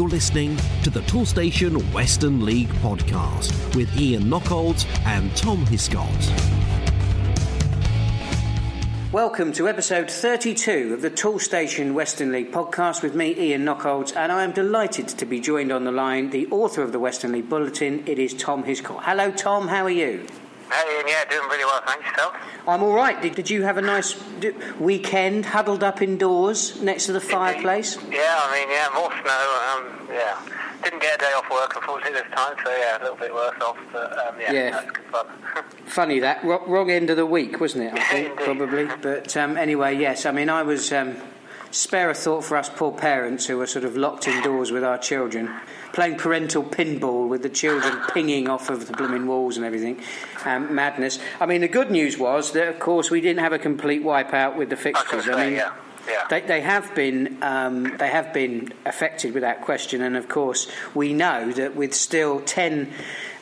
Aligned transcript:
You're 0.00 0.08
listening 0.08 0.56
to 0.82 0.88
the 0.88 1.02
Toolstation 1.02 1.92
Western 1.92 2.42
League 2.42 2.70
podcast 2.80 3.76
with 3.76 3.94
Ian 4.00 4.22
Knockolds 4.22 4.86
and 5.04 5.36
Tom 5.36 5.66
Hiscott. 5.66 6.08
Welcome 9.12 9.52
to 9.52 9.68
episode 9.68 10.10
32 10.10 10.94
of 10.94 11.02
the 11.02 11.10
Toolstation 11.10 11.92
Western 11.92 12.32
League 12.32 12.50
podcast 12.50 13.02
with 13.02 13.14
me, 13.14 13.38
Ian 13.38 13.66
Knockolds, 13.66 14.16
and 14.16 14.32
I 14.32 14.42
am 14.42 14.52
delighted 14.52 15.06
to 15.06 15.26
be 15.26 15.38
joined 15.38 15.70
on 15.70 15.84
the 15.84 15.92
line, 15.92 16.30
the 16.30 16.46
author 16.46 16.82
of 16.82 16.92
the 16.92 16.98
Western 16.98 17.32
League 17.32 17.50
Bulletin. 17.50 18.02
It 18.06 18.18
is 18.18 18.32
Tom 18.32 18.64
Hiscott. 18.64 19.02
Hello, 19.02 19.30
Tom. 19.30 19.68
How 19.68 19.84
are 19.84 19.90
you? 19.90 20.26
Hey, 20.72 20.96
Ian. 20.98 21.08
Yeah, 21.08 21.24
doing 21.24 21.48
really 21.48 21.64
well. 21.64 21.82
Thanks, 21.86 22.06
yourself. 22.06 22.36
I'm 22.68 22.82
all 22.82 22.94
right. 22.94 23.20
Did, 23.20 23.34
did 23.34 23.50
you 23.50 23.62
have 23.62 23.76
a 23.76 23.82
nice 23.82 24.14
d- 24.40 24.52
weekend, 24.78 25.46
huddled 25.46 25.82
up 25.82 26.00
indoors 26.02 26.80
next 26.80 27.06
to 27.06 27.12
the 27.12 27.20
fireplace? 27.20 27.96
Yeah, 28.10 28.38
I 28.40 28.58
mean, 28.58 28.70
yeah, 28.70 28.88
more 28.94 29.10
snow. 29.22 29.98
Um, 29.98 30.08
yeah. 30.12 30.38
Didn't 30.82 31.02
get 31.02 31.16
a 31.16 31.18
day 31.18 31.32
off 31.36 31.50
work, 31.50 31.74
unfortunately, 31.76 32.20
this 32.20 32.30
time, 32.34 32.56
so 32.64 32.70
yeah, 32.70 32.98
a 32.98 33.02
little 33.02 33.16
bit 33.16 33.34
worse 33.34 33.60
off, 33.60 33.76
but 33.92 34.12
um, 34.26 34.34
yeah, 34.40 34.52
Yeah. 34.52 34.70
that's 34.70 34.90
good 34.92 35.04
fun. 35.12 35.26
Funny 35.86 36.20
that 36.20 36.42
Ro- 36.42 36.64
wrong 36.66 36.90
end 36.90 37.10
of 37.10 37.16
the 37.16 37.26
week, 37.26 37.60
wasn't 37.60 37.84
it? 37.84 37.92
I 37.94 38.02
think 38.10 38.36
probably. 38.36 38.88
But 39.02 39.36
um, 39.36 39.56
anyway, 39.58 39.96
yes. 39.98 40.24
I 40.24 40.30
mean, 40.30 40.48
I 40.48 40.62
was 40.62 40.90
um, 40.92 41.16
spare 41.70 42.08
a 42.10 42.14
thought 42.14 42.44
for 42.44 42.56
us 42.56 42.70
poor 42.70 42.92
parents 42.92 43.46
who 43.46 43.58
were 43.58 43.66
sort 43.66 43.84
of 43.84 43.96
locked 43.96 44.26
indoors 44.26 44.70
with 44.72 44.82
our 44.84 44.96
children, 44.96 45.50
playing 45.92 46.16
parental 46.16 46.62
pinball 46.62 47.28
with 47.28 47.42
the 47.42 47.48
children 47.48 48.00
pinging 48.14 48.48
off 48.48 48.70
of 48.70 48.86
the 48.86 48.92
blooming 48.92 49.26
walls 49.26 49.56
and 49.56 49.66
everything. 49.66 50.00
Um, 50.44 50.74
madness. 50.74 51.18
I 51.40 51.46
mean, 51.46 51.60
the 51.60 51.68
good 51.68 51.90
news 51.90 52.18
was 52.18 52.52
that, 52.52 52.68
of 52.68 52.78
course, 52.78 53.10
we 53.10 53.20
didn't 53.20 53.40
have 53.40 53.52
a 53.52 53.58
complete 53.58 54.02
wipeout 54.02 54.56
with 54.56 54.70
the 54.70 54.76
I 54.76 54.80
fixtures. 54.80 55.24
to 55.24 55.32
I 55.32 55.44
mean, 55.44 55.54
yeah. 55.56 55.72
Yeah. 56.08 56.26
they, 56.28 56.40
they 56.40 56.60
have 56.62 56.94
been 56.94 57.38
um, 57.42 57.96
they 57.98 58.08
have 58.08 58.32
been 58.32 58.72
affected 58.86 59.34
without 59.34 59.60
question, 59.60 60.00
and 60.00 60.16
of 60.16 60.28
course 60.28 60.66
we 60.94 61.12
know 61.12 61.52
that 61.52 61.76
with 61.76 61.94
still 61.94 62.40
ten 62.40 62.90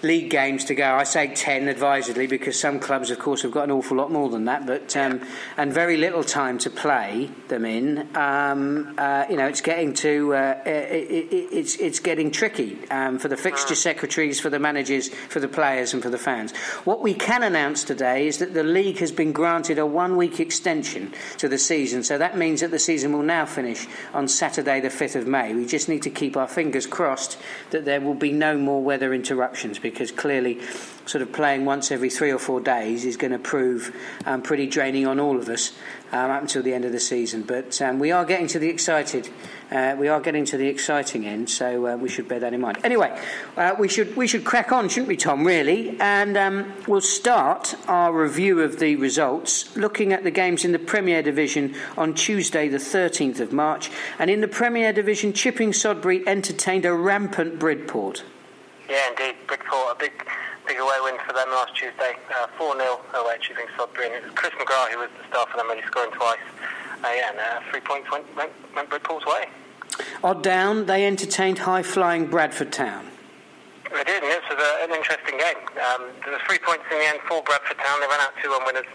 league 0.03 0.31
games 0.31 0.65
to 0.67 0.75
go, 0.75 0.95
I 0.95 1.05
say 1.05 1.35
ten 1.35 1.69
advisedly 1.69 2.27
because 2.27 2.59
some 2.59 2.79
clubs, 2.79 3.11
of 3.11 3.19
course, 3.19 3.43
have 3.43 3.51
got 3.51 3.65
an 3.65 3.71
awful 3.73 3.97
lot 3.97 4.13
more 4.13 4.29
than 4.29 4.45
that, 4.45 4.67
but 4.67 4.97
um, 4.97 5.21
and 5.57 5.73
very 5.73 5.97
little 5.97 6.23
time 6.23 6.59
to 6.59 6.71
play 6.71 7.31
them 7.49 7.65
in. 7.65 8.09
Um, 8.17 8.95
uh, 8.97 9.25
you 9.29 9.37
know, 9.37 9.47
it's 9.47 9.61
getting 9.61 9.95
to 9.95 10.35
uh, 10.35 10.61
it, 10.65 10.71
it, 10.71 11.33
it- 11.33 11.49
it's 11.59 11.77
it's 11.77 11.99
getting 11.99 12.31
tricky 12.31 12.79
um, 12.91 13.19
for 13.19 13.29
the 13.29 13.37
fixture 13.37 13.75
secretaries, 13.75 14.39
for 14.39 14.51
the 14.51 14.59
managers, 14.59 15.09
for 15.09 15.41
the 15.41 15.49
players, 15.49 15.95
and 15.95 16.03
for 16.03 16.11
the 16.11 16.19
fans. 16.19 16.55
What 16.85 17.01
we 17.01 17.15
can 17.15 17.43
announce 17.43 17.83
today 17.85 18.27
is 18.29 18.39
that 18.39 18.55
the 18.55 18.63
league 18.63 18.99
has 18.99 19.11
been 19.11 19.33
granted 19.33 19.79
a 19.79 19.87
one-week 19.87 20.39
extension 20.41 21.13
to 21.39 21.49
the 21.49 21.59
season, 21.59 22.03
so 22.05 22.19
that 22.19 22.37
means 22.37 22.61
that 22.61 22.71
the 22.71 22.79
season 22.79 23.13
will 23.13 23.23
now 23.23 23.47
finish 23.47 23.87
on 24.15 24.29
Saturday, 24.29 24.81
the 24.81 24.91
fifth 24.91 25.17
of 25.17 25.27
May. 25.27 25.55
We 25.55 25.67
just 25.67 25.89
need 25.89 26.03
to 26.03 26.11
keep 26.11 26.37
our 26.37 26.47
fingers 26.47 26.87
crossed 26.87 27.39
that 27.71 27.85
there 27.85 28.01
will 28.01 28.15
be 28.15 28.31
no 28.33 28.57
more 28.59 28.83
weather 28.83 29.13
interruptions, 29.15 29.79
because 29.91 30.11
clearly, 30.11 30.61
sort 31.09 31.23
of 31.23 31.33
playing 31.33 31.65
once 31.65 31.91
every 31.91 32.11
three 32.11 32.31
or 32.31 32.39
four 32.39 32.61
days 32.61 33.05
is 33.05 33.17
going 33.17 33.33
to 33.33 33.39
prove 33.39 33.95
um, 34.27 34.43
pretty 34.43 34.67
draining 34.67 35.07
on 35.07 35.19
all 35.19 35.39
of 35.39 35.49
us 35.49 35.73
um, 36.13 36.31
up 36.31 36.43
until 36.43 36.63
the 36.63 36.75
end 36.75 36.85
of 36.85 36.93
the 36.93 37.01
season. 37.01 37.43
But 37.43 37.81
um, 37.81 37.99
we 37.99 38.11
are 38.11 38.25
getting 38.25 38.47
to 38.49 38.59
the 38.59 38.69
excited, 38.69 39.29
uh, 39.71 39.97
we 39.99 40.09
are 40.09 40.21
getting 40.21 40.45
to 40.47 40.57
the 40.57 40.69
exciting 40.69 41.27
end, 41.27 41.49
so 41.51 41.87
uh, 41.87 41.97
we 41.97 42.09
should 42.09 42.29
bear 42.29 42.41
that 42.41 42.53
in 42.53 42.61
mind. 42.61 42.79
Anyway, 42.85 43.19
uh, 43.57 43.75
we 43.79 43.89
should 43.89 44.17
we 44.17 44.27
should 44.27 44.45
crack 44.45 44.71
on, 44.73 44.89
shouldn't 44.89 45.09
we, 45.09 45.17
Tom? 45.17 45.47
Really, 45.47 45.99
and 46.01 46.37
um, 46.37 46.73
we'll 46.87 47.01
start 47.01 47.75
our 47.89 48.13
review 48.13 48.61
of 48.61 48.79
the 48.79 48.97
results 48.97 49.75
looking 49.77 50.13
at 50.13 50.25
the 50.25 50.31
games 50.31 50.65
in 50.65 50.73
the 50.73 50.79
Premier 50.79 51.23
Division 51.23 51.75
on 51.97 52.15
Tuesday, 52.15 52.69
the 52.69 52.79
13th 52.79 53.41
of 53.41 53.53
March, 53.53 53.91
and 54.19 54.31
in 54.31 54.41
the 54.41 54.49
Premier 54.49 54.93
Division, 54.93 55.33
Chipping 55.33 55.73
Sodbury 55.73 56.27
entertained 56.27 56.85
a 56.85 56.93
rampant 56.93 57.59
Bridport. 57.59 58.25
Yeah, 58.89 59.11
indeed. 59.11 59.37
Bridport, 59.47 59.93
a 59.93 59.97
big, 59.99 60.13
big 60.67 60.79
away 60.79 60.97
win 61.03 61.17
for 61.27 61.33
them 61.33 61.49
last 61.51 61.77
Tuesday. 61.77 62.17
Uh, 62.33 62.47
4 62.57 62.77
0 62.77 63.01
away 63.15 63.35
at 63.35 63.41
Chipping 63.41 63.67
Sodbury. 63.77 64.07
And 64.07 64.15
it 64.15 64.25
was 64.25 64.33
Chris 64.35 64.53
McGrath 64.55 64.93
who 64.93 64.99
was 64.99 65.11
the 65.21 65.29
star 65.29 65.47
for 65.47 65.57
them, 65.59 65.69
really 65.69 65.83
scoring 65.83 66.11
twice. 66.13 66.41
Uh, 67.05 67.09
yeah, 67.15 67.31
and 67.31 67.39
uh, 67.39 67.61
three 67.71 67.81
points 67.81 68.11
went, 68.11 68.25
went, 68.35 68.51
went 68.75 68.91
way. 69.27 69.47
Odd 70.25 70.43
down, 70.43 70.87
they 70.87 71.07
entertained 71.07 71.59
high 71.59 71.83
flying 71.83 72.27
Bradford 72.27 72.73
Town. 72.73 73.07
They 73.93 74.05
did, 74.05 74.23
and 74.23 74.31
this 74.33 74.45
was 74.51 74.59
a, 74.59 74.85
an 74.85 74.91
interesting 74.91 75.39
game. 75.39 75.61
Um, 75.81 76.13
there 76.25 76.33
was 76.33 76.43
three 76.47 76.59
points 76.59 76.85
in 76.91 76.99
the 76.99 77.07
end 77.07 77.21
for 77.29 77.43
Bradford 77.43 77.79
Town. 77.79 78.01
They 78.01 78.07
ran 78.07 78.21
out 78.21 78.33
2 78.43 78.51
1 78.51 78.67
winners. 78.67 78.89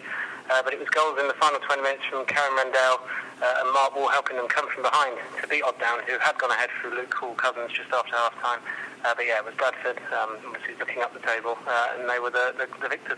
Uh, 0.51 0.61
but 0.61 0.73
it 0.73 0.79
was 0.79 0.89
goals 0.89 1.17
in 1.19 1.27
the 1.27 1.33
final 1.39 1.59
20 1.59 1.81
minutes 1.81 2.03
from 2.11 2.25
Karen 2.25 2.55
Rendell 2.57 2.99
uh, 3.41 3.61
and 3.63 3.73
Mark 3.73 3.95
Wall 3.95 4.09
helping 4.09 4.35
them 4.35 4.47
come 4.47 4.67
from 4.69 4.83
behind 4.83 5.17
to 5.41 5.47
beat 5.47 5.63
Odd 5.63 5.79
Down, 5.79 5.99
who 6.07 6.19
had 6.19 6.37
gone 6.37 6.51
ahead 6.51 6.69
through 6.79 6.95
Luke 6.95 7.13
Hall 7.13 7.33
Cousins 7.35 7.71
just 7.71 7.91
after 7.91 8.15
half 8.15 8.35
time. 8.41 8.59
Uh, 9.05 9.13
but 9.15 9.25
yeah, 9.25 9.37
it 9.37 9.45
was 9.45 9.53
Bradford, 9.55 9.97
um, 10.13 10.37
obviously 10.47 10.75
looking 10.79 11.01
up 11.01 11.13
the 11.13 11.19
table, 11.27 11.57
uh, 11.67 11.87
and 11.99 12.09
they 12.09 12.19
were 12.19 12.29
the, 12.29 12.53
the, 12.57 12.67
the 12.81 12.89
victors. 12.89 13.17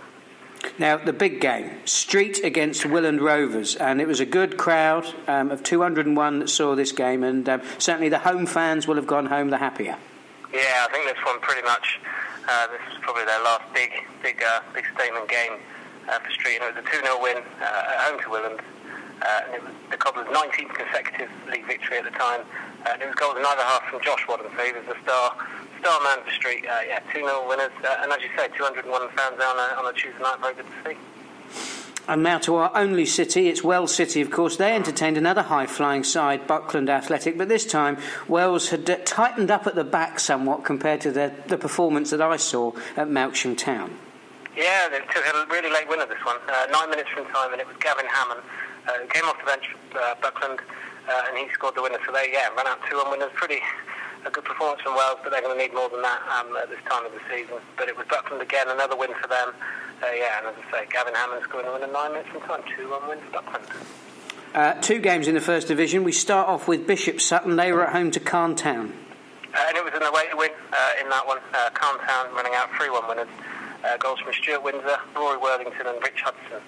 Now, 0.80 0.98
the 0.98 1.14
big 1.14 1.42
game, 1.42 1.86
Street 1.86 2.44
against 2.44 2.84
Willand 2.84 3.22
Rovers, 3.22 3.76
and 3.76 4.02
it 4.02 4.08
was 4.08 4.20
a 4.20 4.26
good 4.26 4.58
crowd 4.58 5.06
um, 5.28 5.52
of 5.52 5.62
201 5.64 6.40
that 6.40 6.50
saw 6.50 6.76
this 6.76 6.92
game, 6.92 7.24
and 7.24 7.48
um, 7.48 7.62
certainly 7.78 8.10
the 8.10 8.20
home 8.20 8.46
fans 8.46 8.88
will 8.88 8.96
have 8.96 9.06
gone 9.06 9.28
home 9.28 9.52
the 9.52 9.58
happier. 9.58 9.98
Yeah, 10.54 10.88
I 10.88 10.92
think 10.92 11.06
this 11.06 11.24
one 11.26 11.40
pretty 11.42 11.62
much. 11.62 12.00
Uh, 12.48 12.68
this 12.68 12.82
was 12.90 12.98
probably 13.02 13.26
their 13.26 13.42
last 13.44 13.64
big, 13.74 13.92
big, 14.22 14.42
uh, 14.42 14.62
big 14.74 14.86
statement 14.96 15.28
game 15.28 15.60
uh, 16.08 16.20
for 16.20 16.32
Street. 16.32 16.62
And 16.62 16.76
it 16.76 16.76
was 16.76 16.86
a 16.86 16.98
2 16.98 17.04
0 17.04 17.22
win 17.22 17.38
uh, 17.38 17.92
at 17.92 18.00
home 18.08 18.20
to 18.22 18.30
Willand. 18.30 18.60
Uh, 19.22 19.42
and 19.48 19.56
it 19.56 19.64
was 19.64 19.74
the 19.90 19.98
Cobblers' 19.98 20.28
19th 20.28 20.74
consecutive 20.76 21.30
league 21.50 21.66
victory 21.66 21.98
at 21.98 22.04
the 22.04 22.12
time. 22.12 22.42
Uh, 22.86 22.94
and 22.94 23.02
it 23.02 23.06
was 23.08 23.16
goals 23.16 23.38
in 23.38 23.46
either 23.46 23.64
half 23.64 23.84
from 23.90 24.02
Josh 24.02 24.28
Wadden, 24.28 24.46
so 24.56 24.64
he 24.64 24.72
was 24.74 24.86
the 24.86 24.96
star, 25.04 25.36
star 25.86 26.02
man 26.02 26.24
for 26.26 26.32
Street. 26.32 26.66
Uh, 26.66 26.80
yeah, 26.88 27.00
2 27.14 27.20
0 27.20 27.48
winners. 27.48 27.72
Uh, 27.84 27.98
and 28.02 28.12
as 28.12 28.20
you 28.22 28.30
say, 28.36 28.48
201 28.58 29.10
fans 29.10 29.40
on 29.40 29.58
a, 29.58 29.80
on 29.80 29.86
a 29.86 29.94
Tuesday 29.94 30.20
night, 30.20 30.40
very 30.42 30.56
good 30.56 30.66
to 30.66 30.90
see. 30.90 30.98
And 32.08 32.24
now 32.24 32.40
to 32.40 32.56
our 32.56 32.72
only 32.76 33.06
city, 33.06 33.50
it's 33.50 33.64
Wells 33.64 33.94
City, 33.94 34.22
of 34.22 34.32
course. 34.32 34.58
They 34.58 34.74
entertained 34.74 35.18
another 35.18 35.44
high 35.44 35.66
flying 35.68 36.04
side, 36.04 36.48
Buckland 36.48 36.90
Athletic, 36.90 37.38
but 37.38 37.50
this 37.50 37.66
time 37.66 37.98
Wells 38.28 38.70
had 38.70 38.90
uh, 38.90 38.98
tightened 39.06 39.52
up 39.52 39.68
at 39.68 39.76
the 39.76 39.84
back 39.84 40.20
somewhat 40.20 40.64
compared 40.64 41.02
to 41.02 41.12
the, 41.12 41.34
the 41.48 41.58
performance 41.58 42.10
that 42.12 42.22
I 42.22 42.38
saw 42.38 42.74
at 42.98 43.08
Melksham 43.08 43.58
Town. 43.58 43.96
Yeah, 44.56 44.88
they 44.90 45.00
took 45.00 45.26
a 45.26 45.46
really 45.52 45.70
late 45.70 45.90
winner 45.90 46.06
this 46.06 46.24
one. 46.24 46.38
Uh, 46.48 46.66
nine 46.72 46.90
minutes 46.90 47.10
from 47.10 47.26
time, 47.26 47.52
and 47.52 47.62
it 47.62 47.68
was 47.68 47.76
Gavin 47.78 48.06
Hammond 48.08 48.42
uh, 48.88 48.94
who 49.02 49.08
came 49.08 49.24
off 49.26 49.38
the 49.40 49.46
bench 49.46 49.66
for 49.92 50.00
uh, 50.00 50.16
Buckland, 50.22 50.60
uh, 51.10 51.24
and 51.30 51.38
he 51.38 51.52
scored 51.54 51.76
the 51.76 51.82
winner. 51.82 52.00
So 52.06 52.12
they, 52.12 52.32
yeah, 52.32 52.50
ran 52.56 52.68
out 52.68 52.80
two 52.90 52.98
on 52.98 53.12
winners. 53.12 53.32
Pretty 53.36 53.62
a 54.26 54.32
good 54.32 54.44
performance 54.44 54.82
from 54.82 54.96
Wells, 54.96 55.20
but 55.24 55.32
they're 55.32 55.42
going 55.42 55.58
to 55.58 55.62
need 55.62 55.74
more 55.74 55.90
than 55.90 56.02
that 56.02 56.22
um, 56.28 56.56
at 56.58 56.70
this 56.70 56.80
time 56.90 57.06
of 57.06 57.12
the 57.12 57.22
season. 57.30 57.58
But 57.78 57.88
it 57.90 57.98
was 57.98 58.06
Buckland 58.08 58.42
again, 58.42 58.68
another 58.70 58.96
win 58.96 59.14
for 59.22 59.28
them. 59.28 59.54
Uh, 60.02 60.08
yeah, 60.16 60.40
and 60.40 60.48
as 60.48 60.56
I 60.68 60.72
say, 60.72 60.88
Gavin 60.92 61.14
Hammond 61.14 61.44
scoring 61.44 61.68
win 61.68 61.82
winner 61.82 61.94
nine 61.94 62.12
minutes 62.12 62.30
from 62.30 62.42
time, 62.42 62.62
two 62.76 62.94
on 62.94 63.08
win 63.08 63.20
for 63.20 63.32
Buckland. 63.42 63.66
Uh, 64.54 64.74
two 64.82 65.00
games 65.00 65.28
in 65.28 65.36
the 65.36 65.42
First 65.42 65.68
Division. 65.68 66.04
We 66.04 66.12
start 66.12 66.48
off 66.48 66.68
with 66.68 66.88
Bishop 66.88 67.22
Sutton. 67.22 67.56
They 67.56 67.72
were 67.72 67.86
at 67.86 67.94
home 67.94 68.12
to 68.12 68.20
Calne 68.20 68.56
Town. 68.56 68.94
Uh, 69.54 69.60
and 69.68 69.78
it 69.78 69.84
was 69.84 69.94
an 69.94 70.04
away 70.04 70.26
win 70.34 70.52
uh, 70.72 71.02
in 71.02 71.10
that 71.10 71.28
one. 71.28 71.40
Uh, 71.54 71.70
Calne 71.74 72.00
Town 72.00 72.34
running 72.34 72.54
out 72.56 72.70
3 72.78 72.90
1 72.90 73.08
winners. 73.08 73.28
Uh, 73.84 73.98
goals 73.98 74.20
from 74.20 74.34
Stuart 74.34 74.64
Windsor, 74.64 74.98
Rory 75.16 75.38
Worthington, 75.38 75.86
and 75.86 76.02
Rich 76.02 76.22
Hudson 76.22 76.62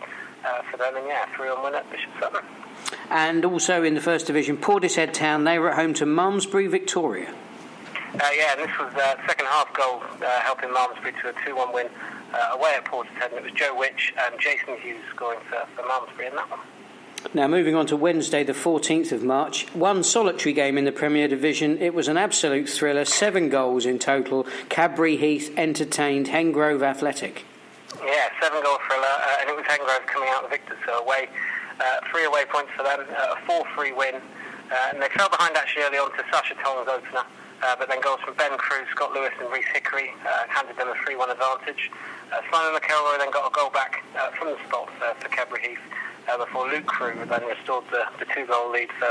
uh, 0.45 0.61
for 0.69 0.77
them. 0.77 0.95
And 0.95 1.07
yeah, 1.07 1.25
3 1.35 1.49
1 1.49 1.63
win 1.63 1.75
at 1.75 1.89
Bishop 1.89 2.11
Sutton. 2.19 2.41
And 3.09 3.43
also 3.45 3.83
in 3.83 3.93
the 3.93 4.01
First 4.01 4.27
Division, 4.27 4.57
Portishead 4.57 5.13
Town. 5.13 5.43
They 5.45 5.57
were 5.57 5.71
at 5.71 5.77
home 5.77 5.93
to 5.95 6.05
Malmesbury 6.05 6.67
Victoria. 6.67 7.33
Uh, 8.13 8.29
yeah, 8.35 8.53
and 8.57 8.61
this 8.61 8.77
was 8.79 8.93
uh, 8.95 9.15
second 9.27 9.45
half 9.47 9.71
goal 9.73 10.01
uh, 10.23 10.39
helping 10.41 10.71
Malmesbury 10.71 11.13
to 11.21 11.29
a 11.29 11.45
2 11.45 11.55
1 11.55 11.73
win 11.73 11.87
uh, 12.33 12.49
away 12.53 12.73
at 12.75 12.85
Portishead. 12.85 13.29
And 13.29 13.35
it 13.35 13.43
was 13.43 13.51
Joe 13.53 13.75
Witch 13.77 14.13
and 14.19 14.39
Jason 14.39 14.77
Hughes 14.77 15.03
scoring 15.13 15.39
for, 15.49 15.65
for 15.75 15.87
Malmesbury 15.87 16.27
in 16.27 16.35
that 16.35 16.49
one. 16.49 16.59
Now, 17.33 17.47
moving 17.47 17.75
on 17.75 17.85
to 17.87 17.97
Wednesday, 17.97 18.43
the 18.43 18.53
14th 18.53 19.11
of 19.11 19.23
March, 19.23 19.67
one 19.73 20.03
solitary 20.03 20.53
game 20.53 20.77
in 20.77 20.85
the 20.85 20.91
Premier 20.91 21.27
Division. 21.27 21.77
It 21.79 21.93
was 21.93 22.07
an 22.07 22.15
absolute 22.17 22.69
thriller, 22.69 23.05
seven 23.05 23.49
goals 23.49 23.85
in 23.85 23.99
total. 23.99 24.45
Cadbury 24.69 25.17
Heath 25.17 25.53
entertained 25.57 26.27
Hengrove 26.27 26.83
Athletic. 26.83 27.45
Yeah, 28.05 28.29
seven 28.41 28.63
goal 28.63 28.77
thriller, 28.87 29.03
uh, 29.03 29.41
and 29.41 29.49
it 29.49 29.55
was 29.55 29.65
Hengrove 29.65 30.05
coming 30.07 30.29
out 30.31 30.43
the 30.43 30.49
victor. 30.49 30.77
So 30.85 31.03
away, 31.03 31.27
uh, 31.79 31.99
three 32.11 32.25
away 32.25 32.45
points 32.45 32.71
for 32.77 32.83
them, 32.83 33.01
uh, 33.11 33.35
a 33.35 33.45
4 33.45 33.63
3 33.75 33.91
win. 33.93 34.15
Uh, 34.15 34.75
and 34.93 35.01
they 35.01 35.09
fell 35.09 35.29
behind 35.29 35.55
actually 35.57 35.83
early 35.83 35.97
on 35.97 36.11
to 36.11 36.23
Sasha 36.31 36.53
Tong's 36.63 36.87
opener. 36.87 37.23
Uh, 37.63 37.75
but 37.79 37.89
then 37.89 37.99
goals 38.01 38.19
from 38.21 38.35
Ben 38.35 38.55
Crew, 38.57 38.85
Scott 38.91 39.13
Lewis, 39.13 39.33
and 39.41 39.51
Reese 39.51 39.65
Hickory 39.73 40.13
uh, 40.25 40.45
handed 40.47 40.77
them 40.77 40.89
a 40.89 40.95
3 41.03 41.15
1 41.15 41.31
advantage. 41.31 41.89
Uh, 42.31 42.41
Simon 42.51 42.79
McElroy 42.79 43.17
then 43.17 43.31
got 43.31 43.49
a 43.49 43.53
goal 43.53 43.71
back 43.71 44.03
uh, 44.15 44.29
from 44.37 44.49
the 44.49 44.57
spot 44.67 44.89
for 45.19 45.29
Cadbury 45.29 45.73
Heath 45.73 45.85
uh, 46.29 46.37
before 46.37 46.67
Luke 46.69 46.85
Crew 46.85 47.15
then 47.25 47.43
restored 47.47 47.85
the, 47.89 48.05
the 48.19 48.25
two 48.33 48.45
goal 48.45 48.69
lead 48.69 48.89
for, 48.99 49.09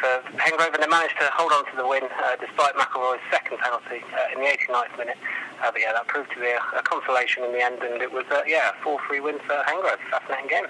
for 0.00 0.12
Hengrove. 0.40 0.72
And 0.72 0.82
they 0.82 0.88
managed 0.88 1.20
to 1.20 1.28
hold 1.36 1.52
on 1.52 1.66
to 1.68 1.76
the 1.76 1.86
win 1.86 2.08
despite 2.40 2.72
McElroy's 2.74 3.20
second 3.30 3.58
penalty 3.58 4.00
in 4.32 4.40
the 4.40 4.48
89th 4.48 4.96
minute. 4.96 5.18
But 5.60 5.76
yeah, 5.76 5.92
that 5.92 6.06
proved 6.06 6.32
to 6.32 6.40
be 6.40 6.48
a, 6.48 6.62
a 6.78 6.82
consolation 6.82 7.44
in 7.44 7.52
the 7.52 7.60
end, 7.60 7.82
and 7.82 8.00
it 8.00 8.12
was 8.12 8.24
yeah 8.46 8.70
a 8.70 8.82
4 8.82 8.98
3 9.08 9.20
win 9.20 9.38
for 9.44 9.60
Hengrove. 9.68 10.00
Fascinating 10.10 10.48
game. 10.48 10.66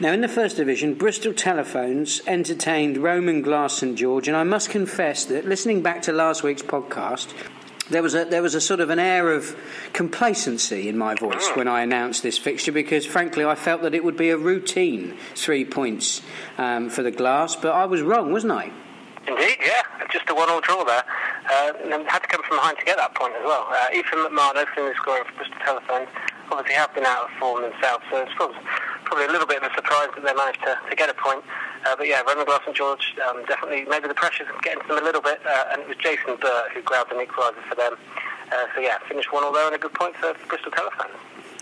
Now, 0.00 0.12
in 0.12 0.20
the 0.20 0.28
First 0.28 0.56
Division, 0.56 0.94
Bristol 0.94 1.32
Telephones 1.32 2.20
entertained 2.26 2.98
Roman 2.98 3.42
Glass 3.42 3.78
St 3.78 3.96
George, 3.96 4.28
and 4.28 4.36
I 4.36 4.44
must 4.44 4.70
confess 4.70 5.24
that 5.26 5.46
listening 5.46 5.82
back 5.82 6.02
to 6.02 6.12
last 6.12 6.42
week's 6.42 6.62
podcast, 6.62 7.32
there 7.90 8.02
was 8.02 8.14
a 8.14 8.24
there 8.24 8.42
was 8.42 8.54
a 8.54 8.60
sort 8.60 8.80
of 8.80 8.90
an 8.90 8.98
air 8.98 9.32
of 9.32 9.56
complacency 9.92 10.88
in 10.88 10.96
my 10.96 11.14
voice 11.14 11.50
when 11.54 11.68
I 11.68 11.82
announced 11.82 12.22
this 12.22 12.38
fixture 12.38 12.72
because, 12.72 13.04
frankly, 13.04 13.44
I 13.44 13.54
felt 13.54 13.82
that 13.82 13.94
it 13.94 14.02
would 14.02 14.16
be 14.16 14.30
a 14.30 14.38
routine 14.38 15.16
three 15.34 15.64
points 15.64 16.22
um, 16.56 16.88
for 16.88 17.02
the 17.02 17.10
Glass, 17.10 17.56
but 17.56 17.72
I 17.72 17.84
was 17.84 18.00
wrong, 18.00 18.32
wasn't 18.32 18.52
I? 18.52 18.72
Indeed, 19.26 19.56
yeah, 19.60 19.82
just 20.10 20.28
a 20.28 20.34
one-all 20.34 20.60
draw 20.60 20.84
there. 20.84 21.04
Uh, 21.50 21.72
had 22.08 22.20
to 22.20 22.28
come 22.28 22.42
from 22.42 22.56
behind 22.56 22.78
to 22.78 22.84
get 22.84 22.96
that 22.96 23.14
point 23.14 23.34
as 23.36 23.44
well. 23.44 23.66
Uh, 23.68 23.86
Ethan 23.92 24.18
McMahon 24.18 24.56
opening 24.56 24.88
the 24.88 24.94
scoring 24.96 25.24
for 25.24 25.36
Bristol 25.36 25.58
Telephones 25.64 26.08
obviously 26.50 26.74
have 26.74 26.94
been 26.94 27.04
out 27.04 27.24
of 27.24 27.30
form 27.38 27.62
themselves, 27.62 28.04
so 28.10 28.22
it's 28.22 28.32
probably, 28.36 28.58
probably 29.04 29.26
a 29.26 29.32
little 29.32 29.46
bit 29.46 29.62
of 29.62 29.70
a 29.70 29.74
surprise 29.74 30.08
that 30.14 30.24
they 30.24 30.34
managed 30.34 30.60
to, 30.62 30.78
to 30.88 30.96
get 30.96 31.08
a 31.08 31.14
point. 31.14 31.44
Uh, 31.86 31.94
but 31.96 32.06
yeah, 32.06 32.22
Roman 32.22 32.44
Glass 32.44 32.60
St 32.64 32.76
George 32.76 33.14
um, 33.28 33.44
definitely 33.44 33.84
maybe 33.84 34.08
the 34.08 34.14
pressure's 34.14 34.48
getting 34.62 34.80
to 34.82 34.88
them 34.88 34.98
a 34.98 35.04
little 35.04 35.20
bit, 35.20 35.40
uh, 35.46 35.72
and 35.72 35.82
it 35.82 35.88
was 35.88 35.96
Jason 35.98 36.36
Burr 36.40 36.68
who 36.72 36.82
grabbed 36.82 37.12
an 37.12 37.24
equaliser 37.24 37.62
for 37.68 37.74
them. 37.74 37.96
Uh, 38.52 38.66
so 38.74 38.80
yeah, 38.80 38.98
finished 39.08 39.32
one 39.32 39.44
all 39.44 39.52
there 39.52 39.66
and 39.66 39.74
a 39.74 39.78
good 39.78 39.94
point 39.94 40.14
for, 40.16 40.34
for 40.34 40.46
Bristol 40.48 40.72
Telephones. 40.72 41.14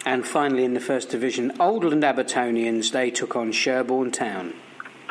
And 0.04 0.26
finally, 0.26 0.64
in 0.64 0.74
the 0.74 0.80
First 0.80 1.10
Division, 1.10 1.52
Oldland 1.58 2.02
Abertonians 2.02 2.90
they 2.90 3.10
took 3.10 3.36
on 3.36 3.52
Sherborne 3.52 4.10
Town. 4.10 4.54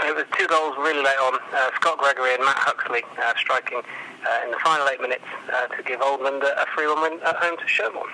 It 0.04 0.16
was 0.16 0.26
two 0.38 0.48
goals 0.48 0.76
really 0.78 1.04
late 1.04 1.20
on. 1.22 1.36
Uh, 1.54 1.70
Scott 1.76 1.98
Gregory 2.00 2.34
and 2.34 2.44
Matt 2.44 2.58
Huxley 2.58 3.04
uh, 3.22 3.34
striking 3.38 3.78
uh, 3.78 4.46
in 4.46 4.52
the 4.52 4.58
final 4.64 4.88
eight 4.90 5.00
minutes 5.00 5.24
uh, 5.54 5.68
to 5.68 5.84
give 5.84 6.02
Oldland 6.02 6.44
a 6.44 6.66
3 6.74 6.88
1 6.88 7.02
win 7.02 7.20
at 7.22 7.36
home 7.36 7.58
to 7.58 7.68
Sherborne. 7.68 8.10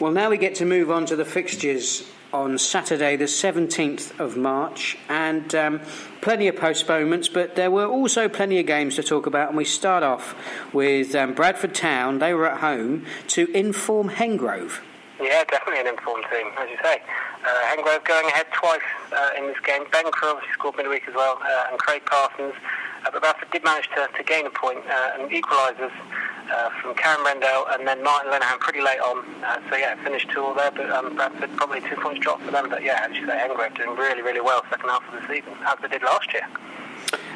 Well, 0.00 0.12
now 0.12 0.30
we 0.30 0.38
get 0.38 0.54
to 0.56 0.64
move 0.64 0.90
on 0.90 1.06
to 1.06 1.16
the 1.16 1.24
fixtures 1.24 2.08
on 2.32 2.58
Saturday, 2.58 3.16
the 3.16 3.24
17th 3.24 4.18
of 4.20 4.36
March, 4.36 4.98
and 5.08 5.54
um, 5.54 5.80
plenty 6.20 6.46
of 6.48 6.56
postponements, 6.56 7.28
but 7.28 7.56
there 7.56 7.70
were 7.70 7.86
also 7.86 8.28
plenty 8.28 8.60
of 8.60 8.66
games 8.66 8.96
to 8.96 9.02
talk 9.02 9.26
about. 9.26 9.48
And 9.48 9.56
we 9.56 9.64
start 9.64 10.02
off 10.02 10.34
with 10.74 11.14
um, 11.14 11.34
Bradford 11.34 11.74
Town, 11.74 12.18
they 12.18 12.34
were 12.34 12.46
at 12.46 12.60
home 12.60 13.06
to 13.28 13.50
inform 13.56 14.10
Hengrove. 14.10 14.80
Yeah, 15.20 15.42
definitely 15.44 15.80
an 15.80 15.88
informed 15.88 16.24
team, 16.30 16.46
as 16.58 16.68
you 16.70 16.76
say. 16.82 17.02
Uh, 17.44 17.74
Hengrove 17.74 18.04
going 18.04 18.26
ahead 18.26 18.46
twice 18.52 18.80
uh, 19.12 19.30
in 19.38 19.46
this 19.46 19.58
game. 19.60 19.84
Ben 19.92 20.10
Crowe 20.10 20.32
obviously 20.32 20.52
scored 20.52 20.76
midweek 20.76 21.08
as 21.08 21.14
well, 21.14 21.38
uh, 21.42 21.70
and 21.70 21.78
Craig 21.78 22.02
Parsons. 22.06 22.54
Uh, 23.06 23.10
but 23.12 23.22
Bradford 23.22 23.50
did 23.50 23.64
manage 23.64 23.88
to, 23.94 24.08
to 24.16 24.22
gain 24.24 24.46
a 24.46 24.50
point 24.50 24.78
uh, 24.86 25.18
and 25.18 25.30
equalisers 25.30 25.92
uh, 26.50 26.70
from 26.82 26.94
Karen 26.94 27.24
Rendell 27.24 27.66
and 27.70 27.86
then 27.86 28.02
Martin 28.02 28.32
Lenahan 28.32 28.58
pretty 28.58 28.80
late 28.80 29.00
on. 29.00 29.24
Uh, 29.44 29.60
so 29.70 29.76
yeah, 29.76 29.94
finished 30.02 30.28
two 30.30 30.42
all 30.42 30.54
there, 30.54 30.70
but 30.70 30.90
um, 30.90 31.14
Bradford 31.14 31.54
probably 31.56 31.80
two 31.80 31.96
points 31.96 32.20
dropped 32.20 32.42
for 32.42 32.50
them. 32.50 32.68
But 32.68 32.82
yeah, 32.82 33.06
as 33.08 33.16
you 33.16 33.26
say, 33.26 33.38
Hengrove 33.38 33.76
doing 33.76 33.96
really, 33.96 34.22
really 34.22 34.40
well 34.40 34.62
second 34.70 34.88
half 34.88 35.06
of 35.12 35.20
the 35.20 35.26
season, 35.28 35.52
as 35.66 35.76
they 35.80 35.88
did 35.88 36.02
last 36.02 36.32
year. 36.32 36.46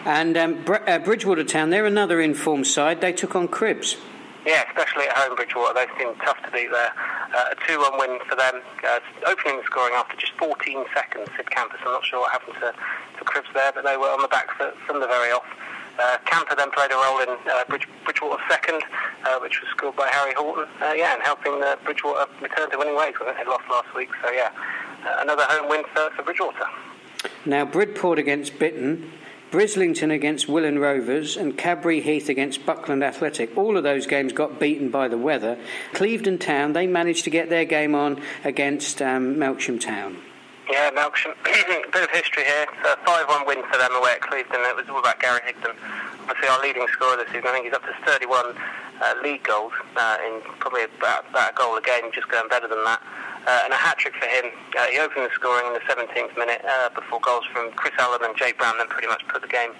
And 0.04 0.36
um, 0.36 0.64
Br- 0.64 0.98
Bridgwater 1.04 1.44
Town, 1.44 1.70
they're 1.70 1.86
another 1.86 2.20
informed 2.20 2.66
side. 2.66 3.00
They 3.00 3.12
took 3.12 3.36
on 3.36 3.48
Cribbs. 3.48 3.96
Yeah, 4.44 4.66
especially 4.66 5.06
at 5.06 5.16
home, 5.16 5.36
Bridgwater. 5.36 5.74
They 5.74 5.86
seem 5.98 6.14
tough 6.26 6.42
to 6.42 6.50
beat 6.50 6.70
there. 6.70 6.92
Uh, 7.34 7.54
a 7.54 7.56
2 7.66 7.78
1 7.78 7.98
win 7.98 8.18
for 8.28 8.34
them. 8.34 8.60
Uh, 8.82 8.98
opening 9.26 9.58
the 9.58 9.64
scoring 9.64 9.94
after 9.94 10.16
just 10.16 10.32
14 10.34 10.84
seconds, 10.94 11.28
Sid 11.36 11.50
Campus. 11.50 11.78
I'm 11.86 11.92
not 11.92 12.04
sure 12.04 12.20
what 12.20 12.32
happened 12.32 12.56
to, 12.58 12.74
to 12.74 13.24
Cribbs 13.24 13.52
there, 13.54 13.70
but 13.72 13.84
they 13.84 13.96
were 13.96 14.10
on 14.10 14.20
the 14.20 14.28
back 14.28 14.50
foot 14.58 14.74
from 14.86 15.00
the 15.00 15.06
very 15.06 15.30
off. 15.30 15.46
Uh, 15.98 16.16
Camper 16.24 16.56
then 16.56 16.70
played 16.70 16.90
a 16.90 16.94
role 16.94 17.20
in 17.20 17.28
uh, 17.28 17.64
Bridge, 17.68 17.86
Bridgwater's 18.04 18.42
second, 18.48 18.82
uh, 19.24 19.38
which 19.38 19.60
was 19.60 19.70
scored 19.70 19.94
by 19.94 20.08
Harry 20.08 20.34
Horton. 20.34 20.66
Uh, 20.80 20.92
yeah, 20.92 21.14
and 21.14 21.22
helping 21.22 21.62
Bridgwater 21.84 22.26
return 22.40 22.70
to 22.70 22.78
winning 22.78 22.96
ways. 22.96 23.14
I 23.20 23.24
think 23.24 23.36
they 23.36 23.44
lost 23.44 23.64
last 23.70 23.94
week, 23.94 24.08
so 24.24 24.30
yeah, 24.30 24.50
uh, 25.06 25.18
another 25.20 25.44
home 25.46 25.68
win 25.68 25.84
for, 25.94 26.10
for 26.16 26.22
Bridgwater. 26.22 26.66
Now, 27.44 27.64
Bridport 27.64 28.18
against 28.18 28.58
Bitton, 28.58 29.10
Brislington 29.52 30.10
against 30.10 30.46
Willand 30.46 30.81
Rovers, 30.81 31.37
and 31.37 31.58
Cadbury 31.58 32.00
Heath 32.00 32.31
against 32.31 32.64
Buckland 32.64 33.04
Athletic. 33.04 33.54
All 33.54 33.76
of 33.76 33.82
those 33.82 34.06
games 34.06 34.32
got 34.32 34.58
beaten 34.58 34.88
by 34.88 35.08
the 35.08 35.19
weather. 35.19 35.58
Clevedon 35.93 36.38
Town, 36.38 36.72
they 36.72 36.87
managed 36.87 37.25
to 37.25 37.31
get 37.31 37.50
their 37.50 37.66
game 37.66 37.94
on 37.94 38.22
against 38.44 39.02
um, 39.02 39.37
Melksham 39.37 39.78
Town. 39.78 40.16
Yeah, 40.70 40.90
Melksham. 40.93 41.34
bit 41.93 42.02
of 42.02 42.10
history 42.10 42.44
here. 42.44 42.64
It's 42.72 42.88
a 42.88 42.96
5-1 43.04 43.46
win 43.46 43.62
for 43.70 43.76
them 43.76 43.94
away 43.94 44.12
at 44.12 44.22
Clevedon. 44.22 44.60
It 44.62 44.75
was 44.75 44.88
all 44.88 45.00
about 45.00 45.20
Gary 45.20 45.40
Higdon. 45.40 45.76
Obviously 46.22 46.49
our 46.49 46.62
leading 46.62 46.87
scorer 46.88 47.19
this 47.19 47.26
season. 47.26 47.49
I 47.49 47.52
think 47.52 47.66
he's 47.66 47.75
up 47.75 47.84
to 47.84 47.93
31 48.06 48.54
uh, 48.56 49.14
league 49.22 49.43
goals 49.43 49.72
uh, 49.96 50.16
in 50.26 50.40
probably 50.60 50.84
about, 50.84 51.28
about 51.28 51.52
a 51.52 51.54
goal 51.54 51.76
a 51.76 51.82
game, 51.82 52.10
just 52.14 52.28
going 52.28 52.49
better 52.49 52.69
than 52.69 52.82
that. 52.84 53.02
Uh, 53.46 53.66
and 53.66 53.72
a 53.72 53.76
hat-trick 53.76 54.14
for 54.14 54.26
him. 54.26 54.54
Uh, 54.78 54.86
he 54.86 54.98
opened 54.98 55.26
the 55.26 55.34
scoring 55.34 55.66
in 55.66 55.74
the 55.74 55.82
17th 55.90 56.30
minute 56.38 56.62
uh, 56.62 56.88
before 56.94 57.18
goals 57.18 57.42
from 57.52 57.72
Chris 57.74 57.92
Allen 57.98 58.20
and 58.22 58.36
Jay 58.36 58.52
Brown 58.52 58.78
then 58.78 58.86
pretty 58.86 59.08
much 59.08 59.26
put 59.26 59.42
the 59.42 59.50
game 59.50 59.74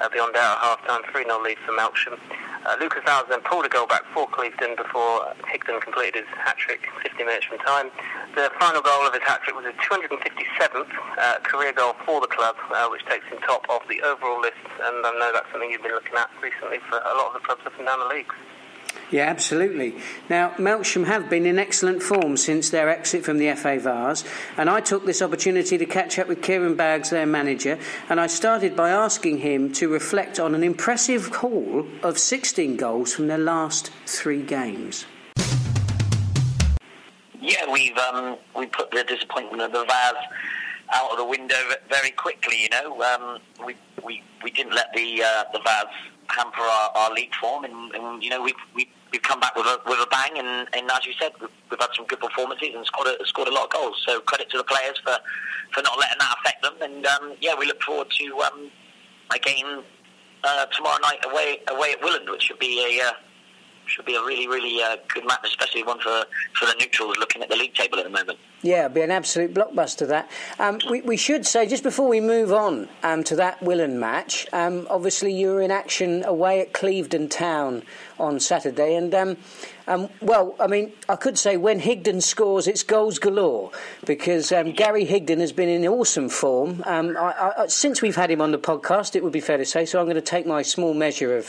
uh, 0.00 0.08
beyond 0.08 0.34
doubt 0.34 0.58
at 0.58 0.86
half-time. 0.86 1.02
3-0 1.10 1.26
lead 1.42 1.58
for 1.66 1.74
Melksham. 1.74 2.14
Uh, 2.62 2.76
Lucas 2.78 3.02
Allen 3.06 3.26
then 3.28 3.40
pulled 3.42 3.66
a 3.66 3.68
goal 3.68 3.86
back 3.86 4.06
for 4.14 4.28
Clevedon 4.30 4.76
before 4.76 5.34
Higdon 5.50 5.80
completed 5.82 6.22
his 6.22 6.30
hat-trick 6.38 6.86
50 7.02 7.24
minutes 7.24 7.46
from 7.46 7.58
time. 7.58 7.90
The 8.38 8.50
final 8.60 8.82
goal 8.82 9.02
of 9.02 9.12
his 9.12 9.22
hat-trick 9.26 9.56
was 9.56 9.66
his 9.66 9.78
257th 9.82 10.86
uh, 11.18 11.38
career 11.42 11.72
goal 11.72 11.94
for 12.06 12.20
the 12.20 12.30
club, 12.30 12.54
which 12.90 13.04
takes 13.06 13.26
him 13.26 13.38
top 13.42 13.66
of 13.68 13.82
the 13.88 14.02
overall 14.02 14.40
list. 14.40 14.62
And 14.78 15.02
I 15.02 15.10
know 15.18 15.30
that's 15.34 15.50
something 15.50 15.70
you've 15.70 15.82
been 15.82 15.94
looking 15.94 16.14
at 16.14 16.30
recently 16.38 16.78
for 16.86 17.02
a 17.02 17.14
lot 17.18 17.34
of 17.34 17.40
the 17.40 17.42
clubs 17.42 17.62
up 17.66 17.74
and 17.78 17.86
down 17.86 17.98
the 17.98 18.14
leagues. 18.14 18.34
Yeah, 19.10 19.24
absolutely. 19.24 19.94
Now, 20.28 20.50
Melksham 20.58 21.06
have 21.06 21.30
been 21.30 21.46
in 21.46 21.58
excellent 21.58 22.02
form 22.02 22.36
since 22.36 22.68
their 22.68 22.90
exit 22.90 23.24
from 23.24 23.38
the 23.38 23.54
FA 23.54 23.78
Vase, 23.78 24.22
and 24.58 24.68
I 24.68 24.80
took 24.80 25.06
this 25.06 25.22
opportunity 25.22 25.78
to 25.78 25.86
catch 25.86 26.18
up 26.18 26.28
with 26.28 26.42
Kieran 26.42 26.74
Baggs, 26.74 27.08
their 27.08 27.24
manager, 27.24 27.78
and 28.10 28.20
I 28.20 28.26
started 28.26 28.76
by 28.76 28.90
asking 28.90 29.38
him 29.38 29.72
to 29.74 29.88
reflect 29.88 30.38
on 30.38 30.54
an 30.54 30.62
impressive 30.62 31.36
haul 31.36 31.86
of 32.02 32.18
16 32.18 32.76
goals 32.76 33.14
from 33.14 33.28
their 33.28 33.38
last 33.38 33.90
three 34.04 34.42
games. 34.42 35.06
Yeah, 37.40 37.72
we've 37.72 37.96
um, 37.96 38.36
we 38.54 38.66
put 38.66 38.90
the 38.90 39.04
disappointment 39.04 39.62
of 39.62 39.72
the 39.72 39.84
Vase 39.86 40.16
out 40.92 41.12
of 41.12 41.16
the 41.16 41.24
window 41.24 41.56
very 41.88 42.10
quickly. 42.10 42.62
You 42.62 42.68
know, 42.68 43.02
um, 43.02 43.38
we 43.64 43.74
we 44.04 44.22
we 44.44 44.50
didn't 44.50 44.74
let 44.74 44.92
the 44.94 45.22
uh, 45.22 45.44
the 45.52 45.60
Vase 45.60 45.86
hamper 46.28 46.60
our, 46.60 46.90
our 46.94 47.14
league 47.14 47.34
form, 47.40 47.64
and, 47.64 47.94
and 47.94 48.22
you 48.22 48.28
know 48.28 48.42
we 48.42 48.52
we 48.74 48.90
we've 49.12 49.22
come 49.22 49.40
back 49.40 49.54
with 49.56 49.66
a 49.66 49.80
with 49.86 49.98
a 49.98 50.06
bang, 50.10 50.38
and, 50.38 50.68
and 50.72 50.90
as 50.90 51.06
you 51.06 51.12
said, 51.18 51.32
we've, 51.40 51.50
we've 51.70 51.80
had 51.80 51.90
some 51.96 52.06
good 52.06 52.20
performances 52.20 52.70
and 52.74 52.84
scored 52.86 53.08
a, 53.08 53.26
scored 53.26 53.48
a 53.48 53.52
lot 53.52 53.64
of 53.64 53.70
goals. 53.70 54.02
So 54.06 54.20
credit 54.20 54.50
to 54.50 54.58
the 54.58 54.64
players 54.64 54.98
for, 55.04 55.16
for 55.72 55.82
not 55.82 55.98
letting 55.98 56.18
that 56.18 56.36
affect 56.40 56.62
them, 56.62 56.74
and 56.82 57.06
um, 57.06 57.34
yeah, 57.40 57.54
we 57.58 57.66
look 57.66 57.82
forward 57.82 58.10
to 58.10 58.40
um, 58.40 58.70
a 59.34 59.38
game 59.38 59.82
uh, 60.44 60.66
tomorrow 60.66 60.98
night 61.02 61.18
away 61.24 61.60
away 61.68 61.92
at 61.92 62.00
Willand, 62.00 62.30
which 62.30 62.44
should 62.44 62.58
be 62.58 63.00
a 63.00 63.06
uh, 63.06 63.12
should 63.86 64.04
be 64.04 64.14
a 64.14 64.22
really 64.22 64.48
really 64.48 64.82
uh, 64.82 64.96
good 65.12 65.26
match, 65.26 65.40
especially 65.44 65.82
one 65.82 66.00
for 66.00 66.24
for 66.58 66.66
the 66.66 66.74
neutrals 66.78 67.16
looking 67.18 67.42
at 67.42 67.48
the 67.48 67.56
league 67.56 67.74
table 67.74 67.98
at 67.98 68.04
the 68.04 68.10
moment. 68.10 68.38
Yeah, 68.60 68.86
it'll 68.86 68.94
be 68.94 69.02
an 69.02 69.12
absolute 69.12 69.54
blockbuster. 69.54 70.08
That 70.08 70.28
um, 70.58 70.80
we, 70.90 71.00
we 71.02 71.16
should 71.16 71.46
say 71.46 71.66
just 71.66 71.84
before 71.84 72.08
we 72.08 72.20
move 72.20 72.52
on 72.52 72.88
um, 73.04 73.22
to 73.24 73.36
that 73.36 73.60
Willand 73.60 73.94
match. 73.94 74.48
Um, 74.52 74.88
obviously, 74.90 75.32
you 75.32 75.48
were 75.48 75.62
in 75.62 75.70
action 75.70 76.24
away 76.24 76.60
at 76.60 76.72
Clevedon 76.72 77.28
Town 77.28 77.84
on 78.18 78.40
Saturday, 78.40 78.96
and 78.96 79.14
um, 79.14 79.36
um, 79.86 80.08
well, 80.20 80.56
I 80.58 80.66
mean, 80.66 80.92
I 81.08 81.14
could 81.14 81.38
say 81.38 81.56
when 81.56 81.80
Higdon 81.80 82.20
scores, 82.20 82.66
it's 82.66 82.82
goals 82.82 83.20
galore 83.20 83.70
because 84.04 84.50
um, 84.50 84.72
Gary 84.72 85.06
Higdon 85.06 85.38
has 85.38 85.52
been 85.52 85.68
in 85.68 85.86
awesome 85.86 86.28
form. 86.28 86.82
I, 86.84 87.52
I, 87.58 87.66
since 87.68 88.02
we've 88.02 88.16
had 88.16 88.28
him 88.28 88.40
on 88.40 88.50
the 88.50 88.58
podcast, 88.58 89.14
it 89.14 89.22
would 89.22 89.32
be 89.32 89.40
fair 89.40 89.58
to 89.58 89.64
say. 89.64 89.86
So 89.86 90.00
I'm 90.00 90.06
going 90.06 90.16
to 90.16 90.20
take 90.20 90.46
my 90.46 90.62
small 90.62 90.94
measure 90.94 91.36
of 91.36 91.48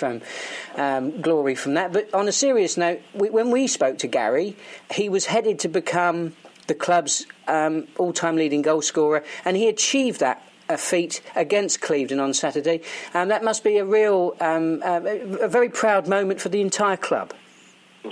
glory 1.21 1.55
from 1.55 1.73
that. 1.73 1.91
But 1.91 2.13
on 2.13 2.27
a 2.27 2.31
serious 2.31 2.77
note, 2.77 3.01
we, 3.15 3.31
when 3.31 3.49
we 3.49 3.65
spoke 3.65 3.97
to 3.97 4.07
Gary, 4.07 4.55
he 4.91 5.09
was 5.09 5.25
headed 5.25 5.57
to 5.59 5.67
become 5.67 6.33
the 6.69 6.75
club's 6.75 7.25
um, 7.47 7.87
all-time 7.97 8.37
leading 8.37 8.61
goal 8.61 8.81
scorer, 8.81 9.23
and 9.43 9.57
he 9.57 9.67
achieved 9.67 10.21
that 10.21 10.41
a 10.69 10.77
feat 10.77 11.21
against 11.35 11.81
Clevedon 11.81 12.19
on 12.19 12.33
Saturday. 12.33 12.81
Um, 13.13 13.27
that 13.29 13.43
must 13.43 13.63
be 13.63 13.77
a 13.77 13.85
real, 13.85 14.35
um, 14.39 14.81
uh, 14.85 15.01
a 15.41 15.47
very 15.49 15.67
proud 15.67 16.07
moment 16.07 16.39
for 16.39 16.49
the 16.49 16.61
entire 16.61 16.95
club. 16.95 17.33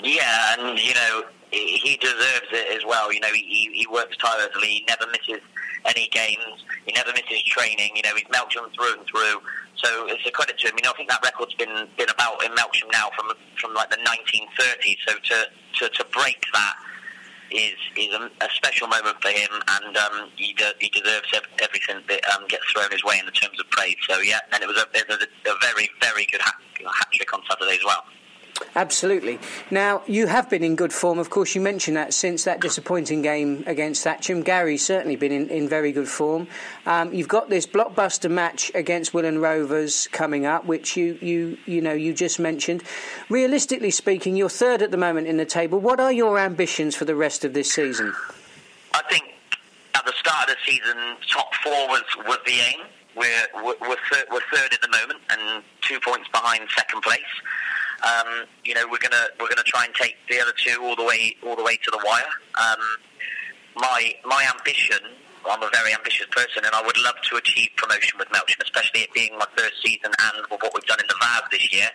Yeah, 0.04 0.56
and 0.58 0.78
you 0.80 0.94
know 0.94 1.24
he 1.52 1.98
deserves 2.02 2.50
it 2.52 2.76
as 2.76 2.84
well. 2.86 3.14
You 3.14 3.22
know 3.22 3.32
he, 3.32 3.70
he 3.74 3.88
works 3.90 4.18
tirelessly. 4.18 4.68
He 4.68 4.86
never 4.88 5.06
misses 5.08 5.42
any 5.86 6.10
games. 6.10 6.66
He 6.86 6.92
never 6.94 7.12
misses 7.12 7.44
training. 7.44 7.92
You 7.96 8.02
know 8.02 8.16
he's 8.16 8.26
Melksham 8.26 8.74
through 8.76 8.98
and 8.98 9.08
through. 9.08 9.42
So 9.78 10.08
it's 10.08 10.26
a 10.26 10.32
credit 10.32 10.58
to 10.60 10.68
him. 10.68 10.74
You 10.78 10.84
know 10.84 10.92
I 10.92 10.98
think 10.98 11.10
that 11.10 11.24
record's 11.24 11.54
been 11.54 11.88
been 11.98 12.10
about 12.10 12.44
in 12.44 12.52
Melksham 12.52 12.92
now 12.92 13.10
from 13.16 13.32
from 13.62 13.74
like 13.74 13.90
the 13.90 13.98
1930s. 13.98 14.98
So 15.08 15.14
to 15.14 15.46
to, 15.80 15.90
to 15.90 16.06
break 16.12 16.44
that 16.54 16.74
is 17.52 17.78
is 17.96 18.14
a, 18.14 18.30
a, 18.42 18.50
special 18.54 18.88
moment 18.88 19.16
for 19.22 19.30
him, 19.30 19.50
and 19.52 19.98
um, 19.98 20.30
he, 20.36 20.54
de- 20.54 20.74
he 20.80 20.90
deserves 20.90 21.28
everything 21.62 22.02
that 22.10 22.22
um, 22.36 22.48
gets 22.48 22.64
thrown 22.72 22.92
his 22.92 23.04
way 23.04 23.18
in 23.20 23.26
the 23.26 23.32
terms 23.32 23.60
of 23.60 23.70
praise. 23.70 23.96
So 24.08 24.20
yeah, 24.20 24.40
and 24.54 24.64
it 24.64 24.68
was 24.68 24.78
a, 24.78 24.86
it 24.98 25.08
was 25.08 25.18
a, 25.18 25.50
a 25.50 25.56
very 25.62 25.90
very 26.02 26.26
good 26.32 26.42
hat, 26.42 26.56
hat 26.80 27.08
trick 27.14 27.34
on 27.34 27.42
Saturday 27.50 27.76
as 27.76 27.86
well. 27.86 28.04
Absolutely. 28.76 29.40
Now, 29.72 30.04
you 30.06 30.28
have 30.28 30.50
been 30.50 30.64
in 30.64 30.76
good 30.76 30.94
form. 30.94 31.18
Of 31.18 31.30
course, 31.30 31.56
you 31.56 31.62
mentioned 31.62 31.98
that 31.98 32.14
since 32.14 32.44
that 32.44 32.60
disappointing 32.60 33.24
game 33.24 33.64
against 33.66 34.06
Thatcham. 34.06 34.44
Gary's 34.44 34.86
certainly 34.86 35.16
been 35.16 35.32
in, 35.32 35.50
in 35.50 35.68
very 35.68 35.92
good 35.92 36.08
form. 36.08 36.48
Um, 36.86 37.14
you've 37.14 37.28
got 37.28 37.50
this 37.50 37.66
blockbuster 37.66 38.30
match 38.30 38.72
against 38.76 39.14
Willand 39.14 39.42
Rovers 39.42 40.08
coming 40.12 40.46
up, 40.46 40.66
which 40.66 40.96
you, 40.96 41.18
you, 41.22 41.58
you, 41.66 41.82
know, 41.82 41.94
you 41.94 42.14
just 42.14 42.40
mentioned. 42.40 42.84
Realistically 43.30 43.92
speaking, 43.92 44.36
you're 44.36 44.50
third 44.50 44.82
at 44.82 44.92
the 44.92 44.98
moment 44.98 45.28
in 45.28 45.38
the 45.38 45.46
table. 45.46 45.80
What 45.80 46.00
are 46.00 46.12
your 46.12 46.38
ambitions 46.38 46.96
for 46.96 47.06
the 47.06 47.16
rest 47.16 47.44
of 47.44 47.54
this 47.54 47.72
season? 47.72 48.14
I 48.94 49.02
think 49.10 49.24
at 49.96 50.06
the 50.06 50.14
start 50.14 50.50
of 50.50 50.56
the 50.56 50.72
season, 50.72 50.98
top 51.28 51.54
four 51.64 51.88
was, 51.88 52.04
was 52.28 52.38
the 52.46 52.54
aim. 52.54 52.86
We're, 53.16 53.48
we're, 53.56 53.76
we're 53.82 54.42
third 54.54 54.74
at 54.74 54.82
the 54.82 54.90
moment 54.90 55.20
and 55.32 55.64
two 55.82 56.00
points 56.00 56.28
behind 56.32 56.68
second 56.78 57.02
place. 57.02 57.22
Um, 58.04 58.46
you 58.64 58.74
know, 58.74 58.86
we're 58.90 59.02
gonna 59.02 59.28
we're 59.40 59.50
gonna 59.50 59.66
try 59.66 59.86
and 59.86 59.94
take 59.96 60.16
the 60.30 60.40
other 60.40 60.54
two 60.56 60.82
all 60.84 60.96
the 60.96 61.04
way 61.04 61.36
all 61.46 61.56
the 61.56 61.64
way 61.64 61.78
to 61.78 61.92
the 61.92 62.00
wire. 62.06 62.34
Um, 62.56 62.82
my 63.76 64.14
my 64.26 64.48
ambition. 64.56 65.00
I'm 65.48 65.64
a 65.64 65.70
very 65.72 65.94
ambitious 65.94 66.28
person, 66.32 66.66
and 66.66 66.76
I 66.76 66.82
would 66.84 66.98
love 66.98 67.16
to 67.32 67.38
achieve 67.38 67.70
promotion 67.78 68.20
with 68.20 68.28
Melton, 68.34 68.58
especially 68.62 69.08
it 69.08 69.14
being 69.14 69.32
my 69.40 69.46
first 69.56 69.82
season 69.82 70.12
and 70.12 70.46
what 70.50 70.72
we've 70.76 70.84
done 70.86 71.00
in 71.00 71.08
the 71.08 71.16
Vase 71.22 71.48
this 71.52 71.72
year. 71.72 71.88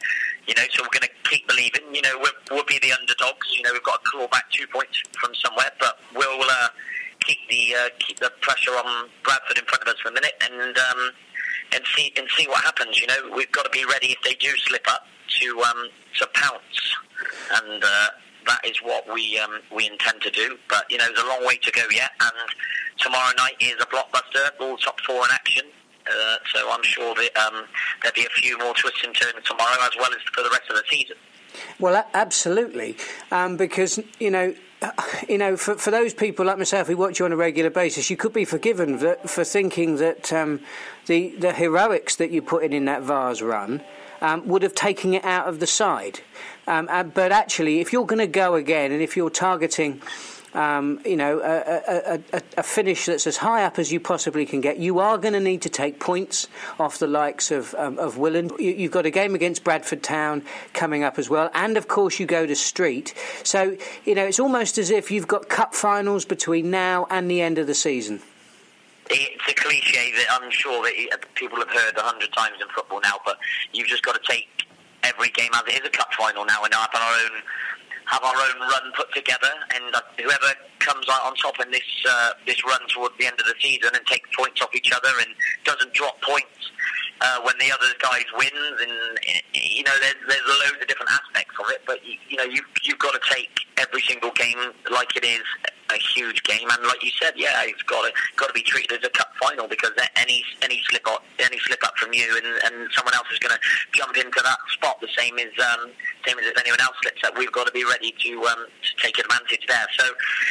You 0.46 0.54
know, 0.54 0.62
so 0.72 0.82
we're 0.82 0.98
going 0.98 1.04
to 1.04 1.14
keep 1.28 1.46
believing. 1.46 1.82
You 1.92 2.00
know, 2.00 2.16
we'll, 2.16 2.32
we'll 2.50 2.64
be 2.64 2.78
the 2.78 2.92
underdogs. 2.92 3.52
You 3.54 3.62
know, 3.62 3.72
we've 3.74 3.82
got 3.82 4.02
to 4.02 4.10
claw 4.10 4.26
back 4.28 4.48
two 4.52 4.66
points 4.72 5.02
from 5.20 5.34
somewhere, 5.34 5.70
but 5.78 6.00
we'll 6.16 6.40
uh, 6.48 6.68
keep 7.20 7.38
the 7.50 7.74
uh, 7.76 7.88
keep 7.98 8.20
the 8.20 8.32
pressure 8.40 8.72
on 8.72 9.10
Bradford 9.22 9.58
in 9.58 9.64
front 9.66 9.82
of 9.82 9.88
us 9.88 10.00
for 10.00 10.08
a 10.08 10.12
minute, 10.12 10.32
and 10.48 10.78
um, 10.78 11.10
and 11.74 11.84
see 11.94 12.10
and 12.16 12.26
see 12.36 12.48
what 12.48 12.62
happens. 12.64 13.00
You 13.02 13.06
know, 13.08 13.36
we've 13.36 13.52
got 13.52 13.64
to 13.64 13.70
be 13.70 13.84
ready 13.84 14.16
if 14.16 14.22
they 14.24 14.34
do 14.34 14.48
slip 14.64 14.86
up 14.88 15.04
to 15.40 15.62
um, 15.62 15.88
to 16.18 16.26
pounce, 16.34 16.96
and 17.62 17.82
uh, 17.82 18.08
that 18.46 18.60
is 18.64 18.76
what 18.82 19.12
we 19.12 19.38
um, 19.38 19.60
we 19.74 19.86
intend 19.86 20.20
to 20.22 20.30
do. 20.30 20.58
But 20.68 20.90
you 20.90 20.98
know, 20.98 21.06
there's 21.06 21.24
a 21.24 21.28
long 21.28 21.46
way 21.46 21.56
to 21.56 21.70
go 21.70 21.82
yet, 21.90 22.10
and 22.20 22.32
tomorrow 22.98 23.32
night 23.36 23.56
is 23.60 23.74
a 23.80 23.86
blockbuster, 23.86 24.50
all 24.60 24.76
top 24.76 25.00
four 25.00 25.24
in 25.24 25.30
action. 25.32 25.64
Uh, 26.06 26.36
so 26.52 26.68
I'm 26.70 26.82
sure 26.82 27.14
that 27.14 27.36
um, 27.36 27.64
there'll 28.02 28.14
be 28.14 28.24
a 28.24 28.40
few 28.40 28.58
more 28.58 28.74
twists 28.74 29.04
and 29.04 29.14
turns 29.14 29.44
tomorrow, 29.44 29.76
as 29.82 29.92
well 29.96 30.10
as 30.12 30.20
for 30.34 30.42
the 30.42 30.50
rest 30.50 30.68
of 30.68 30.76
the 30.76 30.82
season. 30.90 31.16
Well, 31.78 32.04
absolutely, 32.14 32.96
um, 33.30 33.56
because 33.56 34.00
you 34.18 34.30
know, 34.30 34.54
you 35.28 35.38
know, 35.38 35.56
for, 35.56 35.76
for 35.76 35.90
those 35.90 36.14
people 36.14 36.46
like 36.46 36.58
myself 36.58 36.88
who 36.88 36.96
watch 36.96 37.18
you 37.18 37.24
on 37.24 37.32
a 37.32 37.36
regular 37.36 37.70
basis, 37.70 38.10
you 38.10 38.16
could 38.16 38.32
be 38.32 38.44
forgiven 38.44 38.98
for, 38.98 39.14
for 39.26 39.44
thinking 39.44 39.96
that 39.96 40.32
um, 40.32 40.60
the 41.06 41.34
the 41.36 41.52
heroics 41.52 42.16
that 42.16 42.30
you 42.30 42.42
put 42.42 42.64
in 42.64 42.72
in 42.72 42.84
that 42.86 43.02
Vase 43.02 43.42
run 43.42 43.82
um, 44.22 44.48
would 44.48 44.62
have 44.62 44.74
taken 44.74 45.12
it 45.12 45.24
out 45.24 45.46
of 45.46 45.60
the 45.60 45.66
side. 45.66 46.20
Um, 46.66 46.88
uh, 46.90 47.02
but 47.02 47.32
actually, 47.32 47.80
if 47.80 47.92
you're 47.92 48.06
going 48.06 48.20
to 48.20 48.26
go 48.26 48.54
again, 48.54 48.92
and 48.92 49.02
if 49.02 49.16
you're 49.16 49.30
targeting 49.30 50.00
um, 50.54 51.00
you 51.04 51.16
know, 51.16 51.40
a, 51.40 52.14
a, 52.14 52.20
a, 52.32 52.42
a, 52.58 52.62
finish 52.62 53.06
that's 53.06 53.26
as 53.26 53.38
high 53.38 53.64
up 53.64 53.78
as 53.78 53.90
you 53.90 53.98
possibly 53.98 54.44
can 54.44 54.60
get. 54.60 54.76
You 54.76 54.98
are 54.98 55.16
going 55.16 55.32
to 55.32 55.40
need 55.40 55.62
to 55.62 55.70
take 55.70 55.98
points 55.98 56.46
off 56.78 56.98
the 56.98 57.06
likes 57.06 57.50
of 57.50 57.74
um, 57.76 57.98
of. 57.98 58.18
You, 58.60 58.82
have 58.82 58.90
got 58.90 59.06
a 59.06 59.10
game 59.10 59.34
against 59.34 59.64
Bradford 59.64 60.02
Town 60.02 60.42
coming 60.74 61.04
up 61.04 61.18
as 61.18 61.30
well, 61.30 61.50
and 61.54 61.78
of 61.78 61.88
course 61.88 62.20
you 62.20 62.26
go 62.26 62.44
to 62.44 62.54
Street. 62.54 63.14
So 63.44 63.78
you 64.04 64.14
know, 64.14 64.26
it's 64.26 64.40
almost 64.40 64.76
as 64.76 64.90
if 64.90 65.10
you've 65.10 65.28
got 65.28 65.48
cup 65.48 65.74
finals 65.74 66.26
between 66.26 66.70
now 66.70 67.06
and 67.08 67.30
the 67.30 67.40
end 67.40 67.56
of 67.56 67.66
the 67.66 67.74
season 67.74 68.20
it's 69.14 69.48
a 69.48 69.54
cliche 69.54 70.12
that 70.16 70.26
I'm 70.30 70.50
sure 70.50 70.82
that 70.84 71.34
people 71.34 71.58
have 71.58 71.70
heard 71.70 71.96
a 71.96 72.02
hundred 72.02 72.32
times 72.32 72.56
in 72.60 72.68
football 72.74 73.00
now, 73.02 73.18
but 73.24 73.38
you've 73.72 73.88
just 73.88 74.02
got 74.02 74.14
to 74.14 74.22
take 74.28 74.48
every 75.02 75.28
game 75.30 75.50
as 75.54 75.62
it 75.66 75.82
is 75.82 75.86
a 75.86 75.90
cup 75.90 76.12
final 76.14 76.44
now 76.44 76.62
and 76.64 76.72
have 76.74 76.90
our 76.94 77.12
own 77.24 77.42
have 78.06 78.24
our 78.24 78.34
own 78.34 78.60
run 78.60 78.92
put 78.96 79.12
together, 79.14 79.50
and 79.74 79.94
uh, 79.94 80.00
whoever 80.18 80.52
comes 80.80 81.06
out 81.08 81.22
on 81.22 81.34
top 81.36 81.54
in 81.64 81.70
this 81.70 81.86
uh, 82.08 82.30
this 82.46 82.64
run 82.64 82.80
towards 82.88 83.14
the 83.18 83.26
end 83.26 83.38
of 83.38 83.46
the 83.46 83.54
season 83.60 83.90
and 83.94 84.04
takes 84.06 84.28
points 84.36 84.60
off 84.60 84.74
each 84.74 84.92
other 84.92 85.10
and 85.20 85.28
doesn't 85.64 85.92
drop 85.92 86.20
points 86.22 86.72
uh, 87.20 87.38
when 87.44 87.54
the 87.58 87.70
other 87.70 87.92
guys 88.00 88.24
wins, 88.36 88.76
and 88.80 88.92
you 89.54 89.84
know 89.84 89.94
there's 90.00 90.16
there's 90.28 90.46
loads 90.46 90.80
of 90.80 90.88
different 90.88 91.10
aspects 91.10 91.54
of 91.60 91.66
it, 91.70 91.82
but 91.86 92.04
you, 92.04 92.16
you 92.28 92.36
know 92.36 92.44
you 92.44 92.62
you've 92.82 92.98
got 92.98 93.12
to 93.12 93.20
take 93.30 93.50
every 93.78 94.02
single 94.02 94.30
game 94.32 94.58
like 94.90 95.16
it 95.16 95.24
is 95.24 95.42
a 95.90 95.98
huge 95.98 96.42
game, 96.44 96.68
and 96.68 96.86
like 96.86 97.02
you 97.04 97.10
said, 97.20 97.34
yeah, 97.36 97.62
it's 97.64 97.82
got 97.82 98.02
to 98.02 98.12
got 98.36 98.48
to 98.48 98.54
be 98.54 98.62
treated 98.62 98.98
as 98.98 99.04
a 99.04 99.10
cup 99.10 99.28
final 99.40 99.68
because 99.68 99.92
any 100.16 100.44
any 100.62 100.82
slip 100.88 101.06
up 101.06 101.24
any 101.38 101.58
slip 101.58 101.82
up 101.84 101.96
from 101.96 102.12
you, 102.12 102.26
and, 102.36 102.46
and 102.64 102.90
someone 102.92 103.14
else 103.14 103.26
is 103.32 103.38
going 103.38 103.54
to 103.54 103.60
jump 103.94 104.16
into 104.16 104.40
that 104.42 104.58
spot 104.72 105.00
the 105.00 105.08
same 105.16 105.38
as 105.38 105.52
um, 105.60 105.90
same 106.26 106.38
as 106.38 106.46
if 106.46 106.58
anyone 106.58 106.80
else 106.80 106.96
slips 107.02 107.22
up. 107.24 107.36
We've 107.36 107.52
got 107.52 107.66
to 107.66 107.72
be 107.72 107.84
ready 107.84 108.14
to 108.24 108.32
um, 108.46 108.66
to 108.66 108.90
take 109.02 109.18
advantage 109.18 109.64
there. 109.68 109.86
So, 109.98 110.06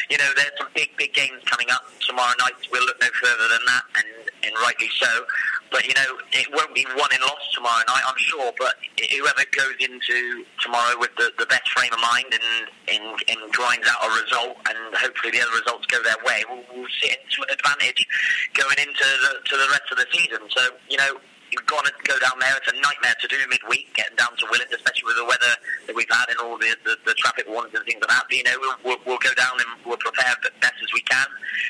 you 0.09 0.17
know, 0.17 0.29
there's 0.35 0.55
some 0.57 0.69
big 0.75 0.95
big 0.97 1.13
games 1.13 1.41
coming 1.45 1.67
up 1.71 1.83
tomorrow 1.99 2.33
night. 2.39 2.55
We'll 2.71 2.85
look 2.85 2.99
no 3.01 3.09
further 3.21 3.47
than 3.47 3.65
that, 3.65 3.83
and 3.97 4.07
and 4.43 4.53
rightly 4.61 4.89
so. 4.99 5.25
But 5.71 5.87
you 5.87 5.93
know, 5.95 6.19
it 6.33 6.47
won't 6.51 6.75
be 6.75 6.85
won 6.95 7.09
and 7.13 7.21
lost 7.23 7.53
tomorrow 7.55 7.83
night, 7.87 8.03
I'm 8.05 8.19
sure. 8.19 8.51
But 8.59 8.75
whoever 8.99 9.43
goes 9.55 9.75
into 9.79 10.43
tomorrow 10.59 10.99
with 10.99 11.15
the, 11.17 11.31
the 11.39 11.45
best 11.47 11.67
frame 11.71 11.93
of 11.93 11.99
mind 11.99 12.27
and, 12.31 12.67
and 12.91 13.15
and 13.31 13.39
grinds 13.53 13.87
out 13.87 14.03
a 14.03 14.11
result, 14.21 14.57
and 14.67 14.77
hopefully 14.95 15.31
the 15.31 15.41
other 15.41 15.55
results 15.55 15.87
go 15.87 16.03
their 16.03 16.19
way, 16.27 16.43
will 16.49 16.63
will 16.75 16.87
sit 17.01 17.17
into 17.17 17.39
an 17.47 17.55
advantage 17.55 18.05
going 18.53 18.77
into 18.77 19.07
the 19.23 19.33
to 19.47 19.55
the 19.55 19.67
rest 19.71 19.87
of 19.91 19.97
the 19.97 20.07
season. 20.11 20.43
So 20.51 20.61
you 20.89 20.97
know, 20.97 21.17
you've 21.51 21.67
got 21.67 21.85
to 21.85 21.91
go 22.03 22.17
down 22.19 22.39
there. 22.39 22.55
It's 22.57 22.71
a 22.71 22.75
nightmare 22.79 23.15
to 23.19 23.27
do 23.27 23.37
midweek, 23.49 23.93
getting 23.93 24.15
down 24.15 24.35
to 24.37 24.45
Willand, 24.47 24.71
especially 24.73 25.05
with 25.05 25.17
the 25.17 25.25
weather 25.25 25.53
that 25.87 25.95
we've 25.95 26.09
had 26.09 26.29
and 26.29 26.39
all 26.39 26.57
the, 26.57 26.75
the, 26.83 26.95
the 27.05 27.13
traffic 27.15 27.45
warnings 27.47 27.75
and 27.75 27.85
things 27.85 27.99
like 28.01 28.09
that. 28.09 28.25
But, 28.27 28.35
you 28.35 28.43
know, 28.43 28.57
we'll, 28.59 28.77
we'll, 28.83 29.01
we'll 29.05 29.23
go 29.23 29.33
down 29.35 29.59
and 29.59 29.69
we'll 29.85 29.99
prepare 29.99 30.35
the 30.43 30.51
best 30.61 30.79
as 30.81 30.91
we 30.93 31.01
can. 31.01 31.27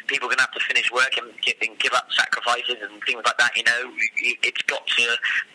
People 0.07 0.27
are 0.27 0.38
going 0.38 0.41
to 0.41 0.47
have 0.47 0.57
to 0.57 0.65
finish 0.65 0.91
work 0.91 1.17
and 1.17 1.29
and 1.61 1.77
give 1.79 1.93
up 1.93 2.07
sacrifices 2.11 2.77
and 2.81 3.01
things 3.03 3.21
like 3.25 3.38
that. 3.38 3.55
You 3.55 3.63
know, 3.63 3.91
it's 4.43 4.61
got 4.63 4.85
to 4.85 5.05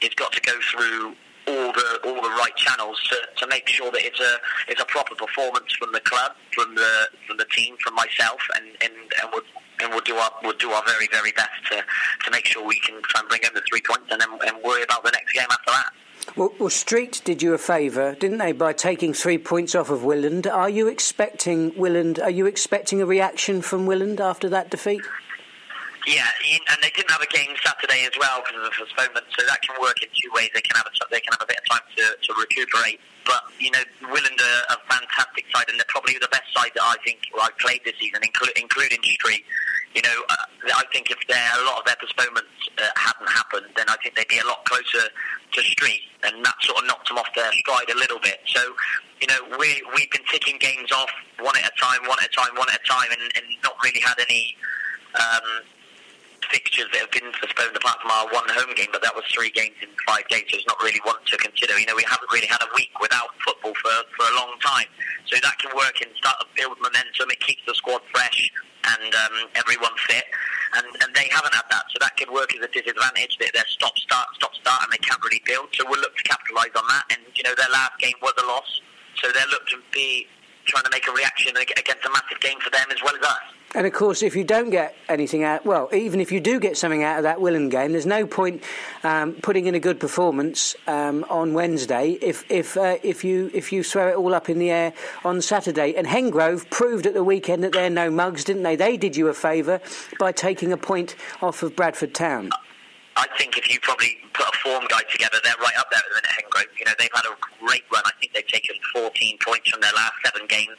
it's 0.01 0.15
got 0.15 0.33
to 0.33 0.41
go 0.41 0.55
through 0.71 1.15
all 1.49 1.73
the 1.73 2.01
all 2.05 2.21
the 2.21 2.35
right 2.41 2.55
channels 2.57 3.01
to, 3.09 3.17
to 3.37 3.47
make 3.47 3.69
sure 3.69 3.91
that 3.91 4.05
it's 4.05 4.21
a 4.21 4.37
it's 4.69 4.81
a 4.81 4.85
proper 4.87 5.15
performance 5.15 5.73
from 5.79 5.93
the 5.93 6.01
club, 6.01 6.33
from 6.53 6.75
the 6.75 7.09
from 7.27 7.37
the 7.37 7.47
team, 7.47 7.77
from 7.83 7.95
myself, 7.95 8.41
and 8.57 8.67
and, 8.83 8.95
and 9.23 9.31
we'll 9.33 9.43
and 9.83 9.91
we'll 9.91 10.01
do 10.01 10.17
our 10.17 10.31
we'll 10.43 10.53
do 10.55 10.71
our 10.71 10.83
very 10.87 11.09
very 11.09 11.33
best 11.33 11.51
to, 11.71 11.85
to 12.25 12.31
make 12.31 12.47
sure 12.47 12.65
we 12.65 12.81
can 12.81 13.01
try 13.03 13.21
and 13.21 13.29
bring 13.29 13.43
home 13.43 13.53
the 13.55 13.63
three 13.69 13.83
points 13.83 14.07
and 14.11 14.21
then 14.21 14.29
and 14.47 14.63
worry 14.63 14.83
about 14.83 15.05
the 15.05 15.11
next 15.11 15.33
game 15.33 15.47
after 15.51 15.71
that. 15.71 15.93
Well, 16.37 16.53
well 16.59 16.71
Street 16.71 17.23
did 17.25 17.43
you 17.43 17.55
a 17.55 17.59
favour, 17.59 18.15
didn't 18.15 18.39
they, 18.39 18.53
by 18.53 18.73
taking 18.73 19.15
three 19.15 19.39
points 19.39 19.75
off 19.75 19.91
of 19.91 20.01
Willand? 20.01 20.47
Are 20.53 20.69
you 20.69 20.89
expecting 20.89 21.73
Willand? 21.73 22.21
Are 22.21 22.31
you 22.31 22.47
expecting 22.47 23.01
a 23.01 23.07
reaction 23.07 23.63
from 23.63 23.87
Willand 23.87 24.21
after 24.21 24.49
that 24.49 24.71
defeat? 24.71 25.03
Yeah, 26.07 26.23
and 26.71 26.79
they 26.87 26.91
didn't 26.95 27.11
have 27.11 27.21
a 27.21 27.27
game 27.27 27.51
Saturday 27.67 28.07
as 28.07 28.15
well 28.15 28.39
because 28.47 28.63
of 28.63 28.71
the 28.71 28.77
postponement, 28.79 29.27
so 29.35 29.43
that 29.43 29.59
can 29.67 29.75
work 29.83 29.99
in 30.07 30.09
two 30.15 30.31
ways. 30.31 30.55
They 30.55 30.63
can 30.63 30.79
have 30.79 30.87
a, 30.87 30.95
they 31.11 31.19
can 31.19 31.35
have 31.35 31.43
a 31.43 31.51
bit 31.51 31.59
of 31.59 31.67
time 31.67 31.83
to, 31.99 32.05
to 32.15 32.31
recuperate. 32.39 33.03
But 33.27 33.43
you 33.59 33.75
know, 33.75 33.83
Willand 34.15 34.39
are 34.39 34.63
a 34.71 34.79
fantastic 34.87 35.51
side, 35.51 35.67
and 35.67 35.75
they're 35.75 35.91
probably 35.91 36.15
the 36.23 36.31
best 36.31 36.47
side 36.55 36.71
that 36.79 36.87
I 36.87 36.95
think 37.03 37.27
I've 37.35 37.59
played 37.59 37.83
this 37.83 37.99
season, 37.99 38.23
including 38.23 39.03
Street. 39.03 39.43
You 39.99 40.03
know, 40.07 40.19
uh, 40.31 40.79
I 40.79 40.87
think 40.95 41.11
if 41.11 41.19
there, 41.27 41.51
a 41.59 41.67
lot 41.67 41.83
of 41.83 41.85
their 41.91 41.99
postponements 41.99 42.55
uh, 42.79 42.87
hadn't 42.95 43.27
happened, 43.27 43.67
then 43.75 43.91
I 43.91 43.99
think 43.99 44.15
they'd 44.15 44.31
be 44.31 44.39
a 44.39 44.47
lot 44.47 44.63
closer 44.63 45.11
to 45.11 45.61
Street, 45.75 46.07
and 46.23 46.39
that 46.47 46.55
sort 46.63 46.79
of 46.79 46.87
knocked 46.87 47.11
them 47.11 47.19
off 47.19 47.35
their 47.35 47.51
stride 47.67 47.91
a 47.91 47.99
little 47.99 48.23
bit. 48.23 48.47
So, 48.47 48.63
you 49.19 49.27
know, 49.27 49.59
we 49.59 49.83
we've 49.91 50.11
been 50.15 50.27
ticking 50.31 50.63
games 50.63 50.95
off 50.95 51.11
one 51.43 51.59
at 51.59 51.67
a 51.67 51.75
time, 51.83 52.07
one 52.07 52.23
at 52.23 52.31
a 52.31 52.35
time, 52.37 52.55
one 52.55 52.71
at 52.71 52.79
a 52.79 52.87
time, 52.87 53.11
and, 53.11 53.27
and 53.35 53.47
not 53.67 53.75
really 53.83 53.99
had 53.99 54.23
any. 54.23 54.55
Um, 55.19 55.67
fixtures 56.51 56.87
that 56.93 57.01
have 57.07 57.15
been 57.15 57.31
postponed 57.41 57.77
apart 57.77 58.01
from 58.03 58.11
our 58.11 58.27
one 58.33 58.49
home 58.51 58.73
game, 58.75 58.91
but 58.93 59.03
that 59.03 59.15
was 59.15 59.25
three 59.33 59.51
games 59.51 59.77
in 59.83 59.89
five 60.07 60.27
days, 60.29 60.45
so 60.51 60.59
it's 60.59 60.67
not 60.67 60.79
really 60.83 61.01
one 61.05 61.19
to 61.27 61.37
consider. 61.37 61.79
You 61.79 61.87
know, 61.87 61.97
we 61.97 62.07
haven't 62.07 62.31
really 62.33 62.47
had 62.47 62.63
a 62.63 62.71
week 62.75 62.93
without 63.01 63.31
football 63.45 63.75
for, 63.81 63.95
for 64.17 64.25
a 64.31 64.35
long 64.37 64.55
time. 64.63 64.89
So 65.27 65.37
that 65.43 65.59
can 65.59 65.75
work 65.75 65.99
and 66.03 66.11
start 66.17 66.39
to 66.41 66.47
build 66.55 66.79
momentum. 66.79 67.31
It 67.31 67.41
keeps 67.41 67.63
the 67.67 67.75
squad 67.75 68.03
fresh 68.15 68.51
and 68.87 69.11
um, 69.15 69.51
everyone 69.55 69.95
fit. 70.07 70.25
And, 70.75 70.87
and 71.03 71.11
they 71.15 71.31
haven't 71.31 71.55
had 71.55 71.65
that, 71.71 71.89
so 71.89 71.97
that 72.01 72.17
could 72.19 72.29
work 72.29 72.53
as 72.53 72.61
a 72.61 72.69
disadvantage. 72.69 73.39
They're 73.39 73.55
stop 73.71 73.97
start 73.97 74.29
stop 74.35 74.53
start, 74.55 74.83
and 74.83 74.93
they 74.93 75.01
can't 75.01 75.23
really 75.25 75.41
build. 75.47 75.73
So 75.73 75.87
we'll 75.89 76.01
look 76.03 76.15
to 76.17 76.25
capitalise 76.27 76.75
on 76.77 76.85
that. 76.91 77.05
And 77.17 77.23
you 77.33 77.45
know, 77.45 77.55
their 77.55 77.71
last 77.73 77.97
game 77.99 78.19
was 78.21 78.35
a 78.37 78.45
loss, 78.45 78.83
so 79.23 79.31
they'll 79.33 79.49
look 79.49 79.65
to 79.69 79.79
be 79.95 80.27
trying 80.67 80.85
to 80.85 80.91
make 80.91 81.07
a 81.09 81.13
reaction 81.13 81.57
against 81.57 82.05
a 82.05 82.11
massive 82.11 82.41
game 82.41 82.59
for 82.61 82.71
them 82.71 82.85
as 82.91 83.01
well 83.01 83.15
as 83.15 83.23
us. 83.23 83.56
And 83.77 83.87
of 83.87 83.93
course, 83.93 84.23
if 84.23 84.35
you 84.35 84.43
don't 84.43 84.71
get 84.71 84.97
anything 85.07 85.45
out, 85.45 85.67
well, 85.67 85.91
even 85.93 86.19
if 86.19 86.33
you 86.33 86.41
do 86.41 86.59
get 86.59 86.79
something 86.79 87.05
out 87.05 87.19
of 87.19 87.25
that 87.25 87.41
Willand 87.41 87.71
game, 87.71 87.93
there's 87.93 88.07
no 88.07 88.27
point 88.27 88.63
um, 89.05 89.35
putting 89.35 89.67
in 89.67 89.75
a 89.75 89.79
good 89.79 90.01
performance 90.01 90.75
um, 90.87 91.27
on 91.29 91.53
Wednesday 91.53 92.13
if 92.23 92.51
if 92.51 92.79
uh, 92.79 92.97
if 93.03 93.23
you 93.23 93.51
if 93.53 93.75
you 93.75 93.85
throw 93.85 94.09
it 94.09 94.17
all 94.17 94.33
up 94.33 94.49
in 94.49 94.59
the 94.59 94.71
air 94.71 94.95
on 95.27 95.43
Saturday. 95.43 95.95
And 95.95 96.07
Hengrove 96.07 96.71
proved 96.71 97.05
at 97.05 97.13
the 97.13 97.23
weekend 97.23 97.63
that 97.65 97.73
they're 97.73 97.91
no 97.91 98.11
mugs, 98.11 98.45
didn't 98.45 98.63
they? 98.63 98.77
They 98.77 98.97
did 98.97 99.15
you 99.15 99.29
a 99.29 99.35
favour 99.35 99.83
by 100.19 100.33
taking 100.33 100.73
a 100.73 100.79
point 100.79 101.15
off 101.43 101.63
of 101.63 101.77
Bradford 101.77 102.15
Town. 102.15 102.49
I 103.17 103.27
think 103.37 103.59
if 103.59 103.71
you 103.71 103.79
probably 103.81 104.17
put 104.33 104.47
a 104.47 104.57
form 104.65 104.87
guide 104.89 105.05
together, 105.13 105.37
they're 105.45 105.53
right 105.61 105.77
up 105.79 105.91
there 105.91 106.01
at 106.01 106.09
the 106.09 106.15
minute, 106.15 106.33
Hengrove. 106.33 106.79
You 106.79 106.85
know, 106.87 106.93
they've 106.99 107.11
had 107.15 107.27
a 107.27 107.37
great 107.63 107.85
run. 107.93 108.03
I 108.07 108.13
think 108.21 108.33
they've 108.33 108.47
taken 108.47 108.77
14 108.95 109.39
points 109.45 109.69
from 109.69 109.83
their 109.83 109.93
last 109.93 110.15
seven 110.25 110.47
games. 110.47 110.77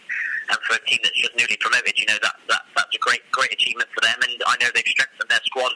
And 0.50 0.60
for 0.64 0.76
a 0.76 0.84
team 0.88 1.00
that's 1.04 1.20
just 1.20 1.36
newly 1.36 1.58
promoted, 1.60 1.98
you 2.00 2.08
know, 2.08 2.20
that, 2.24 2.36
that 2.48 2.64
that's 2.76 2.96
a 2.96 3.00
great 3.00 3.24
great 3.32 3.52
achievement 3.52 3.90
for 3.94 4.02
them. 4.02 4.16
And 4.24 4.32
I 4.48 4.56
know 4.62 4.70
they've 4.74 4.88
strengthened 4.88 5.30
their 5.30 5.44
squad 5.44 5.72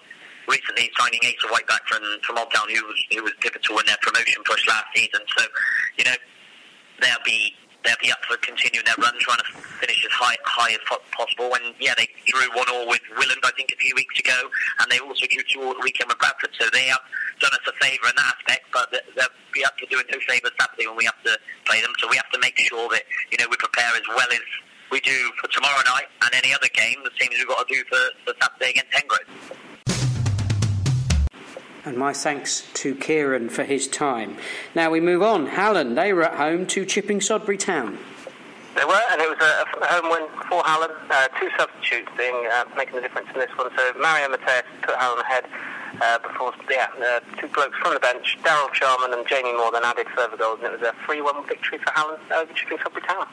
recently, 0.47 0.89
signing 0.97 1.19
Asa 1.23 1.47
Whiteback 1.51 1.83
from, 1.87 2.03
from 2.25 2.37
Odd 2.37 2.51
Down, 2.51 2.67
who 2.69 2.81
was, 2.87 2.99
who 3.11 3.23
was 3.23 3.33
pivotal 3.39 3.79
in 3.79 3.85
their 3.85 3.99
promotion 4.01 4.41
push 4.45 4.67
last 4.67 4.87
season. 4.95 5.21
So, 5.37 5.43
you 5.97 6.05
know, 6.05 6.15
they'll 7.01 7.25
be 7.25 7.53
they'll 7.83 8.01
be 8.01 8.11
up 8.11 8.21
for 8.25 8.37
continuing 8.37 8.85
their 8.85 8.97
run, 8.99 9.13
trying 9.19 9.39
to 9.39 9.49
finish 9.81 10.05
as 10.05 10.11
high 10.11 10.37
high 10.45 10.73
as 10.73 10.83
possible. 11.11 11.53
And 11.55 11.73
yeah, 11.79 11.93
they 11.97 12.07
drew 12.25 12.45
one 12.53 12.69
all 12.69 12.87
with 12.87 13.01
Willand, 13.17 13.41
I 13.43 13.51
think, 13.57 13.71
a 13.73 13.79
few 13.79 13.93
weeks 13.95 14.19
ago, 14.19 14.49
and 14.81 14.91
they 14.91 14.99
also 14.99 15.25
drew 15.29 15.43
two 15.49 15.61
all 15.61 15.73
the 15.73 15.83
weekend 15.83 16.09
with 16.09 16.19
Bradford. 16.19 16.51
So 16.59 16.69
they 16.71 16.87
have 16.87 17.01
done 17.39 17.53
us 17.53 17.65
a 17.65 17.73
favour 17.81 18.09
in 18.09 18.15
that 18.15 18.37
aspect, 18.37 18.69
but 18.73 18.91
they'll 18.91 19.35
be 19.53 19.65
up 19.65 19.77
to 19.77 19.85
doing 19.87 20.05
no 20.11 20.19
favours 20.27 20.51
Saturday 20.59 20.87
when 20.87 20.97
we 20.97 21.05
have 21.05 21.21
to 21.25 21.33
play 21.65 21.81
them. 21.81 21.91
So 21.99 22.07
we 22.09 22.17
have 22.17 22.29
to 22.31 22.39
make 22.39 22.57
sure 22.57 22.89
that 22.89 23.03
you 23.31 23.37
know 23.39 23.47
we 23.49 23.57
prepare 23.57 23.91
as 23.95 24.07
well 24.09 24.29
as 24.31 24.45
we 24.91 24.99
do 25.01 25.31
for 25.39 25.47
tomorrow 25.49 25.81
night 25.87 26.11
and 26.21 26.31
any 26.35 26.53
other 26.53 26.67
game, 26.73 26.99
the 27.03 27.11
same 27.19 27.31
as 27.31 27.39
we've 27.39 27.47
got 27.47 27.67
to 27.67 27.73
do 27.73 27.81
for, 27.87 28.03
for 28.25 28.33
Saturday 28.41 28.71
against 28.71 28.91
Hengrove. 28.91 29.70
And 31.83 31.97
my 31.97 32.13
thanks 32.13 32.67
to 32.75 32.93
Kieran 32.93 33.49
for 33.49 33.63
his 33.63 33.87
time. 33.87 34.37
Now 34.75 34.91
we 34.91 34.99
move 34.99 35.23
on. 35.23 35.47
Hallen, 35.47 35.95
they 35.95 36.13
were 36.13 36.23
at 36.23 36.35
home 36.35 36.67
to 36.67 36.85
Chipping 36.85 37.19
Sodbury 37.19 37.57
Town. 37.57 37.97
They 38.75 38.85
were, 38.85 39.01
and 39.11 39.19
it 39.19 39.27
was 39.27 39.39
a, 39.41 39.85
home 39.87 40.11
win 40.11 40.27
for 40.47 40.61
Hallen. 40.63 40.91
Uh, 41.09 41.27
two 41.39 41.49
substitutes 41.57 42.09
being 42.17 42.47
uh, 42.53 42.65
making 42.77 42.95
the 42.95 43.01
difference 43.01 43.29
in 43.33 43.39
this 43.39 43.49
one. 43.57 43.69
So 43.75 43.93
Mario 43.99 44.29
Mateus 44.29 44.63
put 44.83 44.95
Hallen 44.95 45.19
ahead 45.19 45.45
uh, 46.01 46.19
before, 46.19 46.53
yeah, 46.69 46.87
uh, 47.03 47.19
two 47.39 47.47
blokes 47.47 47.77
from 47.79 47.95
the 47.95 47.99
bench, 47.99 48.37
Daryl 48.43 48.71
Charman 48.73 49.17
and 49.17 49.27
Jamie 49.27 49.51
Moore, 49.51 49.71
then 49.71 49.83
added 49.83 50.07
further 50.15 50.37
goals, 50.37 50.59
and 50.63 50.73
it 50.73 50.79
was 50.79 50.87
a 50.87 50.93
3-1 51.09 51.47
victory 51.47 51.79
for 51.79 51.91
Hallen 51.95 52.19
over 52.33 52.53
Chipping 52.53 52.77
Sodbury 52.77 53.05
Town. 53.07 53.27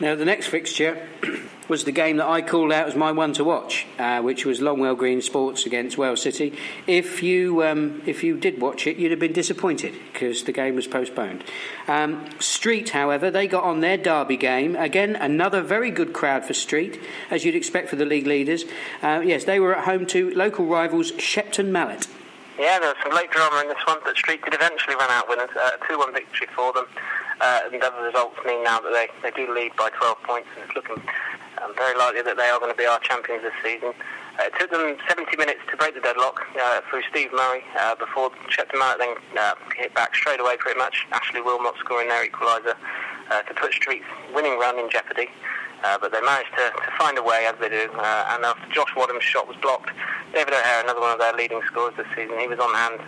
Now, 0.00 0.14
the 0.14 0.24
next 0.24 0.46
fixture 0.46 1.08
was 1.68 1.84
the 1.84 1.92
game 1.92 2.16
that 2.16 2.26
I 2.26 2.42
called 2.42 2.72
out 2.72 2.88
as 2.88 2.96
my 2.96 3.12
one 3.12 3.32
to 3.34 3.44
watch, 3.44 3.86
uh, 3.98 4.20
which 4.20 4.44
was 4.44 4.60
Longwell 4.60 4.96
Green 4.96 5.22
Sports 5.22 5.66
against 5.66 5.96
Wells 5.96 6.22
City. 6.22 6.56
If 6.86 7.22
you 7.22 7.62
um, 7.62 8.02
if 8.06 8.24
you 8.24 8.36
did 8.36 8.60
watch 8.60 8.86
it, 8.86 8.96
you'd 8.96 9.10
have 9.10 9.20
been 9.20 9.32
disappointed 9.32 9.94
because 10.12 10.44
the 10.44 10.52
game 10.52 10.74
was 10.74 10.86
postponed. 10.86 11.44
Um, 11.86 12.28
Street, 12.40 12.90
however, 12.90 13.30
they 13.30 13.46
got 13.46 13.64
on 13.64 13.80
their 13.80 13.96
derby 13.96 14.36
game 14.36 14.74
again. 14.74 15.16
Another 15.16 15.62
very 15.62 15.90
good 15.90 16.12
crowd 16.12 16.44
for 16.44 16.54
Street, 16.54 17.00
as 17.30 17.44
you'd 17.44 17.54
expect 17.54 17.88
for 17.88 17.96
the 17.96 18.06
league 18.06 18.26
leaders. 18.26 18.64
Uh, 19.02 19.22
yes, 19.24 19.44
they 19.44 19.60
were 19.60 19.76
at 19.76 19.84
home 19.84 20.06
to 20.06 20.30
local 20.34 20.66
rivals 20.66 21.12
Shepton 21.18 21.70
Mallet. 21.70 22.08
Yeah, 22.58 22.78
there 22.78 22.88
was 22.88 22.96
some 23.02 23.14
late 23.14 23.30
drama 23.30 23.60
in 23.62 23.68
this 23.68 23.86
one, 23.86 23.98
but 24.04 24.16
Street 24.16 24.42
did 24.44 24.52
eventually 24.52 24.94
run 24.94 25.10
out 25.10 25.28
winners. 25.28 25.48
A 25.56 25.60
uh, 25.60 25.86
2 25.88 25.98
1 25.98 26.12
victory 26.12 26.46
for 26.54 26.72
them. 26.72 26.84
Uh, 27.40 27.60
and 27.72 27.82
other 27.82 28.02
results 28.02 28.36
mean 28.44 28.62
now 28.62 28.80
that 28.80 28.92
they, 28.92 29.08
they 29.22 29.30
do 29.34 29.52
lead 29.54 29.72
by 29.76 29.88
12 29.90 30.22
points, 30.24 30.48
and 30.54 30.64
it's 30.64 30.76
looking 30.76 31.02
um, 31.62 31.74
very 31.74 31.96
likely 31.96 32.22
that 32.22 32.36
they 32.36 32.48
are 32.48 32.58
going 32.58 32.70
to 32.70 32.76
be 32.76 32.84
our 32.84 33.00
champions 33.00 33.42
this 33.42 33.56
season. 33.64 33.92
Uh, 34.38 34.44
it 34.44 34.52
took 34.58 34.70
them 34.70 34.96
70 35.08 35.36
minutes 35.36 35.60
to 35.70 35.76
break 35.76 35.94
the 35.94 36.00
deadlock 36.00 36.40
uh, 36.60 36.80
through 36.88 37.02
Steve 37.10 37.32
Murray 37.32 37.62
uh, 37.78 37.94
before 37.96 38.30
Shepton 38.48 38.78
Mallet 38.78 38.98
then 38.98 39.14
uh, 39.38 39.54
hit 39.76 39.94
back 39.94 40.14
straight 40.14 40.40
away 40.40 40.56
pretty 40.58 40.78
much. 40.78 41.06
Ashley 41.12 41.40
Wilmot 41.40 41.74
scoring 41.80 42.08
their 42.08 42.26
equaliser 42.28 42.76
uh, 43.30 43.42
to 43.42 43.54
put 43.54 43.72
Street's 43.72 44.04
winning 44.34 44.58
run 44.58 44.78
in 44.78 44.88
jeopardy. 44.90 45.28
Uh, 45.82 45.98
but 45.98 46.12
they 46.12 46.20
managed 46.20 46.50
to, 46.56 46.70
to 46.70 46.90
find 46.98 47.16
a 47.16 47.22
way, 47.22 47.46
as 47.46 47.54
they 47.60 47.68
do. 47.68 47.88
Uh, 47.94 48.34
and 48.34 48.44
after 48.44 48.66
Josh 48.72 48.94
Wadham's 48.96 49.24
shot 49.24 49.48
was 49.48 49.56
blocked, 49.62 49.90
David 50.34 50.54
O'Hare, 50.54 50.82
another 50.82 51.00
one 51.00 51.12
of 51.12 51.18
their 51.18 51.32
leading 51.32 51.60
scorers 51.66 51.94
this 51.96 52.06
season, 52.14 52.38
he 52.38 52.46
was 52.46 52.58
on 52.58 52.72
hand 52.74 53.00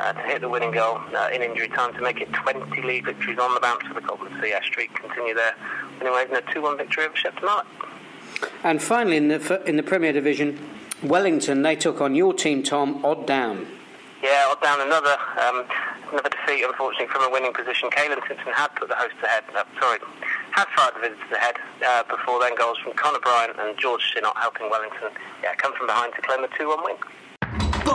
uh, 0.00 0.12
to 0.12 0.20
hit 0.20 0.40
the 0.40 0.48
winning 0.48 0.72
goal 0.72 1.00
uh, 1.14 1.28
in 1.32 1.42
injury 1.42 1.68
time 1.68 1.94
to 1.94 2.00
make 2.00 2.20
it 2.20 2.32
20 2.32 2.82
league 2.82 3.04
victories 3.04 3.38
on 3.38 3.54
the 3.54 3.60
bounce 3.60 3.82
for 3.86 3.94
the 3.94 4.00
Cobblers. 4.00 4.32
So 4.40 4.46
yeah, 4.46 4.60
Street 4.62 4.94
continue 4.94 5.34
their 5.34 5.54
winning 5.98 6.14
ways 6.14 6.28
in 6.28 6.36
a 6.36 6.42
2-1 6.42 6.78
victory 6.78 7.04
over 7.04 7.16
Shepton 7.16 7.44
Mallet. 7.44 7.66
And 8.62 8.82
finally, 8.82 9.16
in 9.16 9.28
the 9.28 9.62
in 9.66 9.76
the 9.76 9.82
Premier 9.82 10.12
Division, 10.12 10.58
Wellington 11.02 11.62
they 11.62 11.76
took 11.76 12.00
on 12.00 12.14
your 12.14 12.34
team, 12.34 12.62
Tom, 12.62 13.04
odd 13.04 13.26
down. 13.26 13.66
Yeah, 14.22 14.44
odd 14.48 14.60
down 14.60 14.80
another 14.80 15.16
um, 15.40 15.64
another 16.12 16.28
defeat, 16.28 16.64
unfortunately, 16.64 17.06
from 17.08 17.22
a 17.22 17.30
winning 17.30 17.52
position. 17.52 17.88
Caelan 17.90 18.26
Simpson 18.26 18.52
had 18.52 18.74
put 18.76 18.88
the 18.88 18.94
hosts 18.94 19.16
ahead. 19.22 19.44
Uh, 19.54 19.64
sorry, 19.80 19.98
had 20.56 20.68
fired 20.72 20.94
the 20.96 21.00
visitors 21.00 21.32
ahead 21.36 21.56
uh, 21.84 22.02
before 22.08 22.40
then 22.40 22.56
goals 22.56 22.78
from 22.78 22.94
Connor 22.94 23.20
Bryant 23.20 23.60
and 23.60 23.76
George 23.78 24.00
Sinnott 24.14 24.32
helping 24.36 24.70
Wellington 24.70 25.12
yeah, 25.44 25.54
come 25.54 25.76
from 25.76 25.86
behind 25.86 26.14
to 26.16 26.22
claim 26.22 26.42
a 26.42 26.48
2-1 26.48 26.82
win. 26.82 26.96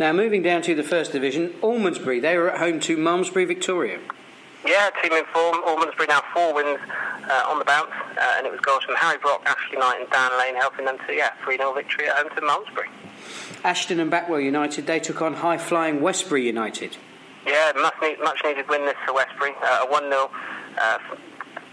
Now, 0.00 0.14
moving 0.14 0.42
down 0.42 0.62
to 0.62 0.74
the 0.74 0.82
First 0.82 1.12
Division, 1.12 1.50
Almondsbury, 1.62 2.22
they 2.22 2.38
were 2.38 2.50
at 2.50 2.58
home 2.58 2.80
to 2.80 2.96
Malmesbury 2.96 3.44
Victoria. 3.44 4.00
Yeah, 4.66 4.88
team 5.02 5.12
in 5.12 5.26
form. 5.26 5.62
Almondsbury 5.62 6.08
now 6.08 6.22
four 6.32 6.54
wins 6.54 6.80
uh, 7.28 7.44
on 7.46 7.58
the 7.58 7.66
bounce, 7.66 7.90
uh, 8.16 8.34
and 8.38 8.46
it 8.46 8.50
was 8.50 8.62
goals 8.62 8.82
from 8.82 8.94
Harry 8.94 9.18
Brock, 9.18 9.42
Ashley 9.44 9.76
Knight, 9.76 10.00
and 10.00 10.08
Dan 10.08 10.38
Lane 10.38 10.56
helping 10.56 10.86
them 10.86 10.96
to 11.06 11.12
yeah 11.12 11.32
3 11.44 11.58
0 11.58 11.74
victory 11.74 12.08
at 12.08 12.16
home 12.16 12.34
to 12.34 12.40
Malmesbury. 12.40 12.88
Ashton 13.62 14.00
and 14.00 14.10
Backwell 14.10 14.42
United 14.42 14.86
they 14.86 15.00
took 15.00 15.20
on 15.20 15.34
high 15.34 15.58
flying 15.58 16.00
Westbury 16.00 16.46
United. 16.46 16.96
Yeah, 17.46 17.72
much, 17.76 17.92
need, 18.00 18.20
much 18.20 18.40
needed 18.42 18.70
win 18.70 18.86
this 18.86 18.96
for 19.04 19.12
Westbury. 19.12 19.52
Uh, 19.62 19.84
a 19.86 19.90
1 19.90 20.08
0 20.08 20.30
uh, 20.80 20.98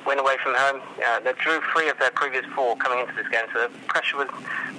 win 0.07 0.19
away 0.19 0.37
from 0.41 0.55
home. 0.55 0.81
Uh, 1.05 1.19
they 1.19 1.33
drew 1.33 1.59
three 1.73 1.89
of 1.89 1.99
their 1.99 2.11
previous 2.11 2.45
four 2.55 2.77
coming 2.77 2.99
into 2.99 3.13
this 3.13 3.27
game, 3.27 3.45
so 3.53 3.67
the 3.67 3.73
pressure 3.87 4.17
was 4.17 4.29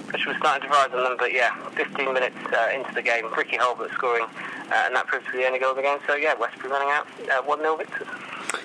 pressure 0.07 0.29
was 0.29 0.37
starting 0.37 0.67
to 0.67 0.75
rise 0.75 0.89
on 0.91 1.03
them. 1.03 1.15
But 1.17 1.31
yeah, 1.31 1.53
15 1.75 2.13
minutes 2.13 2.35
uh, 2.51 2.69
into 2.73 2.93
the 2.93 3.03
game, 3.03 3.31
Ricky 3.37 3.57
Holbert 3.57 3.93
scoring, 3.93 4.25
uh, 4.25 4.83
and 4.85 4.95
that 4.95 5.05
proved 5.07 5.27
to 5.27 5.31
be 5.31 5.37
the 5.37 5.45
only 5.45 5.59
goal 5.59 5.71
of 5.71 5.77
the 5.77 5.83
game. 5.83 5.99
So 6.07 6.15
yeah, 6.15 6.33
Westbury 6.33 6.71
running 6.71 6.89
out 6.89 7.07
uh, 7.29 7.43
1 7.43 7.59
0 7.59 7.77
victors. 7.77 8.07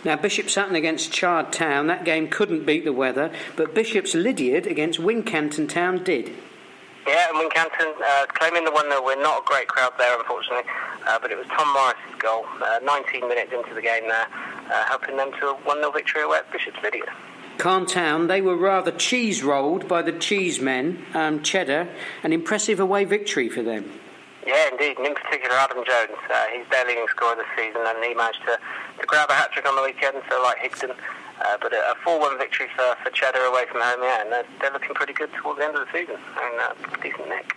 Now, 0.04 0.16
Bishop 0.16 0.48
Sutton 0.48 0.74
against 0.74 1.12
Chard 1.12 1.52
Town, 1.52 1.86
that 1.88 2.04
game 2.04 2.28
couldn't 2.28 2.64
beat 2.64 2.84
the 2.84 2.92
weather, 2.92 3.30
but 3.56 3.74
Bishop's 3.74 4.14
Lydiard 4.14 4.66
against 4.66 4.98
Wincanton 4.98 5.68
Town 5.68 6.02
did. 6.02 6.32
Yeah, 7.06 7.28
and 7.28 7.36
Wincanton 7.36 7.92
uh, 8.00 8.26
claiming 8.28 8.64
the 8.64 8.70
1 8.70 8.88
0 8.88 9.04
win. 9.04 9.20
Not 9.20 9.42
a 9.42 9.44
great 9.44 9.68
crowd 9.68 9.92
there, 9.98 10.18
unfortunately, 10.18 10.64
uh, 11.06 11.18
but 11.20 11.30
it 11.30 11.36
was 11.36 11.46
Tom 11.48 11.70
Morris's 11.74 12.18
goal, 12.18 12.46
uh, 12.62 12.80
19 12.82 13.28
minutes 13.28 13.52
into 13.52 13.74
the 13.74 13.82
game 13.82 14.08
there, 14.08 14.26
uh, 14.70 14.84
helping 14.84 15.16
them 15.16 15.30
to 15.40 15.48
a 15.48 15.54
1 15.54 15.78
0 15.78 15.90
victory 15.90 16.22
away 16.22 16.38
at 16.38 16.50
Bishop's 16.52 16.82
Lydiard. 16.82 17.10
Calne 17.58 17.86
Town, 17.86 18.26
they 18.26 18.40
were 18.40 18.56
rather 18.56 18.90
cheese 18.90 19.42
rolled 19.42 19.86
by 19.86 20.02
the 20.02 20.12
cheese 20.12 20.60
men, 20.60 21.04
um, 21.14 21.42
Cheddar, 21.42 21.88
an 22.22 22.32
impressive 22.32 22.80
away 22.80 23.04
victory 23.04 23.48
for 23.48 23.62
them. 23.62 23.90
Yeah, 24.46 24.68
indeed, 24.70 24.98
and 24.98 25.06
in 25.06 25.14
particular 25.14 25.54
Adam 25.56 25.84
Jones. 25.86 26.18
Uh, 26.28 26.44
he's 26.52 26.66
their 26.70 26.84
leading 26.86 27.06
scorer 27.08 27.36
this 27.36 27.46
season, 27.56 27.80
and 27.86 28.04
he 28.04 28.12
managed 28.12 28.42
to, 28.44 28.58
to 29.00 29.06
grab 29.06 29.30
a 29.30 29.34
hat 29.34 29.52
trick 29.52 29.66
on 29.66 29.76
the 29.76 29.82
weekend, 29.82 30.20
so 30.28 30.42
like 30.42 30.58
Higdon. 30.58 30.90
Uh, 30.90 31.56
but 31.60 31.72
a 31.72 31.94
4 32.04 32.20
1 32.20 32.38
victory 32.38 32.66
for, 32.76 32.94
for 33.02 33.10
Cheddar 33.10 33.40
away 33.40 33.64
from 33.70 33.80
home, 33.80 34.02
yeah, 34.02 34.22
and 34.22 34.30
they're, 34.30 34.46
they're 34.60 34.72
looking 34.72 34.94
pretty 34.94 35.12
good 35.12 35.30
towards 35.40 35.58
the 35.58 35.64
end 35.64 35.76
of 35.76 35.86
the 35.86 35.92
season, 35.98 36.16
and 36.16 36.60
uh, 36.60 36.74
decent 37.02 37.28
nick. 37.28 37.54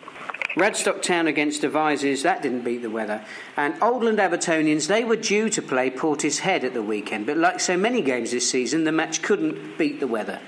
Radstock 0.57 1.03
Town 1.03 1.27
against 1.27 1.61
Devizes, 1.61 2.23
that 2.23 2.41
didn't 2.41 2.63
beat 2.63 2.81
the 2.81 2.89
weather. 2.89 3.23
And 3.55 3.75
Oldland 3.75 4.17
Abertonians, 4.17 4.87
they 4.87 5.05
were 5.05 5.15
due 5.15 5.51
to 5.51 5.61
play 5.61 5.91
Portishead 5.91 6.63
at 6.63 6.73
the 6.73 6.81
weekend, 6.81 7.27
but 7.27 7.37
like 7.37 7.59
so 7.59 7.77
many 7.77 8.01
games 8.01 8.31
this 8.31 8.49
season, 8.49 8.83
the 8.83 8.91
match 8.91 9.21
couldn't 9.21 9.77
beat 9.77 9.99
the 9.99 10.07
weather. 10.07 10.39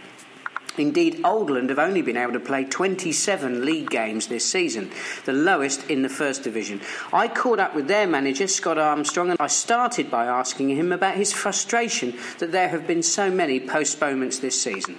Indeed, 0.80 1.22
Oldland 1.24 1.70
have 1.70 1.78
only 1.78 2.02
been 2.02 2.18
able 2.18 2.34
to 2.34 2.40
play 2.40 2.64
27 2.64 3.64
league 3.64 3.92
games 3.92 4.26
this 4.26 4.50
season, 4.50 4.90
the 5.26 5.34
lowest 5.34 5.88
in 5.92 6.02
the 6.02 6.10
First 6.10 6.42
Division. 6.42 6.82
I 7.14 7.28
caught 7.28 7.60
up 7.60 7.76
with 7.76 7.88
their 7.88 8.08
manager, 8.08 8.48
Scott 8.48 8.80
Armstrong, 8.80 9.30
and 9.30 9.40
I 9.40 9.46
started 9.48 10.10
by 10.10 10.26
asking 10.26 10.70
him 10.70 10.92
about 10.92 11.18
his 11.18 11.32
frustration 11.32 12.18
that 12.40 12.52
there 12.52 12.70
have 12.70 12.88
been 12.88 13.04
so 13.04 13.30
many 13.30 13.60
postponements 13.60 14.40
this 14.40 14.60
season. 14.60 14.98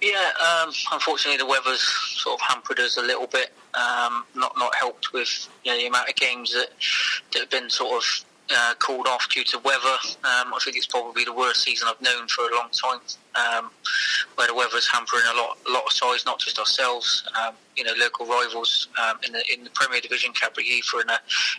Yeah, 0.00 0.30
um, 0.40 0.72
unfortunately, 0.92 1.36
the 1.36 1.46
weather's 1.46 1.82
sort 1.82 2.40
of 2.40 2.46
hampered 2.46 2.80
us 2.80 2.96
a 2.96 3.02
little 3.02 3.26
bit. 3.26 3.52
Um, 3.74 4.24
not 4.34 4.56
not 4.56 4.74
helped 4.74 5.12
with 5.12 5.48
you 5.64 5.72
know, 5.72 5.78
the 5.78 5.86
amount 5.86 6.08
of 6.08 6.14
games 6.16 6.52
that 6.52 6.68
that 7.32 7.40
have 7.40 7.50
been 7.50 7.68
sort 7.68 8.02
of 8.02 8.24
uh, 8.52 8.74
called 8.78 9.06
off 9.06 9.28
due 9.28 9.44
to 9.44 9.58
weather. 9.58 9.96
Um, 10.24 10.54
I 10.54 10.58
think 10.64 10.76
it's 10.76 10.86
probably 10.86 11.24
the 11.24 11.32
worst 11.32 11.62
season 11.62 11.88
I've 11.88 12.00
known 12.00 12.26
for 12.28 12.48
a 12.50 12.54
long 12.54 12.68
time, 12.70 13.00
um, 13.36 13.70
where 14.36 14.48
the 14.48 14.54
weather's 14.54 14.88
hampering 14.88 15.22
a 15.32 15.36
lot, 15.36 15.58
a 15.68 15.72
lot 15.72 15.84
of 15.84 15.92
sides, 15.92 16.24
not 16.24 16.40
just 16.40 16.58
ourselves. 16.58 17.28
Um, 17.40 17.54
you 17.76 17.84
know, 17.84 17.92
local 17.98 18.26
rivals 18.26 18.88
um, 19.02 19.18
in 19.26 19.32
the 19.32 19.42
in 19.52 19.64
the 19.64 19.70
Premier 19.70 20.00
Division, 20.00 20.32
Heath, 20.58 20.84
are 20.94 21.02
in 21.02 21.10
a 21.10 21.18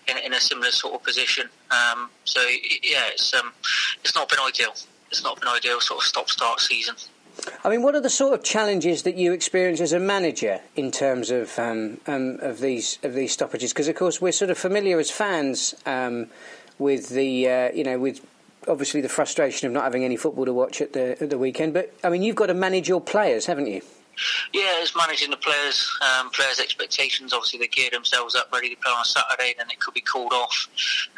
in, 0.09 0.17
in, 0.25 0.33
a 0.33 0.39
similar 0.39 0.71
sort 0.71 0.95
of 0.95 1.03
position. 1.03 1.47
So 2.25 2.41
yeah, 2.41 3.07
it's 3.07 3.33
it's 4.03 4.15
not 4.15 4.29
been 4.29 4.39
ideal. 4.39 4.73
It's 5.11 5.23
not 5.23 5.39
been 5.39 5.49
ideal 5.49 5.79
sort 5.81 5.99
of 5.99 6.05
stop-start 6.05 6.61
season. 6.61 6.95
I 7.63 7.69
mean, 7.69 7.81
what 7.83 7.95
are 7.95 8.01
the 8.01 8.09
sort 8.09 8.33
of 8.33 8.43
challenges 8.43 9.03
that 9.03 9.15
you 9.15 9.33
experience 9.33 9.79
as 9.81 9.93
a 9.93 9.99
manager 9.99 10.61
in 10.75 10.91
terms 10.91 11.31
of 11.31 11.57
um, 11.57 11.99
um, 12.07 12.39
of 12.41 12.59
these 12.59 12.99
of 13.03 13.13
these 13.13 13.31
stoppages? 13.31 13.71
Because 13.71 13.87
of 13.87 13.95
course 13.95 14.21
we're 14.21 14.31
sort 14.31 14.51
of 14.51 14.57
familiar 14.57 14.99
as 14.99 15.11
fans 15.11 15.75
um, 15.85 16.27
with 16.79 17.09
the 17.09 17.49
uh, 17.49 17.71
you 17.71 17.83
know 17.83 17.99
with 17.99 18.25
obviously 18.67 19.01
the 19.01 19.09
frustration 19.09 19.67
of 19.67 19.73
not 19.73 19.83
having 19.83 20.03
any 20.03 20.17
football 20.17 20.45
to 20.45 20.53
watch 20.53 20.81
at 20.81 20.93
the 20.93 21.21
at 21.21 21.29
the 21.29 21.37
weekend. 21.37 21.73
But 21.73 21.93
I 22.03 22.09
mean, 22.09 22.23
you've 22.23 22.35
got 22.35 22.47
to 22.47 22.53
manage 22.53 22.87
your 22.89 23.01
players, 23.01 23.45
haven't 23.45 23.67
you? 23.67 23.81
Yeah, 24.53 24.81
it's 24.81 24.95
managing 24.95 25.31
the 25.31 25.37
players, 25.37 25.89
um, 26.01 26.29
players' 26.31 26.59
expectations. 26.59 27.33
Obviously, 27.33 27.59
they 27.59 27.67
gear 27.67 27.89
themselves 27.91 28.35
up 28.35 28.51
ready 28.51 28.69
to 28.69 28.75
play 28.75 28.91
on 28.91 29.01
a 29.01 29.05
Saturday, 29.05 29.55
then 29.57 29.69
it 29.71 29.79
could 29.79 29.93
be 29.93 30.01
called 30.01 30.33
off. 30.33 30.67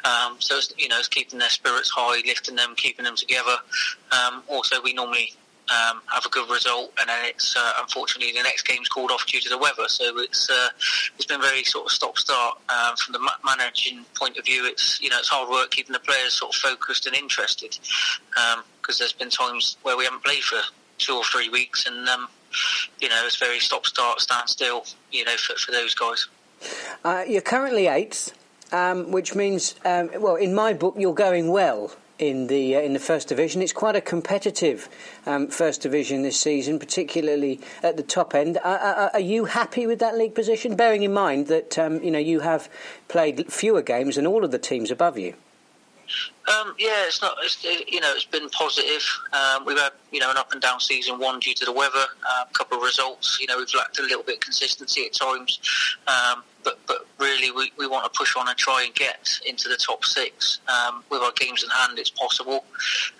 Um, 0.05 0.37
so 0.39 0.57
it's, 0.57 0.73
you 0.77 0.87
know, 0.87 0.99
it's 0.99 1.07
keeping 1.07 1.39
their 1.39 1.49
spirits 1.49 1.89
high, 1.89 2.21
lifting 2.25 2.55
them, 2.55 2.75
keeping 2.77 3.03
them 3.03 3.15
together. 3.15 3.57
Um, 4.11 4.43
also, 4.47 4.81
we 4.81 4.93
normally 4.93 5.33
um, 5.69 6.01
have 6.07 6.25
a 6.25 6.29
good 6.29 6.49
result, 6.49 6.93
and 6.99 7.07
then 7.07 7.25
it's 7.25 7.55
uh, 7.55 7.73
unfortunately 7.79 8.33
the 8.33 8.43
next 8.43 8.63
game's 8.63 8.89
called 8.89 9.11
off 9.11 9.25
due 9.25 9.39
to 9.39 9.49
the 9.49 9.57
weather. 9.57 9.87
So 9.87 10.19
it's 10.19 10.49
uh, 10.49 10.69
it's 11.15 11.25
been 11.25 11.41
very 11.41 11.63
sort 11.63 11.85
of 11.85 11.91
stop 11.91 12.17
start 12.17 12.57
um, 12.69 12.95
from 12.97 13.13
the 13.13 13.31
managing 13.45 14.05
point 14.15 14.37
of 14.37 14.45
view. 14.45 14.65
It's 14.65 15.01
you 15.01 15.09
know 15.09 15.17
it's 15.19 15.29
hard 15.29 15.49
work 15.49 15.71
keeping 15.71 15.93
the 15.93 15.99
players 15.99 16.33
sort 16.33 16.53
of 16.53 16.59
focused 16.59 17.07
and 17.07 17.15
interested 17.15 17.77
because 18.29 18.55
um, 18.57 18.99
there's 18.99 19.13
been 19.13 19.29
times 19.29 19.77
where 19.83 19.95
we 19.95 20.03
haven't 20.03 20.23
played 20.23 20.43
for 20.43 20.59
two 20.97 21.15
or 21.15 21.23
three 21.23 21.49
weeks, 21.49 21.85
and 21.85 22.07
um, 22.09 22.27
you 22.99 23.07
know 23.07 23.21
it's 23.25 23.37
very 23.37 23.59
stop 23.59 23.85
start 23.85 24.19
stand 24.19 24.49
still. 24.49 24.85
You 25.11 25.25
know 25.25 25.37
for, 25.37 25.55
for 25.55 25.71
those 25.71 25.95
guys. 25.95 26.27
Uh, 27.03 27.23
you're 27.27 27.41
currently 27.41 27.87
eighth, 27.87 28.33
um, 28.73 29.11
which 29.11 29.33
means 29.33 29.75
um, 29.85 30.09
well 30.19 30.35
in 30.35 30.53
my 30.53 30.73
book 30.73 30.95
you're 30.97 31.13
going 31.13 31.49
well 31.51 31.91
in 32.19 32.47
the 32.47 32.75
uh, 32.75 32.81
in 32.81 32.93
the 32.93 32.99
first 32.99 33.27
division. 33.27 33.61
It's 33.61 33.73
quite 33.73 33.95
a 33.95 34.01
competitive 34.01 34.89
um, 35.25 35.47
first 35.47 35.81
division 35.81 36.21
this 36.21 36.39
season, 36.39 36.79
particularly 36.79 37.59
at 37.81 37.97
the 37.97 38.03
top 38.03 38.35
end. 38.35 38.57
Uh, 38.57 38.67
uh, 38.69 39.09
are 39.13 39.19
you 39.19 39.45
happy 39.45 39.87
with 39.87 39.99
that 39.99 40.17
league 40.17 40.35
position? 40.35 40.75
Bearing 40.75 41.03
in 41.03 41.13
mind 41.13 41.47
that 41.47 41.77
um, 41.77 42.01
you 42.03 42.11
know 42.11 42.19
you 42.19 42.41
have 42.41 42.69
played 43.07 43.51
fewer 43.51 43.81
games 43.81 44.15
than 44.15 44.27
all 44.27 44.43
of 44.43 44.51
the 44.51 44.59
teams 44.59 44.91
above 44.91 45.17
you. 45.17 45.33
Um, 46.47 46.75
yeah, 46.77 47.05
it's 47.07 47.21
not. 47.21 47.35
It's, 47.41 47.63
you 47.63 48.01
know, 48.01 48.13
it's 48.13 48.25
been 48.25 48.49
positive. 48.49 49.01
Um, 49.31 49.65
we've 49.65 49.77
had 49.79 49.91
you 50.11 50.19
know 50.19 50.29
an 50.29 50.37
up 50.37 50.51
and 50.51 50.61
down 50.61 50.79
season 50.79 51.19
one 51.19 51.39
due 51.39 51.53
to 51.53 51.65
the 51.65 51.71
weather. 51.71 52.05
Uh, 52.29 52.45
a 52.49 52.53
couple 52.53 52.77
of 52.77 52.83
results. 52.83 53.37
You 53.39 53.47
know, 53.47 53.57
we've 53.57 53.73
lacked 53.75 53.99
a 53.99 54.03
little 54.03 54.23
bit 54.23 54.35
of 54.35 54.41
consistency 54.41 55.05
at 55.05 55.13
times. 55.13 55.59
Um, 56.07 56.43
but 56.63 56.79
but 56.87 57.05
really, 57.19 57.51
we, 57.51 57.71
we 57.77 57.87
want 57.87 58.11
to 58.11 58.17
push 58.17 58.35
on 58.35 58.47
and 58.47 58.57
try 58.57 58.83
and 58.83 58.93
get 58.93 59.39
into 59.45 59.69
the 59.69 59.77
top 59.77 60.03
six. 60.03 60.59
Um, 60.67 61.03
with 61.09 61.21
our 61.21 61.31
games 61.33 61.63
in 61.63 61.69
hand, 61.69 61.97
it's 61.99 62.09
possible, 62.09 62.65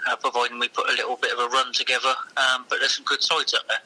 uh, 0.10 0.16
providing 0.18 0.60
we 0.60 0.68
put 0.70 0.90
a 0.90 0.94
little 0.94 1.18
bit 1.18 1.32
of 1.32 1.40
a 1.40 1.48
run 1.48 1.72
together. 1.74 2.14
Um, 2.38 2.66
but 2.70 2.80
there's 2.80 2.96
some 2.96 3.06
good 3.06 3.22
sides 3.22 3.54
up 3.54 3.68
there. 3.68 3.80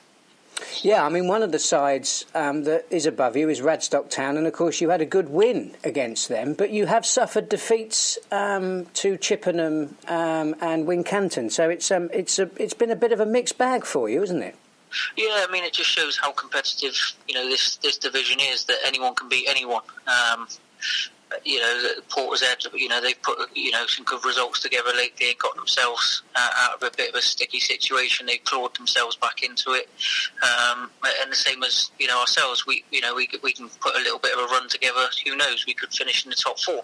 Yeah, 0.81 1.05
I 1.05 1.09
mean, 1.09 1.27
one 1.27 1.43
of 1.43 1.51
the 1.51 1.59
sides 1.59 2.25
um, 2.33 2.63
that 2.63 2.85
is 2.89 3.05
above 3.05 3.35
you 3.35 3.49
is 3.49 3.61
Radstock 3.61 4.09
Town, 4.09 4.37
and 4.37 4.47
of 4.47 4.53
course, 4.53 4.79
you 4.81 4.89
had 4.89 5.01
a 5.01 5.05
good 5.05 5.29
win 5.29 5.75
against 5.83 6.29
them, 6.29 6.53
but 6.53 6.69
you 6.71 6.85
have 6.85 7.05
suffered 7.05 7.49
defeats 7.49 8.17
um, 8.31 8.85
to 8.95 9.17
Chippenham 9.17 9.95
um, 10.07 10.55
and 10.61 10.87
Wincanton. 10.87 11.51
So 11.51 11.69
it's 11.69 11.91
um, 11.91 12.09
it's 12.13 12.39
a, 12.39 12.49
it's 12.57 12.73
been 12.73 12.91
a 12.91 12.95
bit 12.95 13.11
of 13.11 13.19
a 13.19 13.25
mixed 13.25 13.57
bag 13.57 13.85
for 13.85 14.09
you, 14.09 14.23
isn't 14.23 14.41
it? 14.41 14.55
Yeah, 15.15 15.45
I 15.47 15.51
mean, 15.51 15.63
it 15.63 15.73
just 15.73 15.89
shows 15.89 16.17
how 16.17 16.31
competitive 16.31 16.95
you 17.27 17.35
know 17.35 17.47
this 17.47 17.77
this 17.77 17.97
division 17.97 18.39
is. 18.39 18.65
That 18.65 18.77
anyone 18.85 19.15
can 19.15 19.29
beat 19.29 19.47
anyone. 19.47 19.81
You 21.43 21.59
know, 21.59 21.89
Portishead, 22.09 22.65
you 22.73 22.87
know, 22.87 23.01
they've 23.01 23.21
put, 23.21 23.37
you 23.53 23.71
know, 23.71 23.85
some 23.87 24.05
good 24.05 24.23
results 24.23 24.61
together 24.61 24.91
lately 24.95 25.29
and 25.29 25.37
got 25.39 25.55
themselves 25.55 26.23
uh, 26.35 26.49
out 26.57 26.75
of 26.75 26.83
a 26.83 26.95
bit 26.95 27.09
of 27.09 27.15
a 27.15 27.21
sticky 27.21 27.59
situation. 27.59 28.25
They've 28.25 28.43
clawed 28.43 28.75
themselves 28.77 29.15
back 29.17 29.43
into 29.43 29.71
it. 29.71 29.89
Um, 30.41 30.89
and 31.21 31.31
the 31.31 31.35
same 31.35 31.63
as, 31.63 31.91
you 31.99 32.07
know, 32.07 32.19
ourselves, 32.19 32.65
we, 32.65 32.85
you 32.91 33.01
know, 33.01 33.13
we, 33.13 33.29
we 33.43 33.51
can 33.51 33.69
put 33.81 33.95
a 33.95 33.99
little 33.99 34.19
bit 34.19 34.33
of 34.33 34.39
a 34.39 34.47
run 34.53 34.69
together. 34.69 35.07
Who 35.25 35.35
knows? 35.35 35.65
We 35.67 35.73
could 35.73 35.91
finish 35.91 36.23
in 36.23 36.29
the 36.29 36.35
top 36.35 36.59
four 36.59 36.83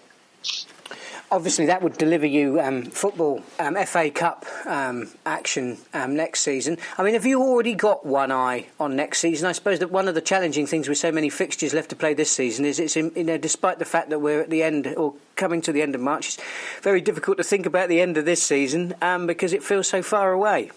obviously 1.30 1.66
that 1.66 1.82
would 1.82 1.96
deliver 1.98 2.26
you 2.26 2.60
um, 2.60 2.82
football 2.84 3.42
um, 3.58 3.76
FA 3.86 4.10
Cup 4.10 4.46
um, 4.66 5.08
action 5.26 5.78
um, 5.92 6.16
next 6.16 6.40
season. 6.40 6.78
I 6.98 7.02
mean, 7.02 7.14
have 7.14 7.26
you 7.26 7.42
already 7.42 7.74
got 7.74 8.06
one 8.06 8.30
eye 8.30 8.66
on 8.78 8.96
next 8.96 9.18
season? 9.18 9.48
I 9.48 9.52
suppose 9.52 9.78
that 9.80 9.90
one 9.90 10.08
of 10.08 10.14
the 10.14 10.20
challenging 10.20 10.66
things 10.66 10.88
with 10.88 10.98
so 10.98 11.12
many 11.12 11.28
fixtures 11.28 11.74
left 11.74 11.90
to 11.90 11.96
play 11.96 12.14
this 12.14 12.30
season 12.30 12.64
is 12.64 12.78
it's 12.78 12.96
in, 12.96 13.12
you 13.16 13.24
know 13.24 13.38
despite 13.38 13.78
the 13.78 13.84
fact 13.84 14.10
that 14.10 14.20
we're 14.20 14.40
at 14.40 14.50
the 14.50 14.62
end 14.62 14.86
or 14.96 15.14
coming 15.36 15.60
to 15.62 15.72
the 15.72 15.82
end 15.82 15.94
of 15.94 16.00
March, 16.00 16.26
it's 16.26 16.38
very 16.82 17.00
difficult 17.00 17.36
to 17.38 17.44
think 17.44 17.66
about 17.66 17.88
the 17.88 18.00
end 18.00 18.16
of 18.16 18.24
this 18.24 18.42
season 18.42 18.94
um, 19.02 19.26
because 19.26 19.52
it 19.52 19.62
feels 19.62 19.88
so 19.88 20.02
far 20.02 20.32
away. 20.32 20.70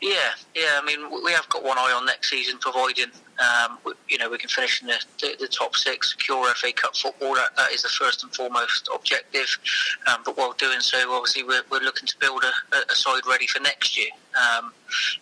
Yeah, 0.00 0.32
yeah. 0.54 0.80
I 0.80 0.84
mean, 0.84 1.22
we 1.24 1.32
have 1.32 1.48
got 1.48 1.64
one 1.64 1.78
eye 1.78 1.92
on 1.96 2.04
next 2.06 2.30
season, 2.30 2.58
providing 2.58 3.10
um, 3.40 3.78
you 4.08 4.18
know 4.18 4.30
we 4.30 4.38
can 4.38 4.48
finish 4.48 4.80
in 4.80 4.88
the, 4.88 5.04
the, 5.20 5.36
the, 5.40 5.48
top 5.48 5.74
six, 5.76 6.12
secure 6.12 6.46
FA 6.54 6.72
Cup 6.72 6.96
football. 6.96 7.34
That, 7.34 7.56
that 7.56 7.72
is 7.72 7.82
the 7.82 7.88
first 7.88 8.22
and 8.22 8.34
foremost 8.34 8.88
objective. 8.94 9.58
Um, 10.06 10.22
but 10.24 10.36
while 10.36 10.52
doing 10.52 10.80
so, 10.80 11.12
obviously 11.12 11.42
we're, 11.42 11.62
we're 11.70 11.80
looking 11.80 12.06
to 12.06 12.18
build 12.18 12.44
a, 12.44 12.76
a 12.90 12.94
side 12.94 13.26
ready 13.28 13.46
for 13.46 13.60
next 13.60 13.98
year. 13.98 14.10
Um, 14.34 14.72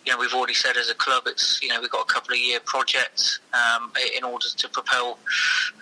you 0.05 0.11
know, 0.11 0.19
we've 0.19 0.33
already 0.33 0.53
said 0.53 0.77
as 0.77 0.89
a 0.89 0.95
club, 0.95 1.23
it's 1.27 1.61
you 1.61 1.69
know 1.69 1.81
we've 1.81 1.91
got 1.91 2.01
a 2.01 2.13
couple 2.13 2.33
of 2.33 2.39
year 2.39 2.59
projects 2.65 3.39
um, 3.53 3.91
in 4.15 4.23
order 4.23 4.47
to 4.55 4.69
propel 4.69 5.17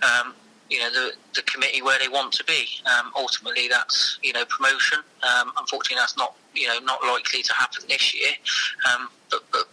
um, 0.04 0.34
you 0.70 0.80
know 0.80 0.89
the, 0.89 1.12
the 1.36 1.41
committee 1.44 1.82
where 1.82 2.00
they 2.00 2.08
want 2.08 2.32
to 2.34 2.44
be. 2.46 2.65
Um, 2.86 3.12
ultimately, 3.15 3.67
that's 3.67 4.17
you 4.24 4.34
know 4.34 4.46
promotion. 4.46 5.00
Um, 5.22 5.52
unfortunately, 5.58 5.98
that's 5.98 6.17
not 6.17 6.36
you 6.56 6.67
know 6.67 6.80
not 6.80 7.04
likely 7.04 7.44
to 7.44 7.54
happen 7.54 7.84
this 7.89 8.15
year. 8.15 8.32
Um, 8.89 9.10
but, 9.30 9.41
but 9.52 9.67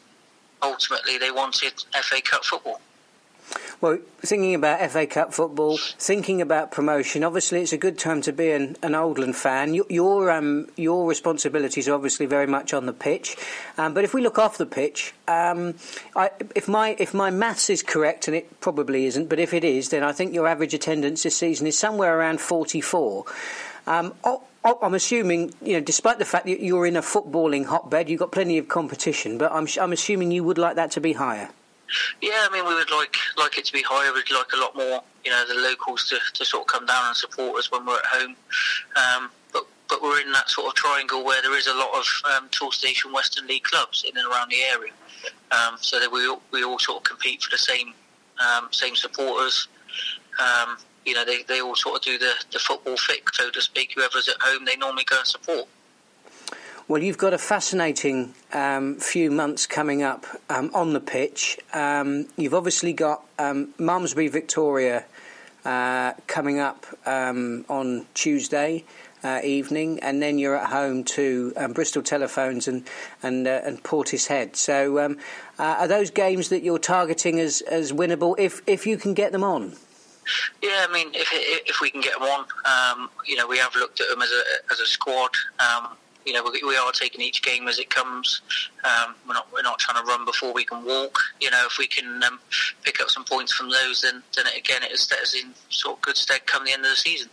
ultimately, 0.63 1.19
they 1.19 1.31
wanted 1.31 1.85
FA 2.03 2.21
Cup 2.23 2.45
football. 2.45 2.81
Well, 3.81 3.99
thinking 4.21 4.55
about 4.55 4.91
FA 4.91 5.07
Cup 5.07 5.33
football, 5.33 5.79
thinking 5.79 6.43
about 6.43 6.73
promotion, 6.73 7.23
obviously 7.23 7.63
it's 7.63 7.73
a 7.73 7.79
good 7.79 7.97
time 7.97 8.21
to 8.23 8.33
be 8.33 8.51
an, 8.51 8.77
an 8.83 8.93
Oldland 8.93 9.37
fan. 9.37 9.73
Your 9.73 9.87
your, 9.89 10.31
um, 10.31 10.69
your 10.77 11.09
responsibilities 11.09 11.89
are 11.89 11.95
obviously 11.95 12.27
very 12.27 12.47
much 12.47 12.75
on 12.75 12.87
the 12.87 12.93
pitch, 12.93 13.37
um, 13.79 13.95
but 13.95 14.03
if 14.03 14.13
we 14.15 14.21
look 14.21 14.39
off 14.39 14.59
the 14.59 14.67
pitch, 14.67 15.15
um, 15.29 15.75
I, 16.17 16.31
if 16.57 16.67
my 16.67 16.97
if 16.99 17.15
my 17.15 17.31
maths 17.31 17.71
is 17.71 17.83
correct, 17.83 18.27
and 18.27 18.37
it 18.37 18.61
probably 18.61 19.07
isn't, 19.07 19.29
but 19.29 19.39
if 19.39 19.55
it 19.55 19.63
is, 19.65 19.91
then 19.91 20.03
I 20.03 20.13
think 20.13 20.35
your 20.35 20.49
average 20.49 20.75
attendance 20.75 21.23
this 21.23 21.37
season 21.37 21.67
is 21.69 21.79
somewhere 21.79 22.19
around 22.19 22.41
forty 22.41 22.81
four. 22.81 23.27
Um, 23.89 24.13
I'm 24.83 24.93
assuming, 24.93 25.55
you 25.63 25.73
know, 25.75 25.81
despite 25.81 26.19
the 26.19 26.27
fact 26.27 26.45
that 26.45 26.61
you're 26.61 26.87
in 26.87 26.97
a 26.97 27.01
footballing 27.01 27.65
hotbed, 27.65 28.11
you've 28.11 28.21
got 28.21 28.33
plenty 28.33 28.59
of 28.59 28.69
competition, 28.69 29.39
but 29.39 29.51
I'm, 29.51 29.67
I'm 29.81 29.93
assuming 29.93 30.31
you 30.31 30.45
would 30.45 30.59
like 30.59 30.77
that 30.77 30.91
to 30.93 31.01
be 31.01 31.15
higher. 31.15 31.49
Yeah, 32.21 32.47
I 32.49 32.51
mean, 32.53 32.67
we 32.67 32.75
would 32.75 32.91
like 32.91 33.17
like 33.39 33.57
it 33.57 33.65
to 33.65 33.73
be 33.73 33.81
higher. 33.81 34.13
We'd 34.13 34.31
like 34.31 34.53
a 34.53 34.59
lot 34.59 34.77
more, 34.77 35.03
you 35.25 35.31
know, 35.31 35.43
the 35.49 35.55
locals 35.55 36.07
to, 36.11 36.19
to 36.35 36.45
sort 36.45 36.65
of 36.65 36.67
come 36.67 36.85
down 36.85 37.07
and 37.07 37.17
support 37.17 37.59
us 37.59 37.73
when 37.73 37.87
we're 37.87 37.97
at 37.97 38.05
home. 38.05 38.37
Um, 38.95 39.31
but 39.55 39.65
but 39.89 40.03
we're 40.03 40.21
in 40.21 40.31
that 40.33 40.51
sort 40.51 40.67
of 40.67 40.75
triangle 40.75 41.25
where 41.25 41.41
there 41.41 41.57
is 41.57 41.67
a 41.67 41.73
lot 41.73 41.89
of 41.95 42.07
um, 42.35 42.51
Toolstation 42.51 43.11
Western 43.11 43.47
League 43.47 43.65
clubs 43.65 44.05
in 44.07 44.15
and 44.19 44.27
around 44.31 44.51
the 44.51 44.61
area. 44.61 44.93
Um, 45.51 45.79
so 45.81 45.99
that 45.99 46.13
we 46.13 46.29
all, 46.29 46.43
we 46.53 46.63
all 46.63 46.79
sort 46.79 46.99
of 46.99 47.05
compete 47.05 47.43
for 47.43 47.51
the 47.51 47.57
same 47.57 47.95
um, 48.39 48.69
same 48.71 48.95
supporters. 48.95 49.69
You 51.09 51.15
know, 51.15 51.25
they, 51.25 51.43
they 51.45 51.63
all 51.63 51.75
sort 51.75 51.97
of 51.97 52.03
do 52.03 52.19
the, 52.19 52.35
the 52.53 52.59
football 52.59 52.99
fix, 52.99 53.39
so 53.39 53.49
to 53.49 53.63
speak. 53.63 53.93
Whoever's 53.97 54.29
at 54.29 54.37
home, 54.43 54.67
they 54.67 54.77
normally 54.77 55.05
go 55.05 55.17
and 55.17 55.27
support. 55.27 55.67
Well, 56.87 57.03
you've 57.03 57.17
got 57.17 57.33
a 57.33 57.39
fascinating 57.39 58.35
um, 58.53 58.97
few 58.97 59.31
months 59.31 59.67
coming 59.67 60.03
up 60.03 60.27
um, 60.51 60.71
on 60.75 60.93
the 60.93 61.01
pitch. 61.01 61.59
Um, 61.73 62.27
you've 62.37 62.53
obviously 62.53 62.93
got 62.93 63.25
um, 63.39 63.75
Malmesbury 63.79 64.29
Victoria 64.29 65.07
uh, 65.65 66.13
coming 66.27 66.59
up 66.59 66.85
um, 67.07 67.65
on 67.71 68.05
Tuesday. 68.13 68.85
Uh, 69.25 69.41
evening, 69.43 69.99
and 69.99 70.23
then 70.23 70.39
you're 70.39 70.55
at 70.55 70.71
home 70.71 71.03
to 71.03 71.53
um, 71.57 71.73
Bristol 71.73 72.03
Telephones 72.03 72.69
and 72.69 72.87
and 73.21 73.49
uh, 73.49 73.63
and 73.65 73.83
Portishead. 73.83 74.55
So, 74.55 74.97
uh, 74.97 75.15
are 75.59 75.89
those 75.89 76.13
games 76.13 76.51
that 76.51 76.63
you're 76.63 76.79
targeting 76.79 77.41
as 77.41 77.61
as 77.63 77.91
winnable 77.91 78.37
if 78.39 78.63
if 78.69 78.87
you 78.87 78.97
can 78.97 79.15
get 79.15 79.33
them 79.33 79.43
on? 79.43 79.73
Yeah, 80.63 80.87
I 80.89 80.93
mean, 80.93 81.09
if 81.15 81.29
if 81.33 81.81
we 81.81 81.91
can 81.91 82.01
get 82.01 82.15
them 82.15 82.23
on, 82.23 82.47
um, 82.65 83.11
you 83.27 83.37
know, 83.37 83.47
we 83.47 83.59
have 83.59 83.75
looked 83.77 84.01
at 84.01 84.09
them 84.09 84.23
as 84.23 84.31
a 84.31 84.73
as 84.73 84.81
a 84.81 84.87
squad. 84.87 85.31
Um, 85.59 85.97
you 86.27 86.35
know, 86.35 86.43
we, 86.43 86.63
we, 86.63 86.77
are 86.77 86.93
taking 86.93 87.23
each 87.23 87.43
game 87.43 87.69
as 87.69 87.79
it 87.79 87.89
comes. 87.89 88.43
Um, 88.85 89.15
we're 89.27 89.35
not 89.35 89.49
we're 89.53 89.63
not 89.63 89.79
trying 89.79 90.03
to 90.03 90.07
run 90.07 90.27
before 90.27 90.53
we 90.53 90.65
can 90.65 90.85
walk. 90.85 91.19
You 91.41 91.51
know, 91.51 91.65
if 91.67 91.79
we 91.79 91.87
can 91.87 92.23
um, 92.23 92.39
pick 92.83 93.01
up 93.01 93.09
some 93.09 93.25
points 93.25 93.53
from 93.53 93.71
those, 93.71 94.03
then 94.03 94.23
then 94.37 94.47
it, 94.47 94.59
again 94.59 94.83
it 94.83 94.91
has 94.91 95.03
set 95.03 95.21
us 95.21 95.35
in 95.35 95.55
sort 95.71 95.97
of 95.97 96.03
good 96.03 96.17
stead 96.17 96.45
come 96.47 96.65
the 96.65 96.73
end 96.73 96.85
of 96.85 96.91
the 96.91 96.97
season. 96.97 97.31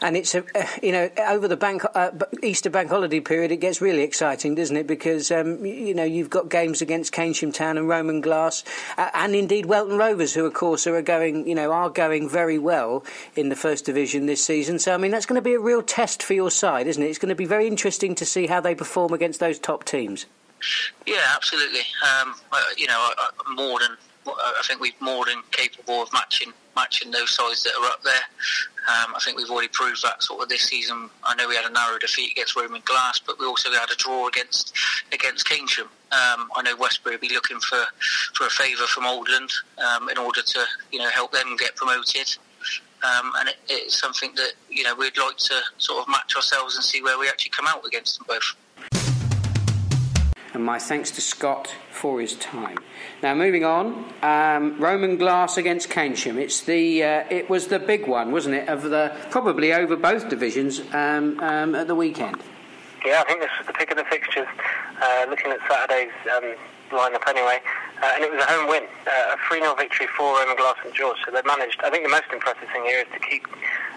And 0.00 0.16
it's 0.16 0.34
a 0.34 0.44
uh, 0.54 0.66
you 0.82 0.92
know 0.92 1.10
over 1.28 1.48
the 1.48 1.56
bank 1.56 1.82
uh, 1.94 2.10
Easter 2.42 2.70
bank 2.70 2.90
holiday 2.90 3.20
period, 3.20 3.52
it 3.52 3.56
gets 3.56 3.80
really 3.80 4.02
exciting, 4.02 4.54
doesn't 4.54 4.76
it? 4.76 4.86
Because 4.86 5.30
um, 5.30 5.64
you 5.64 5.94
know 5.94 6.04
you've 6.04 6.30
got 6.30 6.48
games 6.48 6.82
against 6.82 7.12
Keynsham 7.12 7.52
Town 7.52 7.78
and 7.78 7.88
Roman 7.88 8.20
Glass, 8.20 8.64
uh, 8.96 9.10
and 9.14 9.34
indeed 9.34 9.66
Welton 9.66 9.98
Rovers, 9.98 10.34
who 10.34 10.44
of 10.46 10.54
course 10.54 10.86
are 10.86 11.00
going 11.02 11.46
you 11.46 11.54
know 11.54 11.72
are 11.72 11.90
going 11.90 12.28
very 12.28 12.58
well 12.58 13.04
in 13.34 13.48
the 13.48 13.56
first 13.56 13.84
division 13.84 14.26
this 14.26 14.44
season. 14.44 14.78
So 14.78 14.94
I 14.94 14.96
mean 14.96 15.10
that's 15.10 15.26
going 15.26 15.36
to 15.38 15.42
be 15.42 15.54
a 15.54 15.60
real 15.60 15.82
test 15.82 16.22
for 16.22 16.34
your 16.34 16.50
side, 16.50 16.86
isn't 16.86 17.02
it? 17.02 17.06
It's 17.06 17.18
going 17.18 17.30
to 17.30 17.34
be 17.34 17.46
very 17.46 17.66
interesting 17.66 18.14
to 18.16 18.24
see 18.24 18.46
how 18.46 18.60
they 18.60 18.74
perform 18.74 19.12
against 19.12 19.40
those 19.40 19.58
top 19.58 19.84
teams. 19.84 20.26
Yeah, 21.06 21.22
absolutely. 21.34 21.82
Um, 22.02 22.34
you 22.76 22.86
know, 22.86 22.94
I, 22.98 23.30
I, 23.46 23.54
more 23.54 23.78
than 23.78 23.96
I 24.26 24.62
think 24.64 24.80
we're 24.80 24.92
more 25.00 25.24
than 25.24 25.42
capable 25.50 26.02
of 26.02 26.12
matching 26.12 26.52
matching 26.74 27.10
those 27.10 27.30
sides 27.30 27.62
that 27.62 27.72
are 27.80 27.86
up 27.86 28.02
there. 28.02 28.12
Um, 28.86 29.14
I 29.16 29.18
think 29.24 29.36
we've 29.36 29.50
already 29.50 29.68
proved 29.68 30.02
that 30.04 30.22
sort 30.22 30.42
of 30.42 30.48
this 30.48 30.62
season. 30.62 31.10
I 31.24 31.34
know 31.34 31.48
we 31.48 31.56
had 31.56 31.64
a 31.64 31.72
narrow 31.72 31.98
defeat 31.98 32.30
against 32.32 32.54
Roman 32.54 32.82
Glass, 32.84 33.18
but 33.18 33.38
we 33.40 33.46
also 33.46 33.70
had 33.72 33.90
a 33.90 33.96
draw 33.96 34.28
against 34.28 34.76
against 35.12 35.46
Keynsham. 35.46 35.88
Um, 36.12 36.50
I 36.54 36.62
know 36.62 36.76
Westbury 36.76 37.16
will 37.16 37.20
be 37.20 37.34
looking 37.34 37.58
for, 37.60 37.82
for 38.34 38.46
a 38.46 38.50
favour 38.50 38.84
from 38.84 39.04
Oldland 39.04 39.50
um, 39.78 40.08
in 40.08 40.18
order 40.18 40.42
to 40.42 40.64
you 40.92 40.98
know 40.98 41.08
help 41.08 41.32
them 41.32 41.56
get 41.56 41.74
promoted. 41.74 42.36
Um, 43.04 43.32
and 43.38 43.48
it, 43.48 43.56
it's 43.68 43.98
something 43.98 44.34
that 44.36 44.52
you 44.70 44.84
know 44.84 44.94
we'd 44.94 45.18
like 45.18 45.36
to 45.36 45.60
sort 45.78 46.02
of 46.02 46.08
match 46.08 46.36
ourselves 46.36 46.76
and 46.76 46.84
see 46.84 47.02
where 47.02 47.18
we 47.18 47.28
actually 47.28 47.50
come 47.50 47.66
out 47.66 47.84
against 47.86 48.18
them 48.18 48.26
both. 48.28 48.54
And 50.56 50.64
my 50.64 50.78
thanks 50.78 51.10
to 51.10 51.20
Scott 51.20 51.74
for 51.90 52.18
his 52.18 52.34
time. 52.36 52.78
Now, 53.22 53.34
moving 53.34 53.66
on, 53.66 54.10
um, 54.22 54.80
Roman 54.80 55.18
Glass 55.18 55.58
against 55.58 55.90
Keynsham. 55.90 56.38
It's 56.38 56.62
the 56.62 57.04
uh, 57.04 57.24
it 57.28 57.50
was 57.50 57.66
the 57.66 57.78
big 57.78 58.08
one, 58.08 58.32
wasn't 58.32 58.54
it? 58.54 58.66
Of 58.66 58.84
the 58.84 59.14
probably 59.28 59.74
over 59.74 59.96
both 59.96 60.30
divisions 60.30 60.80
um, 60.94 61.38
um, 61.40 61.74
at 61.74 61.88
the 61.88 61.94
weekend. 61.94 62.40
Yeah, 63.04 63.20
I 63.20 63.24
think 63.24 63.40
this 63.40 63.50
was 63.58 63.66
the 63.66 63.74
pick 63.74 63.90
of 63.90 63.98
the 63.98 64.04
fixtures. 64.04 64.48
Uh, 64.98 65.26
looking 65.28 65.52
at 65.52 65.58
Saturday's 65.68 66.08
um, 66.34 66.54
lineup 66.88 67.28
anyway, 67.28 67.60
uh, 68.02 68.12
and 68.14 68.24
it 68.24 68.32
was 68.32 68.42
a 68.42 68.46
home 68.46 68.66
win, 68.70 68.84
uh, 69.06 69.34
a 69.34 69.36
3 69.46 69.60
0 69.60 69.74
victory 69.74 70.06
for 70.16 70.40
Roman 70.40 70.56
Glass 70.56 70.76
and 70.86 70.94
George. 70.94 71.18
So 71.26 71.32
they 71.32 71.42
managed. 71.42 71.82
I 71.84 71.90
think 71.90 72.02
the 72.04 72.08
most 72.08 72.32
impressive 72.32 72.70
thing 72.72 72.84
here 72.86 73.00
is 73.00 73.12
to 73.12 73.20
keep 73.20 73.46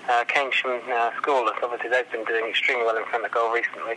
uh, 0.10 0.26
Keynsham 0.26 0.84
uh, 0.92 1.12
scoreless. 1.22 1.56
Obviously, 1.64 1.88
they've 1.88 2.12
been 2.12 2.26
doing 2.26 2.50
extremely 2.50 2.84
well 2.84 2.98
in 2.98 3.06
front 3.06 3.24
of 3.24 3.32
goal 3.32 3.54
recently. 3.54 3.96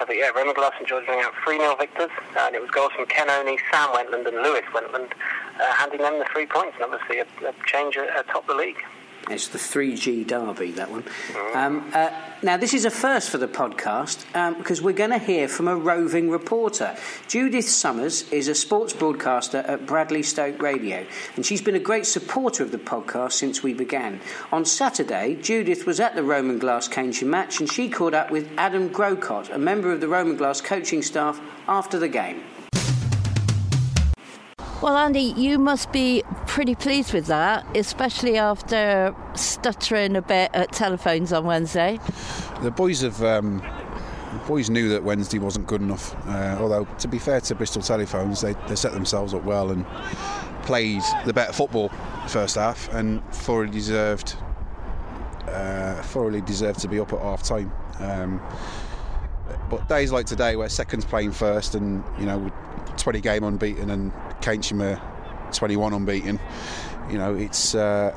Uh, 0.00 0.04
but 0.06 0.16
yeah, 0.16 0.30
Roman 0.30 0.54
Glass 0.54 0.72
and 0.78 0.86
George 0.86 1.08
out 1.08 1.32
3 1.44 1.58
0 1.58 1.76
victors, 1.76 2.10
and 2.36 2.54
it 2.54 2.60
was 2.60 2.70
goals 2.70 2.92
from 2.92 3.06
Ken 3.06 3.30
Oney, 3.30 3.58
Sam 3.70 3.92
Wentland, 3.92 4.26
and 4.26 4.36
Lewis 4.38 4.64
Wentland, 4.74 5.14
uh, 5.60 5.72
handing 5.74 6.00
them 6.00 6.18
the 6.18 6.26
three 6.32 6.46
points, 6.46 6.76
and 6.80 6.84
obviously 6.92 7.18
a, 7.20 7.26
a 7.46 7.52
change 7.66 7.96
atop 7.96 8.46
the 8.46 8.54
league. 8.54 8.82
It's 9.30 9.48
the 9.48 9.58
3G 9.58 10.26
Derby, 10.26 10.72
that 10.72 10.90
one. 10.90 11.04
Um, 11.54 11.90
uh, 11.94 12.10
now, 12.42 12.58
this 12.58 12.74
is 12.74 12.84
a 12.84 12.90
first 12.90 13.30
for 13.30 13.38
the 13.38 13.48
podcast 13.48 14.24
um, 14.36 14.58
because 14.58 14.82
we're 14.82 14.92
going 14.92 15.12
to 15.12 15.18
hear 15.18 15.48
from 15.48 15.66
a 15.66 15.74
roving 15.74 16.28
reporter. 16.28 16.94
Judith 17.26 17.66
Summers 17.66 18.30
is 18.30 18.48
a 18.48 18.54
sports 18.54 18.92
broadcaster 18.92 19.58
at 19.58 19.86
Bradley 19.86 20.22
Stoke 20.22 20.60
Radio, 20.60 21.06
and 21.36 21.46
she's 21.46 21.62
been 21.62 21.74
a 21.74 21.78
great 21.80 22.04
supporter 22.04 22.62
of 22.62 22.70
the 22.70 22.78
podcast 22.78 23.32
since 23.32 23.62
we 23.62 23.72
began. 23.72 24.20
On 24.52 24.66
Saturday, 24.66 25.36
Judith 25.40 25.86
was 25.86 26.00
at 26.00 26.14
the 26.14 26.22
Roman 26.22 26.58
Glass 26.58 26.86
Keynsham 26.86 27.28
match, 27.28 27.60
and 27.60 27.72
she 27.72 27.88
caught 27.88 28.12
up 28.12 28.30
with 28.30 28.50
Adam 28.58 28.88
Grocott, 28.88 29.50
a 29.50 29.58
member 29.58 29.90
of 29.90 30.02
the 30.02 30.08
Roman 30.08 30.36
Glass 30.36 30.60
coaching 30.60 31.00
staff, 31.00 31.40
after 31.66 31.98
the 31.98 32.08
game. 32.08 32.42
Well, 34.84 34.98
Andy, 34.98 35.32
you 35.34 35.58
must 35.58 35.92
be 35.92 36.22
pretty 36.46 36.74
pleased 36.74 37.14
with 37.14 37.24
that, 37.28 37.64
especially 37.74 38.36
after 38.36 39.16
stuttering 39.32 40.14
a 40.14 40.20
bit 40.20 40.50
at 40.52 40.72
telephones 40.72 41.32
on 41.32 41.46
Wednesday. 41.46 41.98
The 42.60 42.70
boys 42.70 43.00
have. 43.00 43.24
Um, 43.24 43.62
boys 44.46 44.68
knew 44.68 44.90
that 44.90 45.02
Wednesday 45.02 45.38
wasn't 45.38 45.66
good 45.66 45.80
enough. 45.80 46.14
Uh, 46.28 46.58
although, 46.60 46.84
to 46.98 47.08
be 47.08 47.18
fair 47.18 47.40
to 47.40 47.54
Bristol 47.54 47.80
Telephones, 47.80 48.42
they, 48.42 48.52
they 48.68 48.76
set 48.76 48.92
themselves 48.92 49.32
up 49.32 49.42
well 49.44 49.70
and 49.70 49.86
played 50.64 51.00
the 51.24 51.32
better 51.32 51.54
football 51.54 51.88
first 52.28 52.56
half 52.56 52.92
and 52.92 53.24
thoroughly 53.32 53.70
deserved 53.70 54.36
uh, 55.48 55.94
thoroughly 56.02 56.42
deserved 56.42 56.80
to 56.80 56.88
be 56.88 57.00
up 57.00 57.10
at 57.14 57.20
half 57.20 57.42
time. 57.42 57.72
Um, 58.00 58.38
but 59.70 59.88
days 59.88 60.12
like 60.12 60.26
today, 60.26 60.56
where 60.56 60.68
seconds 60.68 61.06
playing 61.06 61.32
first, 61.32 61.74
and 61.74 62.04
you 62.18 62.26
know, 62.26 62.52
20 62.98 63.20
game 63.22 63.44
unbeaten, 63.44 63.90
and 63.90 64.12
Keynsham 64.44 64.82
are 64.82 65.00
21 65.52 65.94
unbeaten. 65.94 66.38
You 67.10 67.16
know, 67.16 67.34
it's 67.34 67.74
uh, 67.74 68.14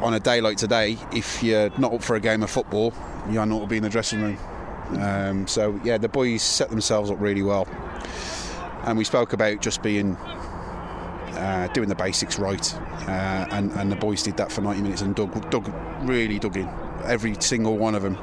on 0.00 0.14
a 0.14 0.20
day 0.20 0.40
like 0.40 0.56
today. 0.56 0.96
If 1.12 1.42
you're 1.42 1.70
not 1.76 1.92
up 1.92 2.02
for 2.02 2.14
a 2.14 2.20
game 2.20 2.44
of 2.44 2.50
football, 2.50 2.94
you 3.28 3.40
are 3.40 3.46
not 3.46 3.60
to 3.60 3.66
be 3.66 3.78
in 3.78 3.82
the 3.82 3.88
dressing 3.88 4.22
room. 4.22 4.38
Um, 5.00 5.48
so 5.48 5.80
yeah, 5.82 5.98
the 5.98 6.08
boys 6.08 6.42
set 6.42 6.70
themselves 6.70 7.10
up 7.10 7.20
really 7.20 7.42
well, 7.42 7.66
and 8.84 8.96
we 8.96 9.04
spoke 9.04 9.32
about 9.32 9.60
just 9.60 9.82
being. 9.82 10.16
Uh, 11.36 11.68
doing 11.74 11.86
the 11.86 11.94
basics 11.94 12.38
right, 12.38 12.74
uh, 13.08 13.46
and, 13.50 13.70
and 13.72 13.92
the 13.92 13.96
boys 13.96 14.22
did 14.22 14.38
that 14.38 14.50
for 14.50 14.62
90 14.62 14.80
minutes, 14.80 15.02
and 15.02 15.14
Doug, 15.14 15.50
Doug 15.50 15.70
really 16.00 16.38
dug 16.38 16.56
in. 16.56 16.66
Every 17.04 17.36
single 17.40 17.76
one 17.76 17.94
of 17.94 18.00
them 18.00 18.16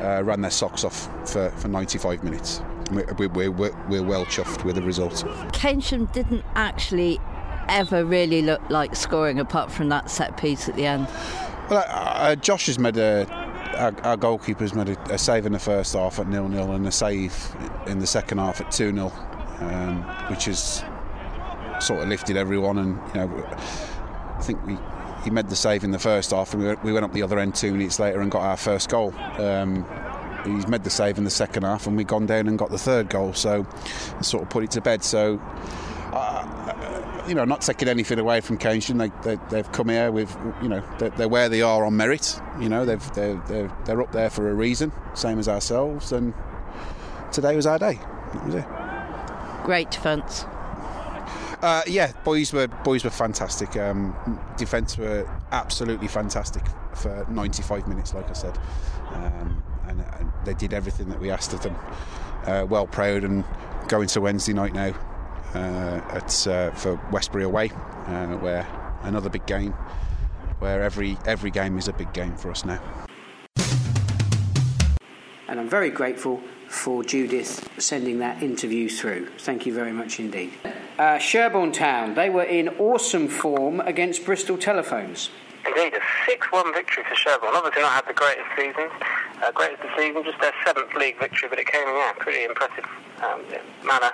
uh, 0.00 0.24
ran 0.24 0.40
their 0.40 0.50
socks 0.50 0.82
off 0.82 1.08
for, 1.30 1.50
for 1.50 1.68
95 1.68 2.24
minutes. 2.24 2.62
We're, 2.90 3.28
we're, 3.28 3.50
we're, 3.50 3.88
we're 3.88 4.02
well 4.02 4.24
chuffed 4.26 4.64
with 4.64 4.76
the 4.76 4.82
result. 4.82 5.12
Keynsham 5.52 6.12
didn't 6.12 6.44
actually 6.54 7.20
ever 7.68 8.04
really 8.04 8.42
look 8.42 8.60
like 8.70 8.94
scoring 8.94 9.38
apart 9.38 9.72
from 9.72 9.88
that 9.88 10.10
set 10.10 10.36
piece 10.36 10.68
at 10.68 10.76
the 10.76 10.86
end. 10.86 11.08
Well, 11.68 11.84
uh, 11.88 12.36
Josh 12.36 12.66
has 12.66 12.78
made 12.78 12.96
a. 12.96 13.26
Our, 13.76 13.94
our 14.04 14.16
goalkeeper's 14.16 14.72
made 14.72 14.88
a, 14.88 15.12
a, 15.12 15.18
save 15.18 15.44
in 15.44 15.52
the 15.52 15.58
first 15.58 15.92
half 15.92 16.18
at 16.18 16.28
nil 16.28 16.48
nil 16.48 16.72
and 16.72 16.86
a 16.86 16.92
save 16.92 17.54
in 17.86 17.98
the 17.98 18.06
second 18.06 18.38
half 18.38 18.58
at 18.58 18.70
2 18.70 18.90
0, 18.90 19.12
um, 19.58 20.02
which 20.30 20.46
has 20.46 20.82
sort 21.80 22.00
of 22.00 22.08
lifted 22.08 22.38
everyone. 22.38 22.78
And, 22.78 22.98
you 23.08 23.20
know, 23.20 23.44
I 24.38 24.40
think 24.40 24.64
we 24.64 24.78
he 25.26 25.30
made 25.30 25.48
the 25.48 25.56
save 25.56 25.82
in 25.82 25.90
the 25.90 25.98
first 25.98 26.30
half, 26.30 26.54
and 26.54 26.80
we 26.84 26.92
went 26.92 27.04
up 27.04 27.12
the 27.12 27.22
other 27.22 27.40
end 27.40 27.56
two 27.56 27.72
minutes 27.72 27.98
later 27.98 28.20
and 28.20 28.30
got 28.30 28.42
our 28.42 28.56
first 28.56 28.88
goal. 28.88 29.12
Um, 29.38 29.84
he's 30.44 30.66
made 30.66 30.84
the 30.84 30.90
save 30.90 31.18
in 31.18 31.24
the 31.24 31.30
second 31.30 31.62
half, 31.62 31.86
and 31.86 31.96
we've 31.96 32.06
gone 32.06 32.26
down 32.26 32.48
and 32.48 32.58
got 32.58 32.70
the 32.70 32.78
third 32.78 33.08
goal. 33.08 33.32
So, 33.32 33.66
sort 34.20 34.42
of 34.42 34.50
put 34.50 34.64
it 34.64 34.70
to 34.72 34.80
bed. 34.80 35.04
So, 35.04 35.40
uh, 36.12 37.24
you 37.28 37.34
know, 37.34 37.44
not 37.44 37.60
taking 37.60 37.88
anything 37.88 38.18
away 38.18 38.40
from 38.40 38.58
Keynsham. 38.58 38.98
They, 39.22 39.36
they, 39.50 39.56
have 39.56 39.72
come 39.72 39.88
here 39.88 40.12
with, 40.12 40.36
you 40.62 40.68
know, 40.68 40.82
they're, 40.98 41.10
they're, 41.10 41.28
where 41.28 41.48
they 41.48 41.62
are 41.62 41.84
on 41.84 41.96
merit. 41.96 42.40
You 42.60 42.68
know, 42.68 42.84
they've, 42.84 43.12
they're, 43.14 43.42
they're, 43.48 43.76
they're 43.84 44.02
up 44.02 44.12
there 44.12 44.30
for 44.30 44.48
a 44.48 44.54
reason, 44.54 44.92
same 45.14 45.38
as 45.38 45.48
ourselves. 45.48 46.12
And 46.12 46.34
today 47.32 47.56
was 47.56 47.66
our 47.66 47.78
day. 47.78 47.94
That 48.32 48.46
was 48.46 48.54
it. 48.54 48.66
Great 49.64 49.90
defence. 49.90 50.44
Uh, 51.62 51.82
yeah, 51.86 52.12
boys 52.22 52.52
were 52.52 52.68
boys 52.68 53.02
were 53.02 53.10
fantastic. 53.10 53.76
Um, 53.76 54.14
defence 54.56 54.98
were 54.98 55.28
absolutely 55.52 56.06
fantastic 56.06 56.62
for 56.94 57.26
95 57.30 57.88
minutes, 57.88 58.14
like 58.14 58.28
I 58.28 58.34
said, 58.34 58.58
um, 59.12 59.62
and, 59.88 60.00
and, 60.00 60.32
they 60.44 60.54
did 60.54 60.72
everything 60.72 61.08
that 61.08 61.18
we 61.18 61.30
asked 61.30 61.52
of 61.52 61.62
them. 61.62 61.76
Uh, 62.44 62.64
well 62.68 62.86
proud 62.86 63.24
and 63.24 63.44
going 63.88 64.06
to 64.06 64.20
Wednesday 64.20 64.52
night 64.52 64.72
now 64.72 64.94
uh, 65.54 66.00
at 66.10 66.46
uh, 66.46 66.70
for 66.72 67.00
Westbury 67.10 67.44
away, 67.44 67.70
uh, 68.06 68.36
where 68.36 68.66
another 69.02 69.28
big 69.28 69.44
game, 69.46 69.72
where 70.60 70.82
every 70.82 71.18
every 71.26 71.50
game 71.50 71.78
is 71.78 71.88
a 71.88 71.92
big 71.92 72.12
game 72.12 72.36
for 72.36 72.50
us 72.50 72.64
now. 72.64 72.80
And 75.48 75.60
I'm 75.60 75.68
very 75.68 75.90
grateful 75.90 76.40
for 76.68 77.04
Judith 77.04 77.68
sending 77.78 78.18
that 78.18 78.42
interview 78.42 78.88
through. 78.88 79.28
Thank 79.38 79.66
you 79.66 79.72
very 79.72 79.92
much 79.92 80.18
indeed. 80.18 80.52
Uh, 80.98 81.18
Sherborne 81.18 81.72
Town, 81.72 82.14
they 82.14 82.30
were 82.30 82.42
in 82.42 82.68
awesome 82.78 83.28
form 83.28 83.80
against 83.80 84.24
Bristol 84.24 84.58
Telephones. 84.58 85.30
Indeed, 85.66 85.94
a 85.94 86.00
6 86.26 86.52
1 86.52 86.74
victory 86.74 87.04
for 87.08 87.14
Sherborne. 87.14 87.54
Obviously, 87.54 87.82
not 87.82 87.92
had 87.92 88.06
the 88.06 88.14
greatest 88.14 88.46
season, 88.56 88.88
uh, 89.42 89.52
greatest 89.52 89.82
of 89.82 89.90
the 89.90 89.96
season, 89.96 90.24
just 90.24 90.40
their 90.40 90.54
seventh 90.64 90.94
league 90.94 91.18
victory, 91.18 91.48
but 91.48 91.58
it 91.58 91.66
came 91.66 91.86
in 91.88 91.94
yeah, 91.94 92.12
pretty 92.18 92.44
impressive 92.44 92.84
um, 93.22 93.42
manner. 93.84 94.12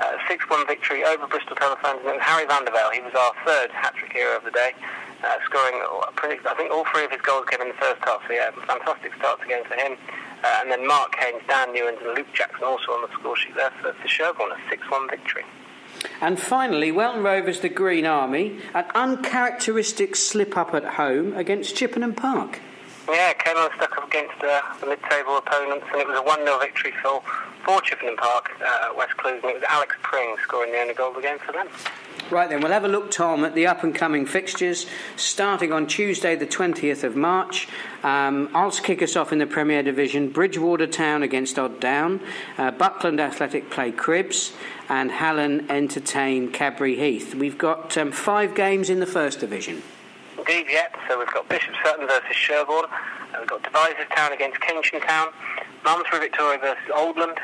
Uh, 0.00 0.18
6 0.26 0.50
1 0.50 0.66
victory 0.66 1.04
over 1.04 1.26
Bristol 1.26 1.54
Telephones. 1.54 2.00
And 2.04 2.20
Harry 2.20 2.46
Vandervelde, 2.46 2.94
he 2.94 3.00
was 3.00 3.14
our 3.14 3.32
third 3.46 3.70
hat 3.70 3.94
trick 3.94 4.12
hero 4.12 4.36
of 4.36 4.44
the 4.44 4.50
day, 4.50 4.72
uh, 5.22 5.38
scoring, 5.46 5.74
I 5.78 6.54
think 6.56 6.72
all 6.72 6.84
three 6.92 7.04
of 7.04 7.12
his 7.12 7.20
goals 7.20 7.46
came 7.48 7.60
in 7.60 7.68
the 7.68 7.80
first 7.80 8.02
half. 8.04 8.20
So, 8.26 8.34
yeah, 8.34 8.50
fantastic 8.66 9.14
start 9.14 9.40
to 9.40 9.46
for 9.46 9.74
him. 9.74 9.96
Uh, 10.42 10.58
and 10.60 10.70
then 10.70 10.86
Mark 10.86 11.14
Haynes, 11.16 11.42
Dan 11.48 11.68
Newens, 11.68 12.04
and 12.04 12.14
Luke 12.14 12.26
Jackson 12.34 12.64
also 12.64 12.92
on 12.92 13.02
the 13.02 13.14
score 13.14 13.36
sheet 13.36 13.54
there 13.54 13.72
for, 13.80 13.92
for 13.94 14.08
Sherborne, 14.08 14.50
a 14.50 14.58
6 14.68 14.90
1 14.90 15.08
victory. 15.08 15.44
And 16.20 16.40
finally, 16.40 16.90
Welton 16.90 17.22
Rovers, 17.22 17.60
the 17.60 17.68
Green 17.68 18.04
Army, 18.04 18.58
an 18.74 18.84
uncharacteristic 18.94 20.16
slip 20.16 20.56
up 20.56 20.74
at 20.74 20.84
home 20.84 21.34
against 21.36 21.76
Chippenham 21.76 22.14
Park. 22.14 22.60
Yeah, 23.08 23.34
came 23.34 23.56
on 23.56 23.70
stuck 23.76 23.98
up 23.98 24.08
against 24.08 24.42
uh, 24.42 24.60
the 24.80 24.86
mid-table 24.86 25.36
opponents, 25.36 25.84
and 25.92 26.00
it 26.00 26.08
was 26.08 26.18
a 26.18 26.22
1-0 26.22 26.60
victory 26.60 26.92
for, 27.02 27.22
for 27.64 27.80
Chippenham 27.82 28.16
Park 28.16 28.50
uh, 28.60 28.88
at 28.88 28.96
West 28.96 29.16
Clewes, 29.18 29.40
and 29.42 29.50
it 29.50 29.54
was 29.54 29.62
Alex 29.68 29.94
Pring 30.02 30.34
scoring 30.42 30.72
the 30.72 30.78
only 30.78 30.94
goal 30.94 31.10
of 31.10 31.16
the 31.16 31.22
game 31.22 31.38
for 31.38 31.52
them. 31.52 31.68
Right 32.30 32.48
then, 32.48 32.62
we'll 32.62 32.72
have 32.72 32.84
a 32.84 32.88
look, 32.88 33.10
Tom, 33.10 33.44
at 33.44 33.54
the 33.54 33.66
up 33.66 33.84
and 33.84 33.94
coming 33.94 34.24
fixtures 34.24 34.86
starting 35.16 35.70
on 35.70 35.86
Tuesday, 35.86 36.34
the 36.34 36.46
20th 36.46 37.04
of 37.04 37.14
March. 37.14 37.68
Um, 38.02 38.48
I'll 38.54 38.70
kick 38.70 39.02
us 39.02 39.16
off 39.16 39.32
in 39.32 39.38
the 39.38 39.46
Premier 39.46 39.82
Division. 39.82 40.30
Bridgwater 40.30 40.86
Town 40.86 41.22
against 41.22 41.58
Odd 41.58 41.80
Down, 41.80 42.20
uh, 42.56 42.70
Buckland 42.70 43.20
Athletic 43.20 43.68
play 43.68 43.92
Cribbs, 43.92 44.54
and 44.88 45.10
Hallen 45.10 45.70
entertain 45.70 46.50
Cadbury 46.50 46.96
Heath. 46.96 47.34
We've 47.34 47.58
got 47.58 47.98
um, 47.98 48.12
five 48.12 48.54
games 48.54 48.88
in 48.88 49.00
the 49.00 49.06
First 49.06 49.40
Division. 49.40 49.82
Indeed, 50.46 50.66
yet, 50.70 50.94
So 51.08 51.18
we've 51.18 51.32
got 51.32 51.48
Bishop 51.48 51.74
Sutton 51.82 52.06
versus 52.06 52.36
Sherborne. 52.36 52.84
Uh, 52.84 53.38
we've 53.38 53.48
got 53.48 53.62
Devizes 53.62 54.06
Town 54.14 54.32
against 54.32 54.60
Keynsham 54.60 55.06
Town. 55.06 55.28
Malmesbury 55.84 56.20
Victoria 56.20 56.58
versus 56.58 56.84
Oldland. 56.94 57.38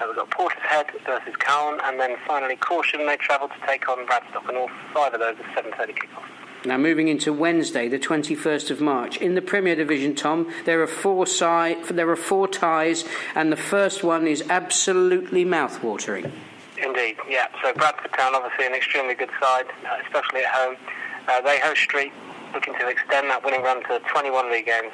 Uh, 0.00 0.06
we've 0.06 0.16
got 0.16 0.30
Portishead 0.30 0.86
versus 1.04 1.34
Cowan, 1.38 1.80
And 1.84 2.00
then 2.00 2.16
finally 2.26 2.56
Corsham, 2.56 3.06
they 3.06 3.18
travel 3.18 3.48
to 3.48 3.54
take 3.66 3.88
on 3.90 4.06
Radstock. 4.06 4.48
And 4.48 4.56
all 4.56 4.70
five 4.94 5.12
of 5.12 5.20
those 5.20 5.36
are 5.36 5.62
7.30 5.62 5.98
kickoff. 5.98 6.22
Now, 6.64 6.78
moving 6.78 7.08
into 7.08 7.30
Wednesday, 7.32 7.88
the 7.88 7.98
21st 7.98 8.70
of 8.70 8.80
March. 8.80 9.18
In 9.18 9.34
the 9.34 9.42
Premier 9.42 9.76
Division, 9.76 10.14
Tom, 10.14 10.50
there 10.64 10.80
are 10.82 10.86
four, 10.86 11.26
si- 11.26 11.76
there 11.90 12.08
are 12.08 12.16
four 12.16 12.48
ties, 12.48 13.04
and 13.34 13.52
the 13.52 13.56
first 13.56 14.02
one 14.02 14.26
is 14.26 14.42
absolutely 14.48 15.44
mouth-watering. 15.44 16.32
Indeed, 16.82 17.16
yeah. 17.28 17.48
So 17.62 17.72
Bradford 17.74 18.12
Town, 18.14 18.34
obviously 18.34 18.66
an 18.66 18.74
extremely 18.74 19.14
good 19.14 19.30
side, 19.40 19.66
uh, 19.84 19.98
especially 20.06 20.40
at 20.40 20.52
home. 20.52 20.76
Uh, 21.28 21.40
they 21.40 21.58
host 21.60 21.80
Street, 21.82 22.12
looking 22.56 22.72
to 22.80 22.88
extend 22.88 23.28
that 23.28 23.44
winning 23.44 23.60
run 23.60 23.84
to 23.84 24.00
21 24.08 24.50
league 24.50 24.64
games. 24.64 24.88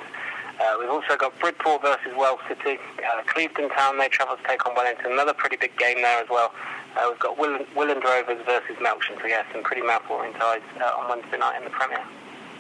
Uh, 0.59 0.75
we've 0.81 0.91
also 0.91 1.17
got 1.17 1.31
Bridport 1.39 1.81
versus 1.81 2.11
Wells 2.19 2.41
City. 2.49 2.75
Uh, 2.99 3.23
Clevedon 3.31 3.71
Town, 3.71 3.99
they 3.99 4.09
travel 4.09 4.35
to 4.37 4.43
take 4.43 4.67
on 4.67 4.75
Wellington. 4.75 5.13
Another 5.13 5.33
pretty 5.33 5.55
big 5.55 5.71
game 5.79 6.03
there 6.03 6.19
as 6.19 6.27
well. 6.29 6.51
Uh, 6.99 7.07
we've 7.09 7.23
got 7.23 7.39
Willand, 7.39 7.67
Willand 7.79 8.03
Rovers 8.03 8.43
versus 8.45 8.75
Melksham. 8.83 9.15
So, 9.23 9.31
yeah, 9.31 9.47
some 9.53 9.63
pretty 9.63 9.83
mouth-watering 9.83 10.35
ties 10.35 10.61
uh, 10.83 10.99
on 10.99 11.09
Wednesday 11.09 11.39
night 11.39 11.57
in 11.57 11.63
the 11.63 11.71
Premier. 11.71 12.03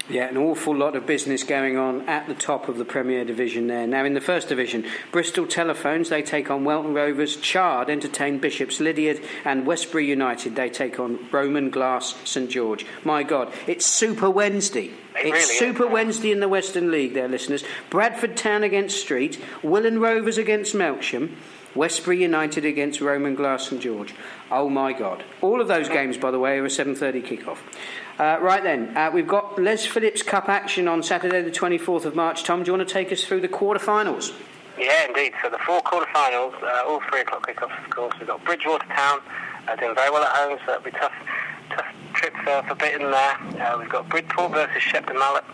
Yeah, 0.08 0.28
an 0.28 0.36
awful 0.36 0.76
lot 0.76 0.96
of 0.96 1.06
business 1.06 1.44
going 1.44 1.76
on 1.76 2.08
at 2.08 2.26
the 2.26 2.34
top 2.34 2.68
of 2.68 2.76
the 2.76 2.84
Premier 2.84 3.24
Division 3.24 3.68
there. 3.68 3.86
Now, 3.86 4.04
in 4.04 4.14
the 4.14 4.20
First 4.20 4.48
Division, 4.48 4.84
Bristol 5.12 5.46
Telephones, 5.46 6.08
they 6.08 6.22
take 6.22 6.50
on 6.50 6.64
Welton 6.64 6.92
Rovers, 6.92 7.36
Chard 7.36 7.88
entertain 7.88 8.38
Bishops 8.38 8.80
Lydeard 8.80 9.20
and 9.44 9.64
Westbury 9.64 10.06
United, 10.06 10.56
they 10.56 10.68
take 10.70 10.98
on 10.98 11.20
Roman 11.30 11.70
Glass 11.70 12.16
St 12.24 12.50
George. 12.50 12.84
My 13.04 13.22
God, 13.22 13.52
it's 13.68 13.86
Super 13.86 14.28
Wednesday. 14.28 14.86
It 14.86 14.94
it's 15.14 15.24
really 15.24 15.36
is, 15.38 15.58
Super 15.58 15.84
yeah. 15.84 15.92
Wednesday 15.92 16.32
in 16.32 16.40
the 16.40 16.48
Western 16.48 16.90
League 16.90 17.14
there, 17.14 17.28
listeners. 17.28 17.62
Bradford 17.88 18.36
Town 18.36 18.64
against 18.64 19.00
Street, 19.00 19.40
Willand 19.62 20.00
Rovers 20.00 20.36
against 20.36 20.74
Melksham, 20.74 21.36
Westbury 21.74 22.22
United 22.22 22.64
against 22.64 23.00
Roman 23.00 23.34
Glass 23.34 23.72
and 23.72 23.80
George. 23.80 24.14
Oh 24.50 24.68
my 24.68 24.92
God! 24.92 25.24
All 25.40 25.60
of 25.60 25.68
those 25.68 25.88
games, 25.88 26.16
by 26.16 26.30
the 26.30 26.38
way, 26.38 26.58
are 26.58 26.64
a 26.64 26.70
7:30 26.70 27.22
kickoff. 27.22 27.58
Uh, 28.18 28.38
right 28.40 28.62
then, 28.62 28.96
uh, 28.96 29.10
we've 29.12 29.26
got 29.26 29.60
Les 29.60 29.86
Phillips 29.86 30.22
Cup 30.22 30.48
action 30.48 30.86
on 30.86 31.02
Saturday, 31.02 31.42
the 31.42 31.50
24th 31.50 32.04
of 32.04 32.14
March. 32.14 32.44
Tom, 32.44 32.62
do 32.62 32.70
you 32.70 32.76
want 32.76 32.86
to 32.86 32.92
take 32.92 33.10
us 33.10 33.24
through 33.24 33.40
the 33.40 33.48
quarter-finals? 33.48 34.32
Yeah, 34.78 35.06
indeed. 35.08 35.32
So 35.42 35.48
the 35.48 35.58
four 35.58 35.80
quarter-finals, 35.80 36.54
uh, 36.62 36.82
all 36.86 37.00
three 37.10 37.20
o'clock 37.20 37.46
kickoffs, 37.46 37.84
of 37.84 37.90
course. 37.90 38.14
We've 38.18 38.28
got 38.28 38.44
Bridgwater 38.44 38.86
Town 38.88 39.20
uh, 39.68 39.76
doing 39.76 39.94
very 39.94 40.10
well 40.10 40.22
at 40.22 40.36
home, 40.36 40.58
so 40.66 40.72
it'll 40.72 40.84
be 40.84 40.90
tough, 40.92 41.12
tough 41.70 41.86
trip 42.14 42.34
for, 42.44 42.62
for 42.68 42.74
Bitton 42.74 43.10
there. 43.10 43.62
Uh, 43.66 43.78
we've 43.78 43.88
got 43.88 44.08
Bridport 44.08 44.52
versus 44.52 44.82
Shepton 44.82 45.18
Mallet. 45.18 45.44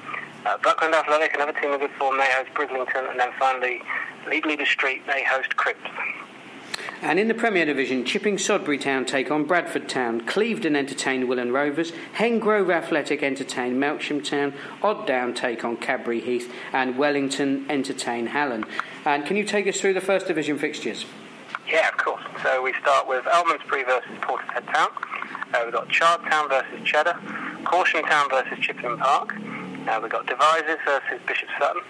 Uh, 0.49 0.57
Buckland 0.63 0.95
Athletic, 0.95 1.35
another 1.35 1.53
team 1.53 1.73
in 1.73 1.79
good 1.79 1.91
form, 1.99 2.17
they 2.17 2.27
host 2.31 2.49
Brislington, 2.55 3.11
and 3.11 3.21
then 3.21 3.31
finally 3.39 3.83
League 4.31 4.47
Leader 4.47 4.65
Street, 4.65 5.03
they 5.07 5.23
host 5.23 5.51
Cribbs. 5.57 5.77
And 7.03 7.21
in 7.21 7.29
the 7.29 7.35
Premier 7.35 7.67
Division, 7.67 8.03
Chipping 8.03 8.39
Sodbury 8.39 8.79
Town 8.79 9.05
take 9.05 9.31
on 9.31 9.45
Bradford 9.45 9.91
Town, 9.91 10.23
Clevedon 10.23 10.75
entertain 10.75 11.27
Willand 11.27 11.53
Rovers, 11.53 11.93
Hengrove 12.17 12.73
Athletic 12.73 13.23
entertain 13.23 13.75
Melksham 13.75 14.25
Town, 14.25 14.55
Odd 14.83 15.07
Down 15.07 15.35
take 15.35 15.67
on 15.67 15.77
Cadbury 15.77 16.21
Heath, 16.21 16.51
and 16.73 16.97
Wellington 16.97 17.67
entertain 17.69 18.29
Hallen. 18.29 18.65
And 19.05 19.27
can 19.27 19.37
you 19.37 19.45
take 19.45 19.67
us 19.67 19.79
through 19.79 19.93
the 19.93 20.01
First 20.01 20.29
Division 20.29 20.57
fixtures? 20.57 21.05
Yeah, 21.71 21.91
of 21.91 21.99
course. 21.99 22.23
So 22.43 22.63
we 22.63 22.73
start 22.81 23.07
with 23.07 23.27
Almondsbury 23.27 23.85
versus 23.85 24.17
Portishead 24.23 24.65
Town. 24.73 24.89
Uh, 25.53 25.61
we've 25.65 25.75
got 25.75 25.91
Chard 25.91 26.23
Town 26.23 26.49
versus 26.49 26.81
Cheddar, 26.85 27.19
Corsham 27.65 28.09
Town 28.09 28.31
versus 28.31 28.59
Chippenham 28.61 28.97
Park. 28.97 29.35
Uh, 29.89 29.99
we've 30.03 30.13
got 30.13 30.27
Devizes 30.27 30.79
versus 30.85 31.19
Bishop 31.27 31.49
Sutton. 31.59 31.83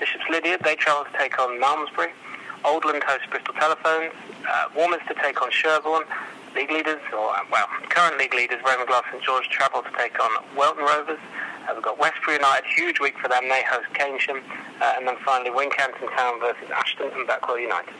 Bishop's 0.00 0.24
Lydeard, 0.30 0.60
they 0.64 0.74
travel 0.76 1.04
to 1.04 1.18
take 1.18 1.38
on 1.38 1.60
Malmesbury. 1.60 2.10
Oldland 2.64 3.02
hosts 3.04 3.26
Bristol 3.30 3.52
Telephones. 3.54 4.12
Uh, 4.48 4.68
Warminster 4.74 5.14
take 5.22 5.42
on 5.42 5.50
Sherborne. 5.50 6.04
League 6.54 6.70
leaders, 6.70 7.00
or 7.12 7.36
uh, 7.36 7.40
well, 7.52 7.66
current 7.90 8.16
league 8.16 8.32
leaders, 8.32 8.58
Roman 8.64 8.86
Glass 8.86 9.04
and 9.12 9.20
George 9.20 9.48
travel 9.48 9.82
to 9.82 9.90
take 9.98 10.18
on 10.22 10.30
Welton 10.56 10.84
Rovers. 10.84 11.18
Uh, 11.68 11.72
we've 11.74 11.82
got 11.82 11.98
Westbury 11.98 12.36
United, 12.36 12.64
huge 12.76 13.00
week 13.00 13.18
for 13.18 13.28
them. 13.28 13.48
They 13.48 13.62
host 13.68 13.88
Keynsham. 13.92 14.40
Uh, 14.80 14.94
and 14.96 15.06
then 15.06 15.16
finally 15.24 15.50
Wincanton 15.50 16.14
Town 16.16 16.40
versus 16.40 16.70
Ashton 16.74 17.10
and 17.14 17.28
Backwell 17.28 17.60
United. 17.60 17.94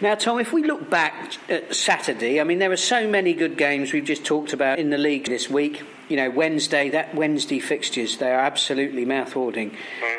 Now, 0.00 0.14
Tom, 0.14 0.38
if 0.38 0.52
we 0.52 0.62
look 0.62 0.88
back 0.88 1.36
at 1.48 1.74
Saturday, 1.74 2.40
I 2.40 2.44
mean, 2.44 2.58
there 2.58 2.70
are 2.70 2.76
so 2.76 3.08
many 3.08 3.34
good 3.34 3.56
games 3.56 3.92
we've 3.92 4.04
just 4.04 4.24
talked 4.24 4.52
about 4.52 4.78
in 4.78 4.90
the 4.90 4.98
league 4.98 5.26
this 5.26 5.50
week. 5.50 5.82
You 6.12 6.18
know, 6.18 6.28
Wednesday, 6.28 6.90
that 6.90 7.14
Wednesday 7.14 7.58
fixtures, 7.58 8.18
they 8.18 8.30
are 8.30 8.38
absolutely 8.38 9.06
mouth-watering. 9.06 9.74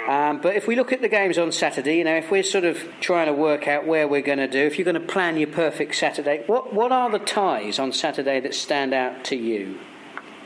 Um, 0.10 0.42
but 0.42 0.56
if 0.56 0.66
we 0.66 0.76
look 0.76 0.92
at 0.92 1.02
the 1.02 1.08
games 1.08 1.38
on 1.38 1.52
Saturday, 1.52 2.00
you 2.00 2.04
know, 2.04 2.16
if 2.16 2.32
we're 2.32 2.42
sort 2.42 2.64
of 2.64 2.84
trying 3.00 3.28
to 3.28 3.34
work 3.34 3.68
out 3.68 3.86
where 3.86 4.08
we're 4.08 4.24
going 4.24 4.40
to 4.40 4.48
do, 4.48 4.58
if 4.58 4.80
you're 4.80 4.86
going 4.86 5.00
to 5.00 5.14
plan 5.14 5.38
your 5.38 5.50
perfect 5.50 5.94
Saturday, 5.94 6.46
what, 6.48 6.74
what 6.74 6.92
are 6.92 7.12
the 7.12 7.20
ties 7.20 7.78
on 7.78 7.94
Saturday 7.94 8.40
that 8.40 8.56
stand 8.56 8.92
out 8.92 9.24
to 9.26 9.36
you? 9.36 9.78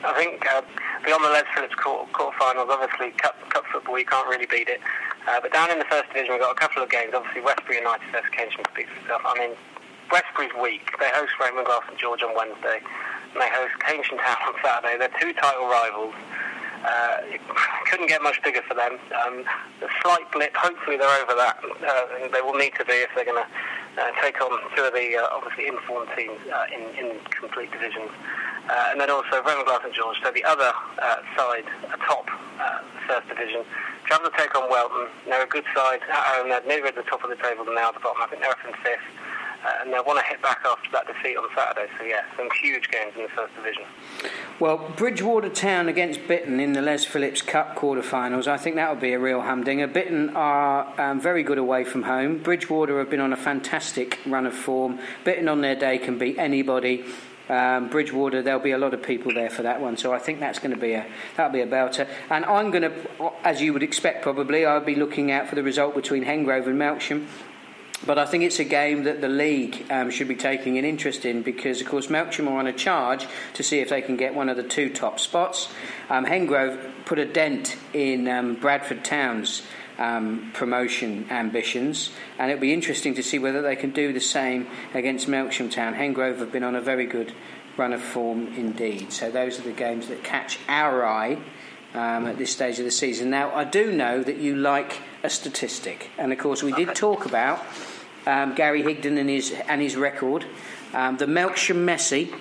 I 0.03 0.11
think 0.15 0.45
uh, 0.51 0.61
beyond 1.05 1.23
the 1.23 1.29
Les 1.29 1.45
Phillips 1.55 1.75
quarter, 1.75 2.11
quarterfinals, 2.11 2.67
obviously 2.67 3.11
cup, 3.11 3.37
cup 3.49 3.63
football, 3.71 3.97
you 3.97 4.05
can't 4.05 4.27
really 4.27 4.47
beat 4.47 4.67
it. 4.67 4.81
Uh, 5.29 5.39
but 5.39 5.53
down 5.53 5.71
in 5.71 5.79
the 5.79 5.85
first 5.85 6.09
division, 6.09 6.33
we've 6.33 6.41
got 6.41 6.51
a 6.51 6.59
couple 6.59 6.83
of 6.83 6.89
games. 6.89 7.13
Obviously, 7.15 7.39
Westbury 7.39 7.77
United 7.77 8.03
versus 8.11 8.27
speaks 8.69 8.89
for 8.91 8.99
itself. 8.99 9.21
I 9.23 9.39
mean, 9.39 9.55
Westbury's 10.11 10.51
week. 10.61 10.91
They 10.99 11.07
host 11.15 11.31
Roman 11.39 11.63
Glass 11.63 11.83
and 11.87 11.97
George 11.97 12.21
on 12.21 12.35
Wednesday, 12.35 12.79
they 13.39 13.49
host 13.49 13.73
Keynsham 13.79 14.17
Town 14.17 14.37
on 14.47 14.53
Saturday. 14.63 14.97
They're 14.97 15.19
two 15.19 15.33
title 15.33 15.67
rivals. 15.67 16.13
Uh, 16.85 17.17
couldn't 17.89 18.07
get 18.07 18.21
much 18.21 18.41
bigger 18.43 18.61
for 18.67 18.73
them. 18.73 18.99
Um, 19.25 19.43
a 19.81 19.89
slight 20.01 20.29
blip. 20.31 20.55
Hopefully, 20.55 20.97
they're 20.97 21.21
over 21.23 21.33
that. 21.35 21.59
Uh, 21.63 22.27
they 22.31 22.41
will 22.41 22.57
need 22.57 22.73
to 22.75 22.85
be 22.85 22.93
if 22.93 23.09
they're 23.15 23.25
going 23.25 23.41
to 23.41 23.49
uh, 24.01 24.11
take 24.21 24.39
on 24.41 24.51
two 24.75 24.83
of 24.83 24.93
the 24.93 25.17
uh, 25.17 25.27
obviously 25.33 25.67
informed 25.67 26.09
teams 26.15 26.37
uh, 26.53 26.65
in, 26.69 26.81
in 26.97 27.17
complete 27.31 27.71
divisions. 27.71 28.11
Uh, 28.69 28.91
and 28.91 29.01
then 29.01 29.09
also 29.09 29.41
Roman 29.43 29.65
Glass 29.65 29.81
and 29.85 29.93
George, 29.93 30.17
so 30.21 30.29
the 30.31 30.43
other 30.43 30.73
side, 31.37 31.63
atop 31.93 32.27
first 33.07 33.27
division, 33.29 33.63
travel 34.03 34.29
to 34.29 34.37
take 34.37 34.53
on 34.55 34.69
Welton. 34.69 35.07
They're 35.25 35.43
a 35.43 35.47
good 35.47 35.63
side 35.73 36.01
at 36.03 36.23
home. 36.35 36.49
They're 36.49 36.61
nearer 36.67 36.87
at 36.87 36.95
the 36.95 37.03
top 37.03 37.23
of 37.23 37.29
the 37.29 37.37
table 37.37 37.63
than 37.63 37.75
they 37.75 37.81
are 37.81 37.89
at 37.89 37.93
the 37.93 38.01
bottom. 38.01 38.21
I 38.21 38.27
think 38.27 38.41
they're 38.41 38.51
up 38.51 38.59
in 38.67 38.73
fifth. 38.83 39.07
Uh, 39.67 39.81
and 39.81 39.93
they 39.93 39.99
want 39.99 40.17
to 40.17 40.25
hit 40.25 40.41
back 40.41 40.59
after 40.65 40.89
that 40.91 41.05
defeat 41.07 41.35
on 41.35 41.43
Saturday. 41.53 41.91
So, 41.97 42.05
yeah, 42.05 42.23
some 42.37 42.47
huge 42.61 42.89
games 42.89 43.11
in 43.17 43.23
the 43.23 43.29
first 43.29 43.53
division. 43.55 43.83
Well, 44.59 44.77
Bridgwater 44.95 45.49
Town 45.49 45.89
against 45.89 46.21
Bitton 46.21 46.61
in 46.61 46.71
the 46.71 46.81
Les 46.81 47.03
Phillips 47.03 47.41
Cup 47.41 47.75
quarter-finals. 47.75 48.47
I 48.47 48.55
think 48.55 48.77
that 48.77 48.89
would 48.89 49.01
be 49.01 49.11
a 49.11 49.19
real 49.19 49.41
humdinger. 49.41 49.87
Bitton 49.89 50.33
are 50.35 50.93
um, 51.01 51.19
very 51.19 51.43
good 51.43 51.57
away 51.57 51.83
from 51.83 52.03
home. 52.03 52.37
Bridgwater 52.37 52.97
have 52.99 53.09
been 53.09 53.19
on 53.19 53.33
a 53.33 53.37
fantastic 53.37 54.19
run 54.25 54.45
of 54.45 54.53
form. 54.53 54.99
Bitton 55.25 55.51
on 55.51 55.59
their 55.59 55.75
day 55.75 55.97
can 55.97 56.17
beat 56.17 56.37
anybody. 56.37 57.03
Um, 57.49 57.89
Bridgwater, 57.89 58.41
there'll 58.41 58.59
be 58.59 58.71
a 58.71 58.77
lot 58.77 58.93
of 58.93 59.03
people 59.03 59.33
there 59.33 59.49
for 59.49 59.63
that 59.63 59.81
one, 59.81 59.97
so 59.97 60.13
I 60.13 60.19
think 60.19 60.39
that's 60.39 60.59
going 60.59 60.73
to 60.73 60.79
be 60.79 60.93
a 60.93 61.05
that'll 61.37 61.53
be 61.53 61.61
a 61.61 61.67
belter. 61.67 62.07
And 62.29 62.43
I'm 62.43 62.71
going 62.71 62.83
to, 62.83 63.31
as 63.43 63.61
you 63.61 63.71
would 63.71 63.83
expect, 63.83 64.21
probably 64.21 64.65
I'll 64.65 64.81
be 64.81 64.95
looking 64.95 65.31
out 65.31 65.47
for 65.47 65.55
the 65.55 65.63
result 65.63 65.95
between 65.95 66.25
Hengrove 66.25 66.67
and 66.67 66.77
Melksham. 66.77 67.27
But 68.05 68.19
I 68.19 68.25
think 68.25 68.43
it's 68.43 68.59
a 68.59 68.63
game 68.63 69.03
that 69.03 69.21
the 69.21 69.27
league 69.27 69.85
um, 69.89 70.11
should 70.11 70.27
be 70.27 70.35
taking 70.35 70.77
an 70.77 70.85
interest 70.85 71.25
in 71.25 71.41
because, 71.41 71.81
of 71.81 71.87
course, 71.87 72.07
Melksham 72.07 72.47
are 72.47 72.57
on 72.57 72.67
a 72.67 72.73
charge 72.73 73.27
to 73.55 73.63
see 73.63 73.79
if 73.79 73.89
they 73.89 74.01
can 74.01 74.15
get 74.15 74.35
one 74.35 74.49
of 74.49 74.55
the 74.55 74.63
two 74.63 74.89
top 74.89 75.19
spots. 75.19 75.69
Um, 76.09 76.25
Hengrove 76.25 76.79
put 77.05 77.19
a 77.19 77.25
dent 77.25 77.75
in 77.93 78.27
um, 78.27 78.55
Bradford 78.55 79.03
Town's 79.03 79.63
um, 79.97 80.51
promotion 80.53 81.25
ambitions, 81.31 82.11
and 82.37 82.51
it'll 82.51 82.61
be 82.61 82.73
interesting 82.73 83.15
to 83.15 83.23
see 83.23 83.39
whether 83.39 83.61
they 83.61 83.75
can 83.75 83.91
do 83.91 84.13
the 84.13 84.21
same 84.21 84.67
against 84.93 85.27
Melksham 85.27 85.71
Town. 85.71 85.95
Hengrove 85.95 86.37
have 86.37 86.51
been 86.51 86.63
on 86.63 86.75
a 86.75 86.81
very 86.81 87.07
good 87.07 87.33
run 87.77 87.93
of 87.93 88.01
form 88.01 88.53
indeed. 88.55 89.11
So 89.11 89.31
those 89.31 89.59
are 89.59 89.63
the 89.63 89.71
games 89.71 90.07
that 90.07 90.23
catch 90.23 90.59
our 90.67 91.05
eye. 91.05 91.39
Um, 91.93 92.27
at 92.27 92.37
this 92.37 92.51
stage 92.51 92.77
of 92.79 92.85
the 92.85 92.91
season. 92.91 93.29
Now, 93.29 93.55
I 93.55 93.63
do 93.63 93.91
know 93.91 94.21
that 94.21 94.37
you 94.37 94.55
like 94.55 95.01
a 95.23 95.29
statistic, 95.29 96.11
and 96.17 96.31
of 96.31 96.37
course, 96.37 96.61
we 96.61 96.71
did 96.73 96.93
talk 96.93 97.25
about 97.25 97.65
um, 98.27 98.53
Gary 98.55 98.83
Higdon 98.83 99.17
and 99.17 99.29
his 99.29 99.51
and 99.67 99.81
his 99.81 99.95
record, 99.95 100.45
um, 100.93 101.17
the 101.17 101.25
Melksham 101.25 101.85
Messi. 101.85 102.31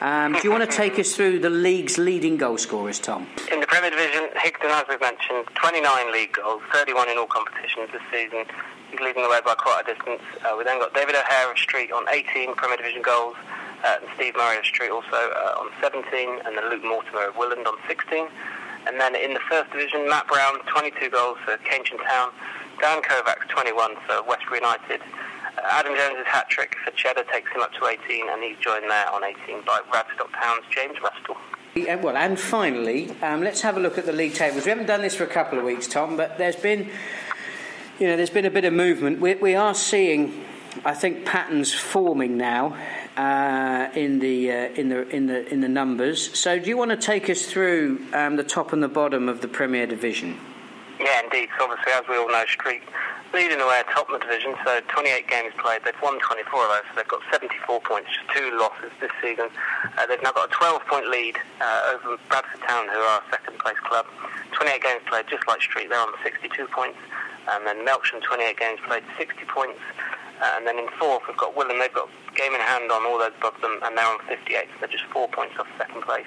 Um, 0.00 0.34
do 0.34 0.40
you 0.44 0.50
want 0.50 0.68
to 0.70 0.76
take 0.76 0.98
us 0.98 1.16
through 1.16 1.40
the 1.40 1.50
league's 1.50 1.98
leading 1.98 2.36
goal 2.36 2.56
scorers, 2.58 2.98
Tom? 3.00 3.26
In 3.50 3.60
the 3.60 3.66
Premier 3.66 3.90
Division, 3.90 4.28
Higdon, 4.36 4.70
as 4.70 4.84
we've 4.88 5.00
mentioned, 5.00 5.46
29 5.56 6.12
league 6.12 6.32
goals, 6.34 6.62
31 6.72 7.08
in 7.10 7.18
all 7.18 7.26
competitions 7.26 7.88
this 7.92 8.02
season. 8.12 8.44
He's 8.90 9.00
leading 9.00 9.22
the 9.22 9.28
way 9.28 9.40
by 9.44 9.54
quite 9.54 9.82
a 9.88 9.94
distance. 9.94 10.22
Uh, 10.44 10.54
we 10.56 10.64
then 10.64 10.78
got 10.78 10.94
David 10.94 11.14
O'Hare 11.16 11.50
of 11.50 11.58
Street 11.58 11.90
on 11.92 12.04
18 12.08 12.54
Premier 12.54 12.76
Division 12.76 13.02
goals. 13.02 13.36
uh, 13.84 13.96
and 14.00 14.10
Steve 14.16 14.34
Murray 14.36 14.58
of 14.58 14.64
Street 14.66 14.90
also 14.90 15.08
uh, 15.16 15.60
on 15.60 15.70
17, 15.80 16.04
and 16.44 16.56
then 16.56 16.68
Luke 16.70 16.84
Mortimer 16.84 17.28
of 17.28 17.34
Willand 17.34 17.66
on 17.66 17.76
16. 17.88 18.28
And 18.86 19.00
then 19.00 19.14
in 19.14 19.34
the 19.34 19.40
first 19.48 19.70
division, 19.70 20.08
Matt 20.08 20.26
Brown, 20.26 20.58
22 20.66 21.10
goals 21.10 21.38
for 21.44 21.56
Keynsham 21.58 22.02
Town. 22.06 22.30
Dan 22.80 23.02
Kovacs, 23.02 23.46
21 23.48 23.96
for 24.06 24.22
Westbury 24.22 24.60
United. 24.60 25.00
Adam 25.62 25.94
Jones's 25.94 26.26
hat 26.26 26.48
trick 26.48 26.76
for 26.84 26.90
Cheddar 26.92 27.24
takes 27.30 27.50
him 27.52 27.60
up 27.60 27.72
to 27.74 27.86
18, 27.86 28.28
and 28.30 28.42
he's 28.42 28.56
joined 28.58 28.90
there 28.90 29.08
on 29.10 29.22
18 29.22 29.62
by 29.66 29.80
Radstock 29.92 30.32
Town's 30.40 30.64
James 30.70 30.96
Rustle. 31.02 31.36
Well, 32.02 32.16
and 32.16 32.40
finally, 32.40 33.14
um, 33.22 33.42
let's 33.42 33.60
have 33.60 33.76
a 33.76 33.80
look 33.80 33.98
at 33.98 34.06
the 34.06 34.12
league 34.12 34.34
tables. 34.34 34.64
We 34.64 34.70
haven't 34.70 34.86
done 34.86 35.02
this 35.02 35.14
for 35.14 35.24
a 35.24 35.28
couple 35.28 35.58
of 35.58 35.64
weeks, 35.64 35.86
Tom, 35.86 36.16
but 36.16 36.38
there's 36.38 36.56
been, 36.56 36.88
you 37.98 38.06
know, 38.06 38.16
there's 38.16 38.30
been 38.30 38.46
a 38.46 38.50
bit 38.50 38.64
of 38.64 38.72
movement. 38.72 39.20
We, 39.20 39.34
we 39.34 39.54
are 39.54 39.74
seeing, 39.74 40.44
I 40.84 40.94
think, 40.94 41.26
patterns 41.26 41.72
forming 41.72 42.36
now 42.36 42.76
uh, 43.20 43.90
in 43.94 44.18
the 44.18 44.50
uh, 44.50 44.80
in 44.80 44.88
the 44.88 45.08
in 45.08 45.26
the 45.26 45.52
in 45.52 45.60
the 45.60 45.68
numbers. 45.68 46.38
So, 46.38 46.58
do 46.58 46.68
you 46.68 46.78
want 46.78 46.90
to 46.90 46.96
take 46.96 47.28
us 47.28 47.44
through 47.44 48.00
um, 48.14 48.36
the 48.36 48.44
top 48.44 48.72
and 48.72 48.82
the 48.82 48.88
bottom 48.88 49.28
of 49.28 49.42
the 49.42 49.48
Premier 49.48 49.86
Division? 49.86 50.38
Yeah, 50.98 51.22
indeed. 51.24 51.48
So 51.58 51.64
obviously, 51.64 51.92
as 51.92 52.04
we 52.08 52.16
all 52.16 52.28
know, 52.28 52.44
Street 52.46 52.82
leading 53.32 53.58
the 53.58 53.66
way 53.66 53.78
at 53.78 53.88
top 53.88 54.10
of 54.10 54.20
the 54.20 54.26
division. 54.26 54.54
So 54.64 54.80
28 54.88 55.28
games 55.28 55.52
played. 55.62 55.80
They've 55.84 56.02
won 56.02 56.18
24 56.18 56.64
of 56.64 56.68
those. 56.68 56.82
So 56.90 56.96
they've 56.96 57.08
got 57.08 57.22
74 57.30 57.80
points, 57.80 58.08
just 58.10 58.26
two 58.36 58.58
losses 58.58 58.90
this 59.00 59.12
season. 59.22 59.48
Uh, 59.96 60.06
they've 60.06 60.22
now 60.22 60.32
got 60.32 60.50
a 60.50 60.52
12-point 60.52 61.08
lead 61.08 61.36
uh, 61.60 61.94
over 61.94 62.18
Bradford 62.28 62.60
Town, 62.66 62.88
who 62.88 62.98
are 62.98 63.22
second-place 63.30 63.78
club. 63.86 64.06
28 64.52 64.82
games 64.82 65.02
played, 65.06 65.26
just 65.30 65.46
like 65.46 65.62
Street. 65.62 65.88
They're 65.88 66.00
on 66.00 66.12
62 66.24 66.66
points. 66.74 66.98
And 67.48 67.64
then 67.66 67.86
Melksham, 67.86 68.20
28 68.20 68.58
games 68.58 68.80
played, 68.84 69.04
60 69.16 69.44
points. 69.46 69.78
Uh, 70.40 70.56
and 70.56 70.66
then 70.66 70.78
in 70.78 70.88
fourth, 70.98 71.22
we've 71.28 71.36
got 71.36 71.54
Willand. 71.54 71.80
They've 71.80 71.92
got 71.92 72.08
game 72.34 72.54
in 72.54 72.60
hand 72.60 72.90
on 72.90 73.04
all 73.04 73.18
those 73.18 73.36
above 73.38 73.60
them, 73.60 73.78
and 73.84 73.96
they're 73.96 74.06
on 74.06 74.18
58. 74.26 74.64
So 74.64 74.74
they're 74.80 74.88
just 74.88 75.04
four 75.12 75.28
points 75.28 75.54
off 75.58 75.68
second 75.76 76.02
place. 76.02 76.26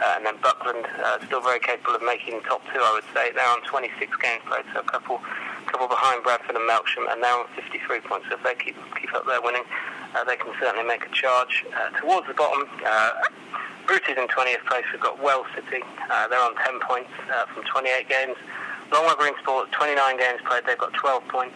Uh, 0.00 0.14
and 0.16 0.24
then 0.24 0.36
Buckland, 0.40 0.86
uh, 1.04 1.20
still 1.26 1.42
very 1.42 1.60
capable 1.60 1.94
of 1.94 2.02
making 2.02 2.40
top 2.48 2.62
two, 2.72 2.80
I 2.80 2.92
would 2.92 3.04
say. 3.12 3.32
They're 3.32 3.52
on 3.52 3.60
26 3.68 4.16
games 4.16 4.42
played, 4.48 4.64
so 4.72 4.80
a 4.80 4.84
couple 4.84 5.20
couple 5.66 5.86
behind 5.86 6.24
Bradford 6.24 6.56
and 6.56 6.68
Melksham, 6.68 7.06
and 7.12 7.22
they're 7.22 7.36
on 7.36 7.46
53 7.54 8.00
points. 8.00 8.26
So 8.28 8.34
if 8.34 8.42
they 8.42 8.54
keep 8.56 8.74
keep 8.98 9.12
up 9.14 9.26
their 9.26 9.42
winning, 9.42 9.62
uh, 10.16 10.24
they 10.24 10.36
can 10.36 10.52
certainly 10.58 10.88
make 10.88 11.04
a 11.04 11.12
charge. 11.12 11.66
Uh, 11.68 11.90
towards 12.00 12.26
the 12.26 12.34
bottom, 12.34 12.66
uh, 12.84 13.12
Root 13.88 14.02
is 14.08 14.16
in 14.16 14.26
20th 14.26 14.64
place. 14.66 14.84
We've 14.90 15.02
got 15.02 15.22
Wells 15.22 15.46
City. 15.54 15.84
Uh, 16.10 16.28
they're 16.28 16.40
on 16.40 16.56
10 16.64 16.80
points 16.80 17.10
from 17.52 17.62
28 17.64 18.08
games. 18.08 18.36
Longwell 18.90 19.18
Green 19.18 19.34
Sport, 19.42 19.70
29 19.70 20.18
games 20.18 20.40
played. 20.46 20.64
They've 20.66 20.78
got 20.78 20.92
12 20.94 21.28
points. 21.28 21.54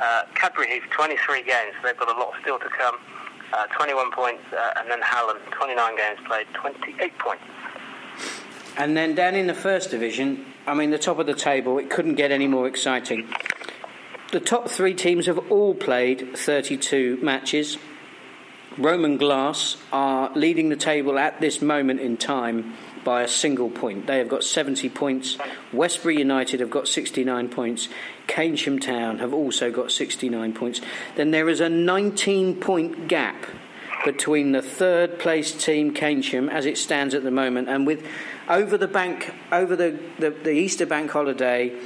Uh, 0.00 0.22
Cadbury 0.34 0.68
Heath, 0.68 0.84
23 0.90 1.42
games. 1.42 1.74
They've 1.82 1.96
got 1.96 2.08
a 2.08 2.18
lot 2.18 2.32
still 2.40 2.58
to 2.58 2.68
come. 2.68 2.96
Uh, 3.52 3.66
21 3.66 4.12
points, 4.12 4.42
uh, 4.52 4.74
and 4.76 4.90
then 4.90 5.00
Hallen, 5.00 5.38
29 5.52 5.96
games 5.96 6.18
played, 6.26 6.46
28 6.52 7.18
points. 7.18 7.42
And 8.76 8.96
then 8.96 9.14
down 9.14 9.34
in 9.34 9.46
the 9.46 9.54
first 9.54 9.90
division, 9.90 10.44
I 10.66 10.74
mean, 10.74 10.90
the 10.90 10.98
top 10.98 11.18
of 11.18 11.26
the 11.26 11.34
table, 11.34 11.78
it 11.78 11.88
couldn't 11.88 12.16
get 12.16 12.30
any 12.30 12.46
more 12.46 12.68
exciting. 12.68 13.26
The 14.30 14.40
top 14.40 14.68
three 14.68 14.94
teams 14.94 15.26
have 15.26 15.50
all 15.50 15.74
played 15.74 16.36
32 16.36 17.18
matches. 17.22 17.78
Roman 18.76 19.16
Glass 19.16 19.78
are 19.90 20.30
leading 20.34 20.68
the 20.68 20.76
table 20.76 21.18
at 21.18 21.40
this 21.40 21.62
moment 21.62 22.00
in 22.00 22.18
time 22.18 22.74
by 23.04 23.22
a 23.22 23.28
single 23.28 23.70
point. 23.70 24.06
They 24.06 24.18
have 24.18 24.28
got 24.28 24.44
70 24.44 24.88
points. 24.90 25.38
Westbury 25.72 26.18
United 26.18 26.60
have 26.60 26.70
got 26.70 26.88
69 26.88 27.48
points. 27.48 27.88
Keynsham 28.26 28.80
Town 28.80 29.18
have 29.18 29.32
also 29.32 29.70
got 29.70 29.90
69 29.90 30.52
points. 30.52 30.80
Then 31.16 31.30
there 31.30 31.48
is 31.48 31.60
a 31.60 31.68
19 31.68 32.60
point 32.60 33.08
gap 33.08 33.46
between 34.04 34.52
the 34.52 34.62
third 34.62 35.18
place 35.18 35.52
team 35.52 35.92
Keynsham 35.92 36.50
as 36.50 36.66
it 36.66 36.78
stands 36.78 37.14
at 37.14 37.24
the 37.24 37.30
moment 37.30 37.68
and 37.68 37.86
with 37.86 38.06
over 38.48 38.78
the 38.78 38.86
bank 38.86 39.34
over 39.50 39.74
the, 39.74 39.98
the, 40.18 40.30
the 40.30 40.52
Easter 40.52 40.86
bank 40.86 41.10
holiday 41.10 41.76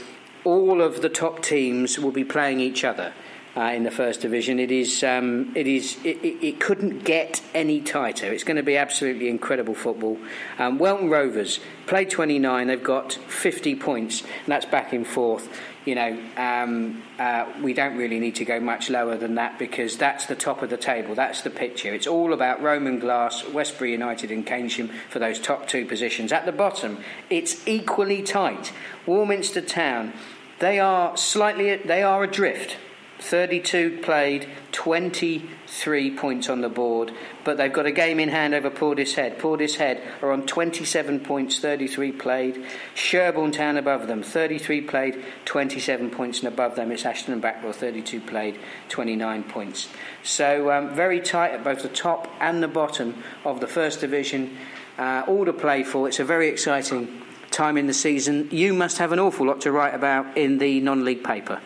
all 0.45 0.83
of 0.83 1.01
the 1.01 1.09
top 1.09 1.43
teams 1.43 1.99
will 1.99 2.11
be 2.11 2.25
playing 2.25 2.61
each 2.61 2.85
other 2.85 3.13
uh, 3.57 3.72
in 3.74 3.82
the 3.82 3.90
first 3.90 4.20
division. 4.20 4.59
It 4.59 4.70
is, 4.70 5.03
um, 5.03 5.53
it 5.55 5.66
is, 5.66 5.98
it, 6.05 6.18
it, 6.22 6.46
it 6.46 6.61
couldn't 6.61 7.05
get 7.05 7.42
any 7.55 7.80
tighter. 7.80 8.32
It's 8.32 8.44
going 8.44 8.57
to 8.57 8.62
be 8.62 8.76
absolutely 8.76 9.28
incredible 9.28 9.74
football. 9.74 10.18
Um, 10.59 10.78
Welton 10.78 11.11
Rovers 11.11 11.61
played 11.86 12.11
29. 12.11 12.66
They've 12.66 12.82
got 12.82 13.12
50 13.12 13.76
points, 13.76 14.22
and 14.22 14.46
that's 14.46 14.66
back 14.66 14.92
and 14.92 15.07
forth. 15.07 15.48
You 15.84 15.96
know, 15.96 16.22
um, 16.36 17.03
uh, 17.18 17.46
we 17.61 17.74
don't 17.74 17.96
really 17.96 18.20
need 18.20 18.36
to 18.36 18.44
go 18.44 18.61
much 18.61 18.88
lower 18.88 19.16
than 19.16 19.34
that 19.34 19.59
because 19.59 19.96
that's 19.96 20.26
the 20.26 20.36
top 20.36 20.62
of 20.62 20.70
the 20.70 20.76
table. 20.76 21.16
That's 21.16 21.42
the 21.42 21.50
picture. 21.50 21.92
It's 21.92 22.07
all 22.07 22.32
about 22.32 22.62
Roman 22.62 23.00
Glass, 23.00 23.44
Westbury 23.48 23.90
United, 23.90 24.30
and 24.30 24.46
Keynsham 24.46 24.90
for 25.11 25.18
those 25.18 25.40
top 25.40 25.66
two 25.66 25.84
positions. 25.84 26.32
At 26.32 26.46
the 26.46 26.53
bottom, 26.53 26.98
it's 27.28 27.66
equally 27.66 28.22
tight. 28.22 28.72
Warminster 29.07 29.61
Town, 29.61 30.12
they 30.61 30.78
are 30.78 31.16
slightly, 31.16 31.74
they 31.76 32.05
are 32.05 32.22
adrift. 32.22 32.76
32 33.23 34.01
played, 34.03 34.49
23 34.73 36.16
points 36.16 36.49
on 36.49 36.61
the 36.61 36.68
board, 36.68 37.12
but 37.45 37.57
they've 37.57 37.73
got 37.73 37.87
a 37.87 37.93
game 37.93 38.18
in 38.18 38.29
hand 38.29 38.53
over 38.53 38.68
Portishead. 38.68 39.39
Portishead 39.39 40.01
are 40.23 40.33
on 40.33 40.45
27 40.45 41.20
points, 41.20 41.59
33 41.61 42.12
played. 42.12 42.66
Sherborne 42.95 43.53
Town 43.53 43.77
above 43.77 44.09
them, 44.09 44.23
33 44.23 44.81
played, 44.83 45.25
27 45.45 46.11
points, 46.11 46.41
and 46.41 46.49
above 46.49 46.75
them 46.75 46.91
it's 46.91 47.07
Ashton 47.07 47.33
and 47.33 47.43
Backwell, 47.43 47.73
32 47.73 48.20
played, 48.20 48.59
29 48.89 49.45
points. 49.45 49.89
So 50.23 50.70
um, 50.73 50.95
very 50.95 51.20
tight 51.20 51.53
at 51.53 51.64
both 51.64 51.83
the 51.83 51.89
top 51.89 52.29
and 52.41 52.62
the 52.62 52.68
bottom 52.68 53.23
of 53.45 53.61
the 53.61 53.68
first 53.68 54.01
division. 54.01 54.57
Uh, 54.99 55.25
all 55.27 55.45
to 55.45 55.53
play 55.53 55.85
for. 55.85 56.09
It's 56.09 56.20
a 56.20 56.25
very 56.25 56.49
exciting 56.49 57.23
time 57.51 57.77
in 57.77 57.87
the 57.87 57.95
season. 57.95 58.49
You 58.51 58.75
must 58.75 58.99
have 58.99 59.12
an 59.12 59.18
awful 59.18 59.47
lot 59.47 59.61
to 59.62 59.73
write 59.73 59.95
about 59.95 60.37
in 60.37 60.59
the 60.59 60.81
non-league 60.81 61.25
paper. 61.25 61.61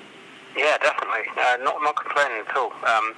Yeah, 0.57 0.79
definitely. 0.79 1.27
Uh, 1.37 1.57
not 1.63 1.77
not 1.83 1.97
complaining 1.97 2.45
at 2.49 2.57
all. 2.57 2.73
Um, 2.87 3.15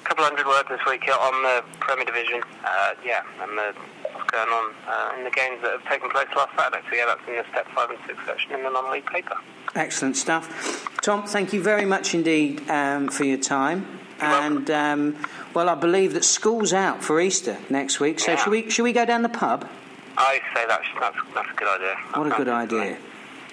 a 0.00 0.08
couple 0.08 0.24
hundred 0.24 0.46
words 0.46 0.68
this 0.68 0.80
week 0.86 1.02
on 1.08 1.42
the 1.42 1.64
Premier 1.80 2.04
Division. 2.04 2.40
Uh, 2.64 2.94
yeah, 3.04 3.22
and 3.42 3.58
the, 3.58 3.74
what's 4.12 4.30
going 4.30 4.48
on 4.48 4.72
uh, 4.86 5.18
in 5.18 5.24
the 5.24 5.30
games 5.30 5.60
that 5.62 5.72
have 5.72 5.84
taken 5.88 6.08
place 6.10 6.28
last 6.36 6.56
Saturday. 6.56 6.82
So 6.88 6.96
yeah, 6.96 7.06
that's 7.06 7.26
in 7.28 7.34
the 7.36 7.44
step 7.50 7.66
five 7.74 7.90
and 7.90 7.98
six 8.06 8.18
section 8.24 8.52
in 8.52 8.62
the 8.62 8.70
non-league 8.70 9.06
paper. 9.06 9.36
Excellent 9.74 10.16
stuff. 10.16 10.88
Tom, 11.02 11.26
thank 11.26 11.52
you 11.52 11.60
very 11.62 11.84
much 11.84 12.14
indeed 12.14 12.68
um, 12.70 13.08
for 13.08 13.24
your 13.24 13.38
time. 13.38 13.98
and 14.20 14.70
um, 14.70 15.16
well, 15.54 15.68
I 15.68 15.74
believe 15.74 16.14
that 16.14 16.24
school's 16.24 16.72
out 16.72 17.02
for 17.02 17.20
Easter 17.20 17.58
next 17.68 17.98
week. 18.00 18.20
So 18.20 18.32
Yeah. 18.32 18.36
should 18.44 18.50
we 18.50 18.70
should 18.70 18.84
we 18.84 18.92
go 18.92 19.04
down 19.04 19.22
the 19.22 19.28
pub? 19.28 19.68
I 20.16 20.40
say 20.54 20.64
that's 20.68 20.86
that's, 21.00 21.16
that's 21.34 21.50
a 21.50 21.54
good 21.54 21.68
idea. 21.68 21.96
What 22.14 22.26
a 22.28 22.36
good 22.36 22.48
idea. 22.48 22.98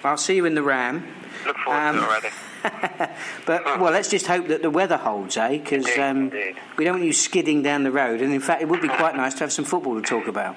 I'll 0.04 0.16
see 0.16 0.36
you 0.36 0.44
in 0.44 0.54
the 0.54 0.62
Ram. 0.62 1.04
Look 1.46 1.56
forward 1.58 1.80
Um, 1.80 1.96
to 1.96 2.02
it 2.02 2.06
already. 2.06 2.28
But 3.46 3.64
well, 3.78 3.92
let's 3.92 4.08
just 4.08 4.26
hope 4.26 4.48
that 4.48 4.62
the 4.62 4.70
weather 4.70 4.96
holds, 4.96 5.36
eh? 5.36 5.58
Because 5.58 5.86
um, 5.98 6.30
we 6.76 6.84
don't 6.84 6.94
want 6.94 7.04
you 7.04 7.12
skidding 7.12 7.62
down 7.62 7.82
the 7.84 7.92
road. 7.92 8.20
And 8.22 8.32
in 8.32 8.40
fact, 8.40 8.62
it 8.62 8.68
would 8.68 8.80
be 8.80 8.88
quite 8.88 9.16
nice 9.16 9.34
to 9.34 9.40
have 9.40 9.52
some 9.52 9.64
football 9.64 9.94
to 9.94 10.02
talk 10.02 10.26
about. 10.28 10.56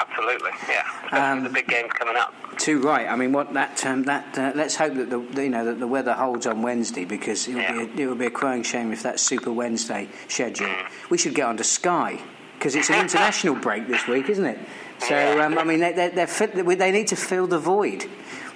Absolutely, 0.00 0.50
yeah. 0.68 1.30
Um, 1.32 1.44
the 1.44 1.50
big 1.50 1.68
games 1.68 1.92
coming 1.92 2.16
up. 2.16 2.34
Too 2.58 2.80
right. 2.80 3.06
I 3.08 3.14
mean, 3.16 3.32
what 3.32 3.52
that 3.54 3.84
um, 3.86 4.04
that 4.04 4.36
uh, 4.38 4.52
let's 4.54 4.74
hope 4.76 4.94
that 4.94 5.10
the 5.10 5.42
you 5.42 5.50
know 5.50 5.64
that 5.66 5.78
the 5.78 5.86
weather 5.86 6.14
holds 6.14 6.46
on 6.46 6.62
Wednesday 6.62 7.04
because 7.04 7.46
it 7.46 7.54
would 7.54 7.62
Yeah. 7.62 7.72
be 7.84 8.02
a, 8.02 8.04
it 8.04 8.08
would 8.08 8.18
be 8.18 8.26
a 8.26 8.30
crying 8.30 8.62
shame 8.62 8.90
if 8.92 9.02
that 9.02 9.20
Super 9.20 9.52
Wednesday 9.52 10.08
schedule. 10.28 10.70
We 11.10 11.18
should 11.18 11.34
get 11.34 11.46
onto 11.46 11.62
Sky 11.64 12.20
because 12.58 12.74
it's 12.74 12.90
an 12.90 13.00
international 13.00 13.54
break 13.56 13.86
this 13.86 14.06
week, 14.08 14.28
isn't 14.30 14.46
it? 14.46 14.58
So 15.00 15.40
um, 15.42 15.58
I 15.58 15.64
mean, 15.64 15.80
they 15.80 15.92
they 15.92 16.08
they're 16.08 16.26
fit, 16.26 16.54
they 16.54 16.90
need 16.92 17.08
to 17.08 17.16
fill 17.16 17.46
the 17.46 17.58
void. 17.58 18.06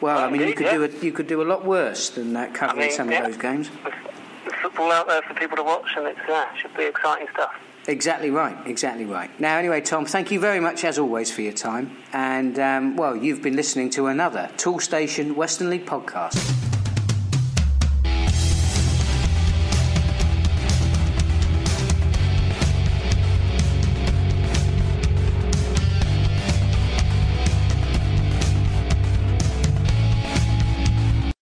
Well, 0.01 0.19
I 0.19 0.31
mean, 0.31 0.47
you 0.47 0.55
could 0.55 0.67
yeah. 0.67 0.75
do 0.75 0.83
it. 0.85 1.03
You 1.03 1.13
could 1.13 1.27
do 1.27 1.43
a 1.43 1.45
lot 1.45 1.65
worse 1.65 2.11
than 2.11 2.33
that 2.35 2.55
covering 2.55 2.87
mean, 2.87 2.93
some 2.93 3.11
yeah. 3.11 3.25
of 3.25 3.33
those 3.33 3.41
games. 3.41 3.71
There's 3.83 4.63
football 4.63 4.93
out 4.93 5.09
there 5.09 5.23
for 5.23 5.35
people 5.35 5.57
to 5.57 5.63
watch, 5.65 5.89
and 5.97 6.07
it's 6.07 6.21
yeah, 6.29 6.55
should 6.57 6.77
be 6.77 6.85
exciting 6.85 7.27
stuff. 7.33 7.53
Exactly 7.89 8.29
right, 8.31 8.57
exactly 8.67 9.07
right. 9.07 9.31
Now, 9.41 9.57
anyway, 9.57 9.81
Tom, 9.81 10.05
thank 10.05 10.31
you 10.31 10.39
very 10.39 10.61
much 10.61 10.85
as 10.85 10.99
always 10.99 11.33
for 11.33 11.41
your 11.41 11.55
time. 11.55 11.97
And, 12.13 12.59
um, 12.59 12.97
well, 12.97 13.17
you've 13.17 13.41
been 13.41 13.57
listening 13.57 13.89
to 13.91 14.09
another 14.09 14.51
Toolstation 14.59 15.35
Western 15.35 15.71
League 15.71 15.87
podcast. 15.87 16.68